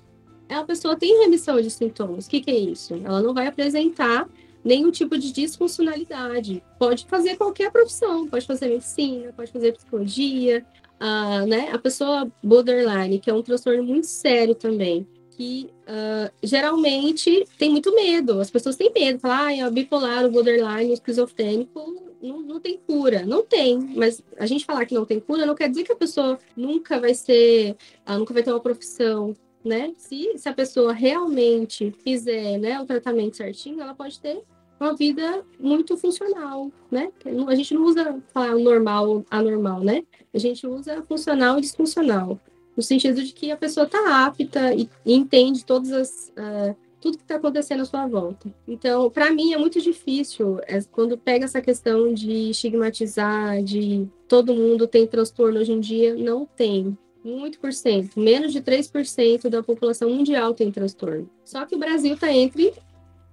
a 0.50 0.64
pessoa 0.64 0.96
tem 0.96 1.22
remissão 1.22 1.60
de 1.62 1.70
sintomas. 1.70 2.26
O 2.26 2.30
que, 2.30 2.42
que 2.42 2.52
é 2.52 2.58
isso? 2.58 2.94
Ela 2.96 3.22
não 3.22 3.34
vai 3.34 3.48
apresentar 3.48 4.28
nenhum 4.64 4.92
tipo 4.92 5.18
de 5.18 5.32
disfuncionalidade. 5.32 6.64
Pode 6.80 7.06
fazer 7.06 7.36
qualquer 7.36 7.72
profissão, 7.72 8.28
pode 8.28 8.46
fazer 8.46 8.68
medicina, 8.68 9.34
pode 9.34 9.52
fazer 9.52 9.74
psicologia, 9.74 10.66
uh, 11.02 11.46
né? 11.46 11.70
A 11.72 11.78
pessoa 11.78 12.32
borderline, 12.42 13.20
que 13.20 13.30
é 13.30 13.34
um 13.34 13.42
transtorno 13.42 13.84
muito 13.84 14.08
sério 14.08 14.56
também, 14.56 15.08
que 15.36 15.70
uh, 15.84 16.32
geralmente 16.42 17.46
tem 17.58 17.70
muito 17.70 17.94
medo. 17.94 18.40
As 18.40 18.52
pessoas 18.52 18.76
têm 18.76 18.92
medo, 18.94 19.20
falar, 19.20 19.48
ah, 19.48 19.56
é 19.56 19.68
o 19.68 19.72
bipolar, 19.72 20.26
o 20.26 20.32
borderline, 20.32 20.92
o 20.92 20.94
esquizofrênico, 20.94 22.14
não, 22.22 22.42
não 22.42 22.60
tem 22.60 22.80
cura. 22.88 23.26
Não 23.26 23.44
tem, 23.44 23.78
mas 23.96 24.24
a 24.38 24.46
gente 24.46 24.66
falar 24.66 24.86
que 24.86 24.96
não 24.96 25.06
tem 25.06 25.20
cura 25.20 25.46
não 25.46 25.56
quer 25.56 25.70
dizer 25.70 25.84
que 25.84 25.92
a 25.92 25.96
pessoa 25.96 26.40
nunca 26.56 27.00
vai 27.00 27.14
ser, 27.14 27.76
ela 28.06 28.18
nunca 28.18 28.34
vai 28.34 28.44
ter 28.44 28.52
uma 28.52 28.60
profissão, 28.60 29.36
né? 29.64 29.94
Se, 29.98 30.38
se 30.38 30.48
a 30.48 30.54
pessoa 30.54 30.94
realmente 30.94 31.94
fizer 32.04 32.58
né, 32.58 32.80
o 32.80 32.86
tratamento 32.86 33.38
certinho, 33.38 33.82
ela 33.82 33.94
pode 33.94 34.20
ter 34.20 34.42
uma 34.80 34.94
vida 34.96 35.44
muito 35.60 35.96
funcional, 35.98 36.72
né? 36.92 37.12
A 37.48 37.56
gente 37.56 37.74
não 37.74 37.84
usa 37.84 38.22
falar 38.34 38.56
normal, 38.56 39.26
anormal, 39.30 39.82
né? 39.82 40.04
A 40.34 40.38
gente 40.38 40.66
usa 40.68 41.02
funcional 41.04 41.58
e 41.58 41.62
disfuncional 41.62 42.40
no 42.76 42.84
sentido 42.84 43.24
de 43.24 43.34
que 43.34 43.52
a 43.52 43.58
pessoa 43.58 43.86
está 43.86 44.26
apta 44.26 44.74
e, 44.74 44.90
e, 45.06 45.14
entende 45.14 45.66
todas 45.66 45.92
as, 45.92 46.34
uh, 46.38 46.76
tudo 47.00 47.18
que 47.18 47.24
está 47.24 47.36
acontecendo 47.36 47.82
à 47.82 47.86
sua 47.86 48.08
volta. 48.08 48.54
Então, 48.68 49.10
para 49.10 49.32
mim 49.32 49.54
é 49.54 49.58
muito 49.58 49.82
difícil 49.82 50.60
é, 50.64 50.82
quando 50.92 51.18
pega 51.18 51.46
essa 51.46 51.62
questão 51.62 52.14
de 52.14 52.50
estigmatizar, 52.50 53.62
de 53.62 54.08
todo 54.28 54.54
mundo 54.54 54.88
tem 54.88 55.06
transtorno 55.06 55.60
hoje 55.60 55.74
em 55.74 55.80
dia, 55.80 56.16
não 56.16 56.46
tem. 56.46 56.98
Muito 57.24 57.58
por 57.58 57.72
cento, 57.72 58.20
menos 58.20 58.52
de 58.52 58.62
3% 58.62 59.48
da 59.48 59.64
população 59.64 60.10
mundial 60.10 60.54
tem 60.54 60.70
transtorno. 60.70 61.30
Só 61.46 61.66
que 61.66 61.74
o 61.74 61.80
Brasil 61.80 62.16
está 62.16 62.32
entre 62.34 62.74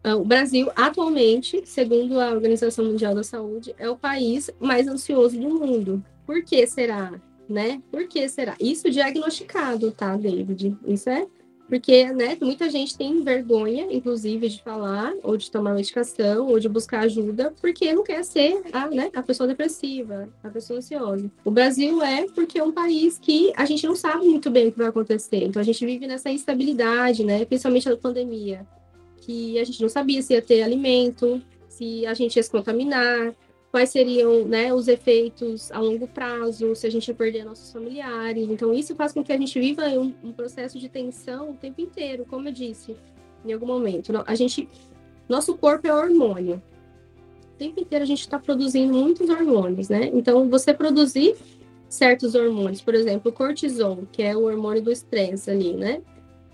ah, 0.03 0.16
o 0.16 0.24
Brasil, 0.24 0.70
atualmente, 0.74 1.62
segundo 1.66 2.18
a 2.18 2.30
Organização 2.30 2.86
Mundial 2.86 3.14
da 3.14 3.22
Saúde, 3.22 3.74
é 3.78 3.88
o 3.88 3.97
país 3.97 4.51
mais 4.59 4.88
ansioso 4.88 5.38
do 5.38 5.51
mundo. 5.51 6.03
Por 6.24 6.43
que 6.43 6.66
será? 6.66 7.20
Né? 7.51 7.82
Por 7.90 8.07
que 8.07 8.28
será? 8.28 8.55
Isso 8.61 8.88
diagnosticado, 8.88 9.90
tá, 9.90 10.16
David? 10.16 10.76
Isso 10.86 11.11
é 11.11 11.26
porque, 11.70 12.12
né, 12.12 12.36
muita 12.40 12.68
gente 12.68 12.98
tem 12.98 13.22
vergonha, 13.22 13.86
inclusive, 13.90 14.48
de 14.48 14.61
falar, 14.61 15.14
ou 15.22 15.36
de 15.36 15.48
tomar 15.48 15.72
medicação, 15.72 16.48
ou 16.48 16.59
de 16.59 16.68
buscar 16.68 17.01
ajuda, 17.01 17.55
porque 17.61 17.92
não 17.92 18.03
quer 18.03 18.24
ser 18.24 18.61
a, 18.72 18.88
né, 18.88 19.09
a 19.14 19.22
pessoa 19.22 19.46
depressiva, 19.46 20.28
a 20.42 20.48
pessoa 20.48 20.80
ansiosa. 20.80 21.30
O 21.44 21.51
Brasil 21.51 22.03
é 22.03 22.26
porque 22.34 22.59
é 22.59 22.64
um 22.64 22.72
país 22.72 23.20
que 23.20 23.53
a 23.57 23.64
gente 23.64 23.86
não 23.86 23.94
sabe 23.94 24.26
muito 24.26 24.51
bem 24.51 24.66
o 24.66 24.72
que 24.72 24.78
vai 24.78 24.88
acontecer. 24.88 25.44
Então, 25.44 25.62
a 25.62 25.64
gente 25.64 25.86
vive 25.86 26.09
nessa 26.09 26.28
instabilidade, 26.28 27.24
né, 27.24 27.44
principalmente 27.44 27.88
na 27.88 27.96
pandemia 27.96 28.66
que 29.20 29.59
a 29.59 29.64
gente 29.64 29.80
não 29.80 29.88
sabia 29.88 30.20
se 30.22 30.32
ia 30.32 30.42
ter 30.42 30.62
alimento, 30.62 31.40
se 31.68 32.05
a 32.05 32.14
gente 32.14 32.34
ia 32.36 32.42
se 32.42 32.51
contaminar, 32.51 33.32
quais 33.70 33.90
seriam 33.90 34.44
né, 34.44 34.72
os 34.74 34.88
efeitos 34.88 35.70
a 35.70 35.78
longo 35.78 36.08
prazo, 36.08 36.74
se 36.74 36.86
a 36.86 36.90
gente 36.90 37.08
ia 37.08 37.14
perder 37.14 37.44
nossos 37.44 37.72
familiares. 37.72 38.48
Então, 38.48 38.74
isso 38.74 38.94
faz 38.94 39.12
com 39.12 39.22
que 39.22 39.32
a 39.32 39.38
gente 39.38 39.58
viva 39.58 39.86
um, 39.88 40.12
um 40.22 40.32
processo 40.32 40.78
de 40.78 40.88
tensão 40.88 41.50
o 41.50 41.54
tempo 41.54 41.80
inteiro, 41.80 42.26
como 42.28 42.48
eu 42.48 42.52
disse 42.52 42.96
em 43.44 43.52
algum 43.52 43.66
momento. 43.66 44.12
A 44.26 44.34
gente, 44.34 44.68
nosso 45.28 45.56
corpo 45.56 45.86
é 45.86 45.94
hormônio. 45.94 46.62
O 47.54 47.58
tempo 47.58 47.80
inteiro 47.80 48.02
a 48.02 48.06
gente 48.06 48.20
está 48.20 48.38
produzindo 48.38 48.92
muitos 48.92 49.28
hormônios, 49.28 49.88
né? 49.88 50.10
Então, 50.12 50.48
você 50.48 50.74
produzir 50.74 51.36
certos 51.88 52.34
hormônios, 52.34 52.80
por 52.80 52.94
exemplo, 52.94 53.30
o 53.30 53.34
cortisol, 53.34 54.04
que 54.10 54.22
é 54.22 54.36
o 54.36 54.44
hormônio 54.44 54.82
do 54.82 54.90
estresse 54.90 55.50
ali, 55.50 55.74
né? 55.74 56.02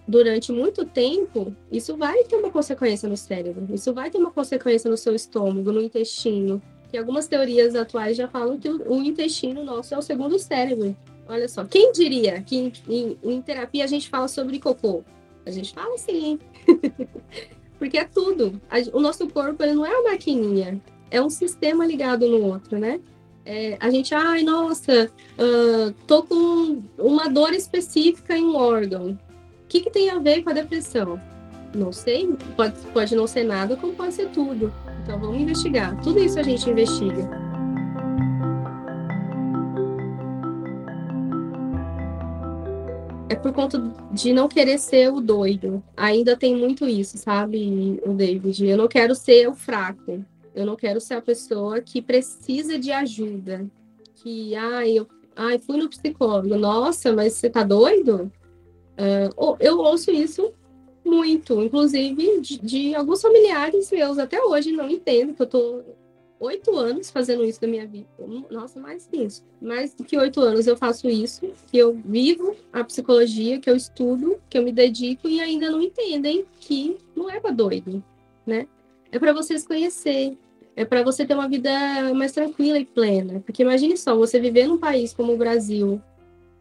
durante 0.09 0.53
muito 0.53 0.85
tempo, 0.85 1.55
isso 1.71 1.97
vai 1.97 2.23
ter 2.25 2.37
uma 2.37 2.51
consequência 2.51 3.09
no 3.09 3.17
cérebro, 3.17 3.67
isso 3.75 3.93
vai 3.93 4.11
ter 4.11 4.19
uma 4.19 4.31
consequência 4.31 4.89
no 4.89 4.97
seu 4.97 5.15
estômago, 5.15 5.73
no 5.73 5.83
intestino. 5.83 6.63
Que 6.97 7.01
algumas 7.01 7.29
teorias 7.29 7.75
atuais 7.75 8.17
já 8.17 8.27
falam 8.27 8.59
que 8.59 8.71
o, 8.71 9.03
intestino 9.03 9.63
nosso 9.63 9.95
é 9.95 9.99
o 9.99 10.01
segundo 10.01 10.39
cérebro. 10.39 10.97
Olha 11.29 11.47
só, 11.47 11.63
quem 11.63 11.93
diria 11.93 12.41
que 12.41 12.57
em, 12.57 12.73
em, 12.89 13.19
em 13.23 13.43
terapia 13.43 13.85
a 13.85 13.87
gente 13.87 14.09
fala 14.09 14.27
sobre 14.29 14.59
cocô? 14.59 15.05
A 15.45 15.51
gente 15.51 15.75
fala 15.75 15.99
sim. 15.99 16.39
Porque 17.79 17.99
é 17.99 18.05
tudo. 18.05 18.59
o 18.95 19.01
nosso 19.03 19.29
corpo 19.29 19.63
ele 19.63 19.75
não 19.75 19.85
é 19.85 19.91
uma 19.91 20.13
maquininha, 20.13 20.81
é 21.11 21.21
um 21.21 21.29
sistema 21.29 21.85
ligado 21.85 22.27
no 22.27 22.43
outro, 22.47 22.79
né? 22.79 22.99
É, 23.45 23.77
a 23.79 23.91
gente, 23.91 24.15
ai, 24.15 24.43
nossa, 24.43 25.13
uh, 25.39 25.93
tô 26.07 26.23
com 26.23 26.83
uma 26.97 27.29
dor 27.29 27.53
específica 27.53 28.39
em 28.39 28.47
um 28.47 28.57
órgão. 28.57 29.11
O 29.11 29.19
que, 29.69 29.83
que 29.83 29.91
tem 29.91 30.09
a 30.09 30.19
ver 30.19 30.43
com 30.43 30.49
a 30.49 30.55
depressão? 30.55 31.21
Não 31.77 31.93
sei, 31.93 32.35
pode, 32.57 32.75
pode 32.93 33.15
não 33.15 33.27
ser 33.27 33.45
nada, 33.45 33.77
como 33.77 33.93
pode 33.93 34.15
ser 34.15 34.31
tudo. 34.31 34.73
Então 35.03 35.21
vamos 35.21 35.39
investigar. 35.39 36.01
Tudo 36.01 36.19
isso 36.19 36.41
a 36.41 36.43
gente 36.43 36.69
investiga. 36.69 37.29
É 43.29 43.35
por 43.35 43.53
conta 43.53 43.79
de 44.11 44.33
não 44.33 44.49
querer 44.49 44.79
ser 44.79 45.13
o 45.13 45.21
doido. 45.21 45.83
Ainda 45.95 46.35
tem 46.35 46.57
muito 46.57 46.89
isso, 46.89 47.19
sabe, 47.19 48.01
o 48.07 48.15
David? 48.15 48.67
Eu 48.67 48.79
não 48.79 48.89
quero 48.89 49.15
ser 49.15 49.47
o 49.49 49.55
fraco. 49.55 50.25
Eu 50.55 50.65
não 50.65 50.77
quero 50.77 51.01
ser 51.01 51.15
a 51.15 51.23
pessoa 51.23 51.83
que 51.83 52.01
precisa 52.01 52.79
de 52.79 52.91
ajuda. 52.91 53.67
Que, 54.15 54.55
ai, 54.57 54.93
eu 54.93 55.07
ai, 55.37 55.59
fui 55.59 55.77
no 55.77 55.91
psicólogo. 55.91 56.57
Nossa, 56.57 57.13
mas 57.13 57.35
você 57.35 57.51
tá 57.51 57.63
doido? 57.63 58.33
Uh, 58.99 59.57
eu 59.61 59.79
ouço 59.79 60.11
isso 60.11 60.55
muito, 61.07 61.63
inclusive 61.63 62.41
de, 62.41 62.59
de, 62.59 62.95
alguns 62.95 63.23
familiares 63.23 63.91
meus 63.91 64.19
até 64.19 64.43
hoje 64.43 64.73
não 64.73 64.91
entendo 64.91 65.35
que 65.35 65.43
eu 65.43 65.47
tô 65.47 65.83
oito 66.39 66.77
anos 66.77 67.11
fazendo 67.11 67.45
isso 67.45 67.61
da 67.61 67.67
minha 67.67 67.87
vida. 67.87 68.07
Nossa, 68.51 68.79
mais 68.79 69.07
que 69.07 69.17
isso. 69.17 69.43
Mais 69.61 69.95
do 69.95 70.05
que 70.05 70.19
oito 70.19 70.41
anos 70.41 70.67
eu 70.67 70.77
faço 70.77 71.09
isso, 71.09 71.51
que 71.71 71.79
eu 71.79 71.99
vivo 72.05 72.55
a 72.73 72.85
psicologia, 72.85 73.59
que 73.59 73.71
eu 73.71 73.77
estudo, 73.77 74.39
que 74.51 74.59
eu 74.59 74.63
me 74.63 74.73
dedico 74.73 75.29
e 75.29 75.41
ainda 75.41 75.71
não 75.71 75.81
entendem 75.81 76.45
que 76.61 76.99
não 77.15 77.31
é 77.31 77.41
para 77.41 77.53
doido, 77.53 78.05
né? 78.47 78.67
É 79.11 79.19
para 79.19 79.33
vocês 79.33 79.67
conhecer, 79.67 80.37
é 80.75 80.85
para 80.85 81.03
você 81.03 81.25
ter 81.25 81.35
uma 81.35 81.49
vida 81.49 81.71
mais 82.15 82.33
tranquila 82.33 82.79
e 82.79 82.85
plena. 82.85 83.41
Porque 83.41 83.63
imagine 83.63 83.97
só, 83.97 84.15
você 84.15 84.39
viver 84.39 84.67
num 84.67 84.79
país 84.79 85.15
como 85.15 85.33
o 85.33 85.39
Brasil, 85.39 86.03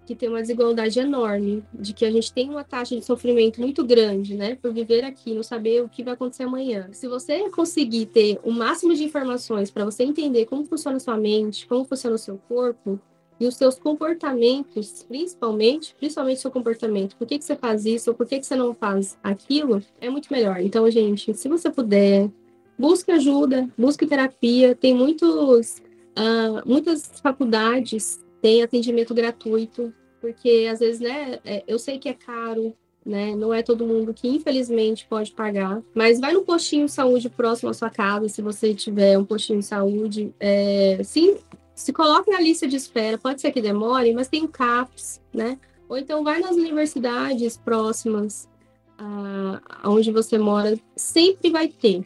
que 0.06 0.16
tem 0.16 0.30
uma 0.30 0.42
desigualdade 0.42 1.00
enorme, 1.00 1.64
de 1.74 1.94
que 1.94 2.06
a 2.06 2.12
gente 2.12 2.32
tem 2.32 2.50
uma 2.50 2.64
taxa 2.64 2.96
de 2.96 3.04
sofrimento 3.04 3.60
muito 3.60 3.84
grande, 3.84 4.36
né, 4.36 4.56
por 4.56 4.72
viver 4.72 5.04
aqui, 5.04 5.34
não 5.34 5.44
saber 5.44 5.84
o 5.84 5.90
que 5.90 6.04
vai 6.04 6.14
acontecer 6.14 6.44
amanhã. 6.44 6.90
Se 6.92 7.08
você 7.08 7.50
conseguir 7.50 8.06
ter 8.08 8.40
o 8.44 8.52
máximo 8.52 8.94
de 8.94 9.04
informações 9.04 9.72
para 9.72 9.86
você 9.86 10.04
entender 10.04 10.46
como 10.46 10.66
funciona 10.66 10.98
a 10.98 11.00
sua 11.00 11.18
mente, 11.18 11.68
como 11.68 11.84
funciona 11.86 12.16
o 12.16 12.20
seu 12.20 12.38
corpo 12.48 13.00
e 13.40 13.48
os 13.48 13.56
seus 13.56 13.78
comportamentos, 13.78 15.04
principalmente, 15.04 15.96
principalmente 15.98 16.40
seu 16.40 16.52
comportamento, 16.52 17.16
por 17.18 17.28
que, 17.28 17.38
que 17.38 17.46
você 17.46 17.56
faz 17.56 17.86
isso 17.86 18.12
ou 18.12 18.16
por 18.16 18.26
que, 18.26 18.40
que 18.40 18.46
você 18.46 18.56
não 18.56 18.74
faz 18.74 19.18
aquilo, 19.24 19.82
é 20.00 20.10
muito 20.10 20.32
melhor. 20.32 20.60
Então, 20.62 20.90
gente, 20.90 21.34
se 21.34 21.50
você 21.50 21.70
puder, 21.70 22.30
busque 22.78 23.12
ajuda, 23.12 23.70
busque 23.78 24.06
terapia, 24.06 24.76
tem 24.76 24.94
muitos, 24.94 25.78
uh, 26.18 26.62
muitas 26.66 27.20
faculdades 27.22 28.25
tem 28.46 28.62
atendimento 28.62 29.12
gratuito, 29.12 29.92
porque 30.22 30.70
às 30.72 30.78
vezes, 30.78 31.02
né, 31.02 31.40
é, 31.44 31.64
eu 31.68 31.80
sei 31.80 31.98
que 31.98 32.08
é 32.08 32.14
caro, 32.14 32.76
né, 33.04 33.36
não 33.36 33.52
é 33.52 33.64
todo 33.64 33.88
mundo 33.88 34.14
que 34.14 34.28
infelizmente 34.28 35.08
pode 35.10 35.32
pagar, 35.32 35.82
mas 35.96 36.20
vai 36.20 36.32
no 36.32 36.44
postinho 36.44 36.86
de 36.86 36.92
saúde 36.92 37.28
próximo 37.28 37.72
à 37.72 37.74
sua 37.74 37.90
casa, 37.90 38.30
se 38.30 38.44
você 38.44 38.76
tiver 38.76 39.18
um 39.18 39.26
postinho 39.26 39.58
de 39.58 39.66
saúde, 39.66 40.32
é, 40.40 41.02
sim, 41.04 41.38
se 41.74 41.92
coloque 41.92 42.30
na 42.30 42.40
lista 42.40 42.68
de 42.68 42.76
espera, 42.76 43.18
pode 43.18 43.42
ser 43.42 43.52
que 43.52 43.60
demore, 43.60 44.14
mas 44.14 44.28
tem 44.28 44.44
o 44.44 44.48
CAPS, 44.48 45.20
né, 45.34 45.58
ou 45.90 45.98
então 45.98 46.24
vai 46.24 46.40
nas 46.40 46.56
universidades 46.56 47.58
próximas 47.58 48.48
a, 48.96 49.90
onde 49.90 50.12
você 50.12 50.38
mora, 50.38 50.78
sempre 50.96 51.50
vai 51.50 51.68
ter. 51.68 52.06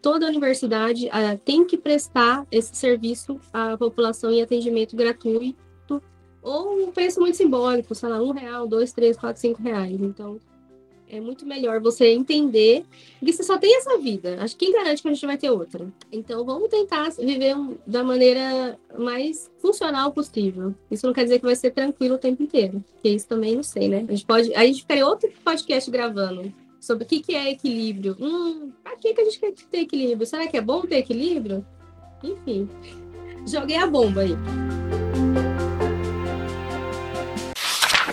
Toda 0.00 0.28
universidade 0.28 1.10
tem 1.44 1.66
que 1.66 1.76
prestar 1.76 2.46
esse 2.52 2.76
serviço 2.76 3.40
à 3.52 3.76
população 3.76 4.30
em 4.30 4.40
atendimento 4.40 4.94
gratuito 4.94 5.71
ou 6.42 6.76
um 6.82 6.90
preço 6.90 7.20
muito 7.20 7.36
simbólico, 7.36 7.94
sei 7.94 8.08
lá, 8.08 8.20
um 8.20 8.32
real, 8.32 8.66
dois, 8.66 8.92
três, 8.92 9.16
quatro, 9.16 9.40
cinco 9.40 9.62
reais. 9.62 10.00
Então, 10.00 10.40
é 11.12 11.20
muito 11.20 11.44
melhor 11.44 11.78
você 11.78 12.08
entender 12.08 12.86
que 13.20 13.32
você 13.32 13.42
só 13.42 13.58
tem 13.58 13.76
essa 13.76 13.98
vida. 13.98 14.38
Acho 14.40 14.56
que 14.56 14.64
quem 14.64 14.74
garante 14.74 15.02
que 15.02 15.08
a 15.08 15.12
gente 15.12 15.26
vai 15.26 15.36
ter 15.36 15.50
outra. 15.50 15.86
Então, 16.10 16.42
vamos 16.42 16.70
tentar 16.70 17.10
viver 17.10 17.54
da 17.86 18.02
maneira 18.02 18.78
mais 18.98 19.50
funcional 19.58 20.10
possível. 20.10 20.74
Isso 20.90 21.06
não 21.06 21.12
quer 21.12 21.24
dizer 21.24 21.38
que 21.38 21.44
vai 21.44 21.54
ser 21.54 21.70
tranquilo 21.70 22.14
o 22.14 22.18
tempo 22.18 22.42
inteiro, 22.42 22.82
porque 22.94 23.10
isso 23.10 23.28
também 23.28 23.54
não 23.54 23.62
sei, 23.62 23.88
né? 23.88 24.06
A 24.08 24.12
gente 24.12 24.24
pode, 24.24 24.54
a 24.54 24.64
gente 24.64 24.80
ficaria 24.80 25.06
outro 25.06 25.30
podcast 25.44 25.90
gravando 25.90 26.50
sobre 26.80 27.04
o 27.04 27.06
que, 27.06 27.20
que 27.20 27.34
é 27.34 27.50
equilíbrio. 27.50 28.16
Hum, 28.18 28.72
pra 28.82 28.96
que, 28.96 29.12
que 29.12 29.20
a 29.20 29.24
gente 29.24 29.38
quer 29.38 29.52
ter 29.52 29.80
equilíbrio? 29.80 30.26
Será 30.26 30.46
que 30.46 30.56
é 30.56 30.62
bom 30.62 30.80
ter 30.80 30.96
equilíbrio? 30.96 31.64
Enfim, 32.24 32.66
joguei 33.46 33.76
a 33.76 33.86
bomba 33.86 34.22
aí. 34.22 34.32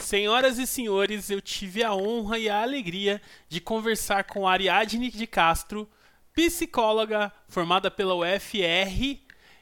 Senhoras 0.09 0.57
e 0.57 0.65
senhores, 0.65 1.29
eu 1.29 1.39
tive 1.39 1.83
a 1.83 1.93
honra 1.93 2.39
e 2.39 2.49
a 2.49 2.63
alegria 2.63 3.21
de 3.47 3.61
conversar 3.61 4.23
com 4.23 4.47
Ariadne 4.47 5.11
de 5.11 5.27
Castro, 5.27 5.87
psicóloga 6.33 7.31
formada 7.47 7.91
pela 7.91 8.15
UFR, 8.15 9.19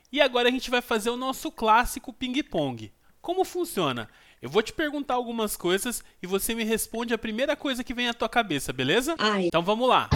e 0.10 0.22
agora 0.22 0.48
a 0.48 0.52
gente 0.52 0.72
vai 0.72 0.82
fazer 0.82 1.10
o 1.10 1.18
nosso 1.18 1.52
clássico 1.52 2.14
ping-pong. 2.14 2.94
Como 3.22 3.44
funciona? 3.44 4.08
Eu 4.42 4.50
vou 4.50 4.62
te 4.62 4.72
perguntar 4.72 5.16
algumas 5.16 5.58
coisas 5.58 6.02
e 6.24 6.26
você 6.26 6.56
me 6.56 6.64
responde 6.64 7.14
a 7.14 7.18
primeira 7.18 7.54
coisa 7.58 7.84
que 7.84 7.94
vem 7.94 8.08
à 8.08 8.14
tua 8.14 8.30
cabeça, 8.30 8.72
beleza? 8.72 9.16
Ai. 9.20 9.48
Então 9.48 9.62
vamos 9.62 9.90
lá. 9.90 10.10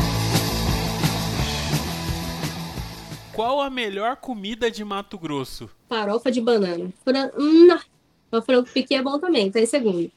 Qual 3.34 3.60
a 3.60 3.70
melhor 3.70 4.16
comida 4.16 4.72
de 4.72 4.86
Mato 4.86 5.18
Grosso? 5.18 5.70
Farofa 5.90 6.32
de 6.32 6.40
banana. 6.40 6.90
Fran... 7.04 7.32
Hum, 7.38 7.78
o 8.32 8.42
frango 8.42 8.70
piqui 8.70 8.96
é 8.96 9.02
bom 9.02 9.20
também, 9.20 9.52
tá 9.52 9.60
em 9.60 9.66
segundo. 9.66 10.10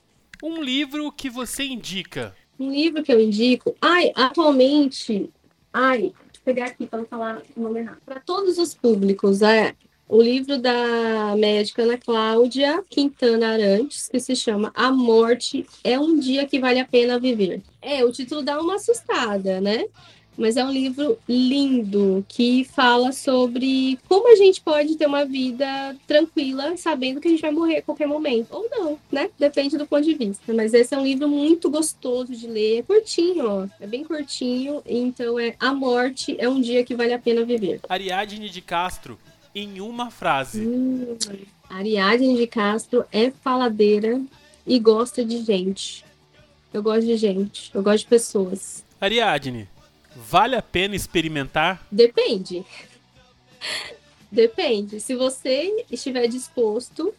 Um 0.46 0.62
livro 0.62 1.10
que 1.10 1.30
você 1.30 1.64
indica? 1.64 2.36
Um 2.60 2.70
livro 2.70 3.02
que 3.02 3.10
eu 3.10 3.18
indico? 3.18 3.74
Ai, 3.80 4.12
atualmente. 4.14 5.30
Ai, 5.72 6.12
pegar 6.44 6.66
aqui 6.66 6.86
para 6.86 6.98
não 6.98 7.06
falar 7.06 7.40
o 7.56 7.62
nome 7.62 7.80
errado. 7.80 7.96
Para 8.04 8.20
todos 8.20 8.58
os 8.58 8.74
públicos, 8.74 9.40
é. 9.40 9.74
o 10.06 10.20
livro 10.20 10.58
da 10.58 11.34
médica 11.34 11.84
Ana 11.84 11.96
Cláudia 11.96 12.84
Quintana 12.90 13.54
Arantes, 13.54 14.06
que 14.06 14.20
se 14.20 14.36
chama 14.36 14.70
A 14.74 14.92
Morte 14.92 15.64
é 15.82 15.98
um 15.98 16.18
Dia 16.18 16.46
que 16.46 16.60
Vale 16.60 16.78
a 16.78 16.84
Pena 16.84 17.18
Viver. 17.18 17.62
É, 17.80 18.04
o 18.04 18.12
título 18.12 18.42
dá 18.42 18.60
uma 18.60 18.74
assustada, 18.74 19.62
né? 19.62 19.86
Mas 20.36 20.56
é 20.56 20.64
um 20.64 20.70
livro 20.70 21.18
lindo 21.28 22.24
que 22.28 22.64
fala 22.64 23.12
sobre 23.12 23.98
como 24.08 24.32
a 24.32 24.36
gente 24.36 24.60
pode 24.60 24.96
ter 24.96 25.06
uma 25.06 25.24
vida 25.24 25.96
tranquila, 26.06 26.76
sabendo 26.76 27.20
que 27.20 27.28
a 27.28 27.30
gente 27.30 27.40
vai 27.40 27.52
morrer 27.52 27.78
a 27.78 27.82
qualquer 27.82 28.06
momento. 28.06 28.48
Ou 28.50 28.68
não, 28.70 28.98
né? 29.10 29.30
Depende 29.38 29.78
do 29.78 29.86
ponto 29.86 30.02
de 30.02 30.14
vista. 30.14 30.52
Mas 30.52 30.74
esse 30.74 30.94
é 30.94 30.98
um 30.98 31.04
livro 31.04 31.28
muito 31.28 31.70
gostoso 31.70 32.34
de 32.34 32.46
ler. 32.46 32.78
É 32.78 32.82
curtinho, 32.82 33.48
ó. 33.48 33.66
É 33.80 33.86
bem 33.86 34.04
curtinho. 34.04 34.82
Então 34.86 35.38
é 35.38 35.54
A 35.60 35.72
Morte 35.72 36.36
é 36.38 36.48
um 36.48 36.60
Dia 36.60 36.84
que 36.84 36.94
Vale 36.94 37.12
a 37.12 37.18
Pena 37.18 37.44
Viver. 37.44 37.80
Ariadne 37.88 38.48
de 38.48 38.60
Castro, 38.60 39.18
em 39.54 39.80
uma 39.80 40.10
frase. 40.10 40.60
Hum, 40.60 41.16
Ariadne 41.68 42.36
de 42.36 42.46
Castro 42.46 43.04
é 43.12 43.30
faladeira 43.30 44.20
e 44.66 44.78
gosta 44.78 45.24
de 45.24 45.42
gente. 45.42 46.04
Eu 46.72 46.82
gosto 46.82 47.06
de 47.06 47.16
gente. 47.16 47.70
Eu 47.72 47.82
gosto 47.82 48.00
de 48.00 48.06
pessoas. 48.08 48.84
Ariadne, 49.00 49.68
Vale 50.16 50.56
a 50.56 50.62
pena 50.62 50.94
experimentar? 50.94 51.84
Depende. 51.90 52.64
Depende. 54.30 55.00
Se 55.00 55.14
você 55.14 55.84
estiver 55.90 56.26
disposto 56.26 57.14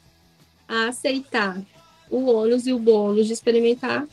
a 0.68 0.88
aceitar 0.88 1.62
o 2.10 2.26
ônus 2.32 2.68
e 2.68 2.74
o 2.74 2.80
bônus 2.80 3.28
de 3.28 3.34
experimentar, 3.34 4.08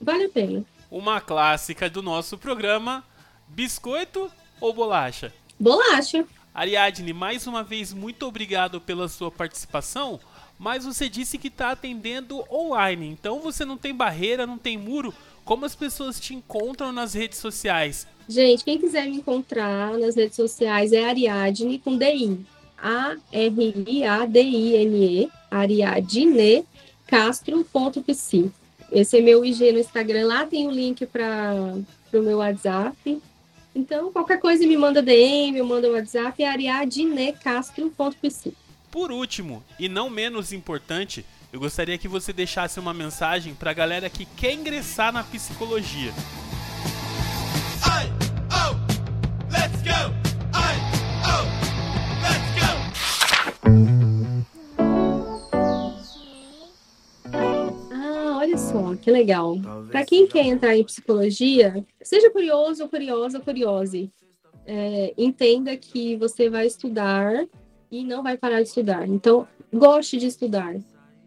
vale 0.00 0.24
a 0.24 0.28
pena. 0.28 0.64
Uma 0.90 1.20
clássica 1.20 1.88
do 1.88 2.02
nosso 2.02 2.36
programa: 2.36 3.04
biscoito 3.48 4.30
ou 4.60 4.72
bolacha? 4.72 5.32
Bolacha. 5.58 6.24
Ariadne, 6.52 7.12
mais 7.12 7.46
uma 7.46 7.62
vez, 7.62 7.92
muito 7.92 8.26
obrigado 8.26 8.80
pela 8.80 9.08
sua 9.08 9.30
participação. 9.30 10.18
Mas 10.58 10.84
você 10.84 11.08
disse 11.08 11.38
que 11.38 11.48
está 11.48 11.70
atendendo 11.70 12.44
online, 12.52 13.08
então 13.08 13.40
você 13.40 13.64
não 13.64 13.78
tem 13.78 13.94
barreira, 13.94 14.46
não 14.46 14.58
tem 14.58 14.76
muro. 14.76 15.14
Como 15.42 15.64
as 15.64 15.74
pessoas 15.74 16.20
te 16.20 16.34
encontram 16.34 16.92
nas 16.92 17.14
redes 17.14 17.38
sociais? 17.38 18.06
Gente, 18.30 18.62
quem 18.62 18.78
quiser 18.78 19.06
me 19.06 19.16
encontrar 19.16 19.98
nas 19.98 20.14
redes 20.14 20.36
sociais 20.36 20.92
é 20.92 21.04
Ariadne 21.04 21.80
com 21.80 21.98
DI. 21.98 22.38
A-R-I-A-D-I-N-E, 22.80 25.28
Ariadne 25.50 26.64
Castro.psi. 27.08 28.52
Esse 28.92 29.18
é 29.18 29.20
meu 29.20 29.44
IG 29.44 29.72
no 29.72 29.80
Instagram. 29.80 30.28
Lá 30.28 30.46
tem 30.46 30.68
o 30.68 30.70
link 30.70 31.04
para 31.06 31.74
o 32.12 32.22
meu 32.22 32.38
WhatsApp. 32.38 33.20
Então, 33.74 34.12
qualquer 34.12 34.38
coisa 34.38 34.64
me 34.64 34.76
manda 34.76 35.02
DM, 35.02 35.58
eu 35.58 35.66
mando 35.66 35.88
o 35.88 35.94
WhatsApp, 35.94 36.40
é 36.40 36.48
ariadnecastro.psi. 36.48 38.56
Por 38.92 39.10
último, 39.10 39.60
e 39.76 39.88
não 39.88 40.08
menos 40.08 40.52
importante, 40.52 41.26
eu 41.52 41.58
gostaria 41.58 41.98
que 41.98 42.06
você 42.06 42.32
deixasse 42.32 42.78
uma 42.78 42.94
mensagem 42.94 43.54
para 43.54 43.72
a 43.72 43.74
galera 43.74 44.08
que 44.08 44.24
quer 44.24 44.54
ingressar 44.54 45.12
na 45.12 45.24
psicologia. 45.24 46.12
Que 59.00 59.10
legal. 59.10 59.56
Para 59.90 60.04
quem 60.04 60.26
quer 60.26 60.46
entrar 60.46 60.76
em 60.76 60.84
psicologia, 60.84 61.84
seja 62.02 62.30
curioso, 62.30 62.88
curiosa, 62.88 63.40
curiose. 63.40 64.10
É, 64.66 65.14
entenda 65.16 65.76
que 65.76 66.16
você 66.16 66.48
vai 66.48 66.66
estudar 66.66 67.46
e 67.90 68.04
não 68.04 68.22
vai 68.22 68.36
parar 68.36 68.62
de 68.62 68.68
estudar. 68.68 69.08
Então, 69.08 69.48
goste 69.72 70.16
de 70.16 70.26
estudar. 70.26 70.76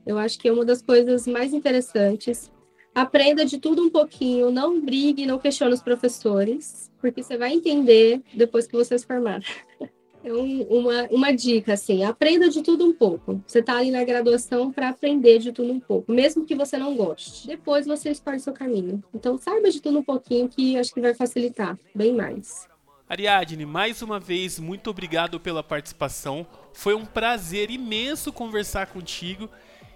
Eu 0.05 0.17
acho 0.17 0.39
que 0.39 0.47
é 0.47 0.53
uma 0.53 0.65
das 0.65 0.81
coisas 0.81 1.27
mais 1.27 1.53
interessantes. 1.53 2.51
Aprenda 2.93 3.43
de 3.45 3.57
tudo 3.57 3.83
um 3.83 3.89
pouquinho, 3.89 4.51
não 4.51 4.79
brigue, 4.79 5.25
não 5.25 5.39
questione 5.39 5.73
os 5.73 5.81
professores, 5.81 6.91
porque 7.01 7.23
você 7.23 7.37
vai 7.37 7.53
entender 7.53 8.21
depois 8.33 8.67
que 8.67 8.75
você 8.75 8.97
se 8.97 9.05
formar. 9.05 9.41
É 10.23 10.31
um, 10.31 10.61
uma, 10.63 11.03
uma 11.11 11.31
dica, 11.31 11.73
assim, 11.73 12.03
aprenda 12.03 12.49
de 12.49 12.61
tudo 12.61 12.85
um 12.85 12.93
pouco. 12.93 13.43
Você 13.45 13.59
está 13.59 13.77
ali 13.77 13.91
na 13.91 14.03
graduação 14.05 14.71
para 14.71 14.89
aprender 14.89 15.39
de 15.39 15.51
tudo 15.51 15.73
um 15.73 15.79
pouco, 15.79 16.11
mesmo 16.11 16.45
que 16.45 16.55
você 16.55 16.77
não 16.77 16.95
goste. 16.95 17.45
Depois 17.45 17.85
você 17.85 18.09
escolhe 18.09 18.39
seu 18.39 18.53
caminho. 18.53 19.03
Então, 19.13 19.37
saiba 19.37 19.69
de 19.69 19.81
tudo 19.81 19.99
um 19.99 20.03
pouquinho 20.03 20.47
que 20.47 20.77
acho 20.77 20.93
que 20.93 21.01
vai 21.01 21.13
facilitar 21.13 21.77
bem 21.93 22.13
mais. 22.13 22.67
Ariadne, 23.09 23.65
mais 23.65 24.01
uma 24.01 24.17
vez, 24.17 24.57
muito 24.59 24.89
obrigado 24.89 25.39
pela 25.39 25.61
participação. 25.61 26.47
Foi 26.71 26.95
um 26.95 27.05
prazer 27.05 27.69
imenso 27.69 28.31
conversar 28.31 28.87
contigo. 28.87 29.49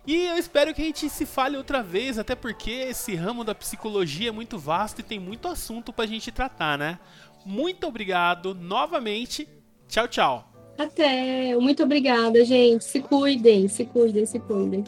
E 0.05 0.25
eu 0.25 0.37
espero 0.37 0.73
que 0.73 0.81
a 0.81 0.85
gente 0.85 1.09
se 1.09 1.25
fale 1.25 1.57
outra 1.57 1.81
vez, 1.81 2.19
até 2.19 2.35
porque 2.35 2.71
esse 2.71 3.15
ramo 3.15 3.43
da 3.43 3.55
psicologia 3.55 4.29
é 4.29 4.31
muito 4.31 4.57
vasto 4.59 4.99
e 4.99 5.03
tem 5.03 5.19
muito 5.19 5.47
assunto 5.47 5.93
pra 5.93 6.05
gente 6.05 6.31
tratar, 6.31 6.77
né? 6.77 6.99
Muito 7.45 7.87
obrigado 7.87 8.53
novamente 8.53 9.47
Tchau, 9.87 10.07
tchau. 10.07 10.51
Até. 10.77 11.55
Muito 11.55 11.83
obrigada, 11.83 12.43
gente. 12.45 12.83
Se 12.83 12.99
cuidem, 13.01 13.67
se 13.67 13.85
cuidem, 13.85 14.25
se 14.25 14.39
cuidem. 14.39 14.83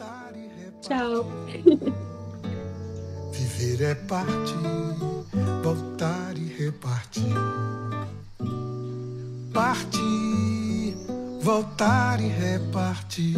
Tchau. 0.80 1.26
Viver 3.32 3.90
é 3.90 3.94
partir, 3.94 4.54
voltar 5.62 6.36
e 6.36 6.46
repartir. 6.62 7.34
Partir, 9.52 10.94
voltar 11.42 12.20
e 12.20 12.28
repartir. 12.28 13.36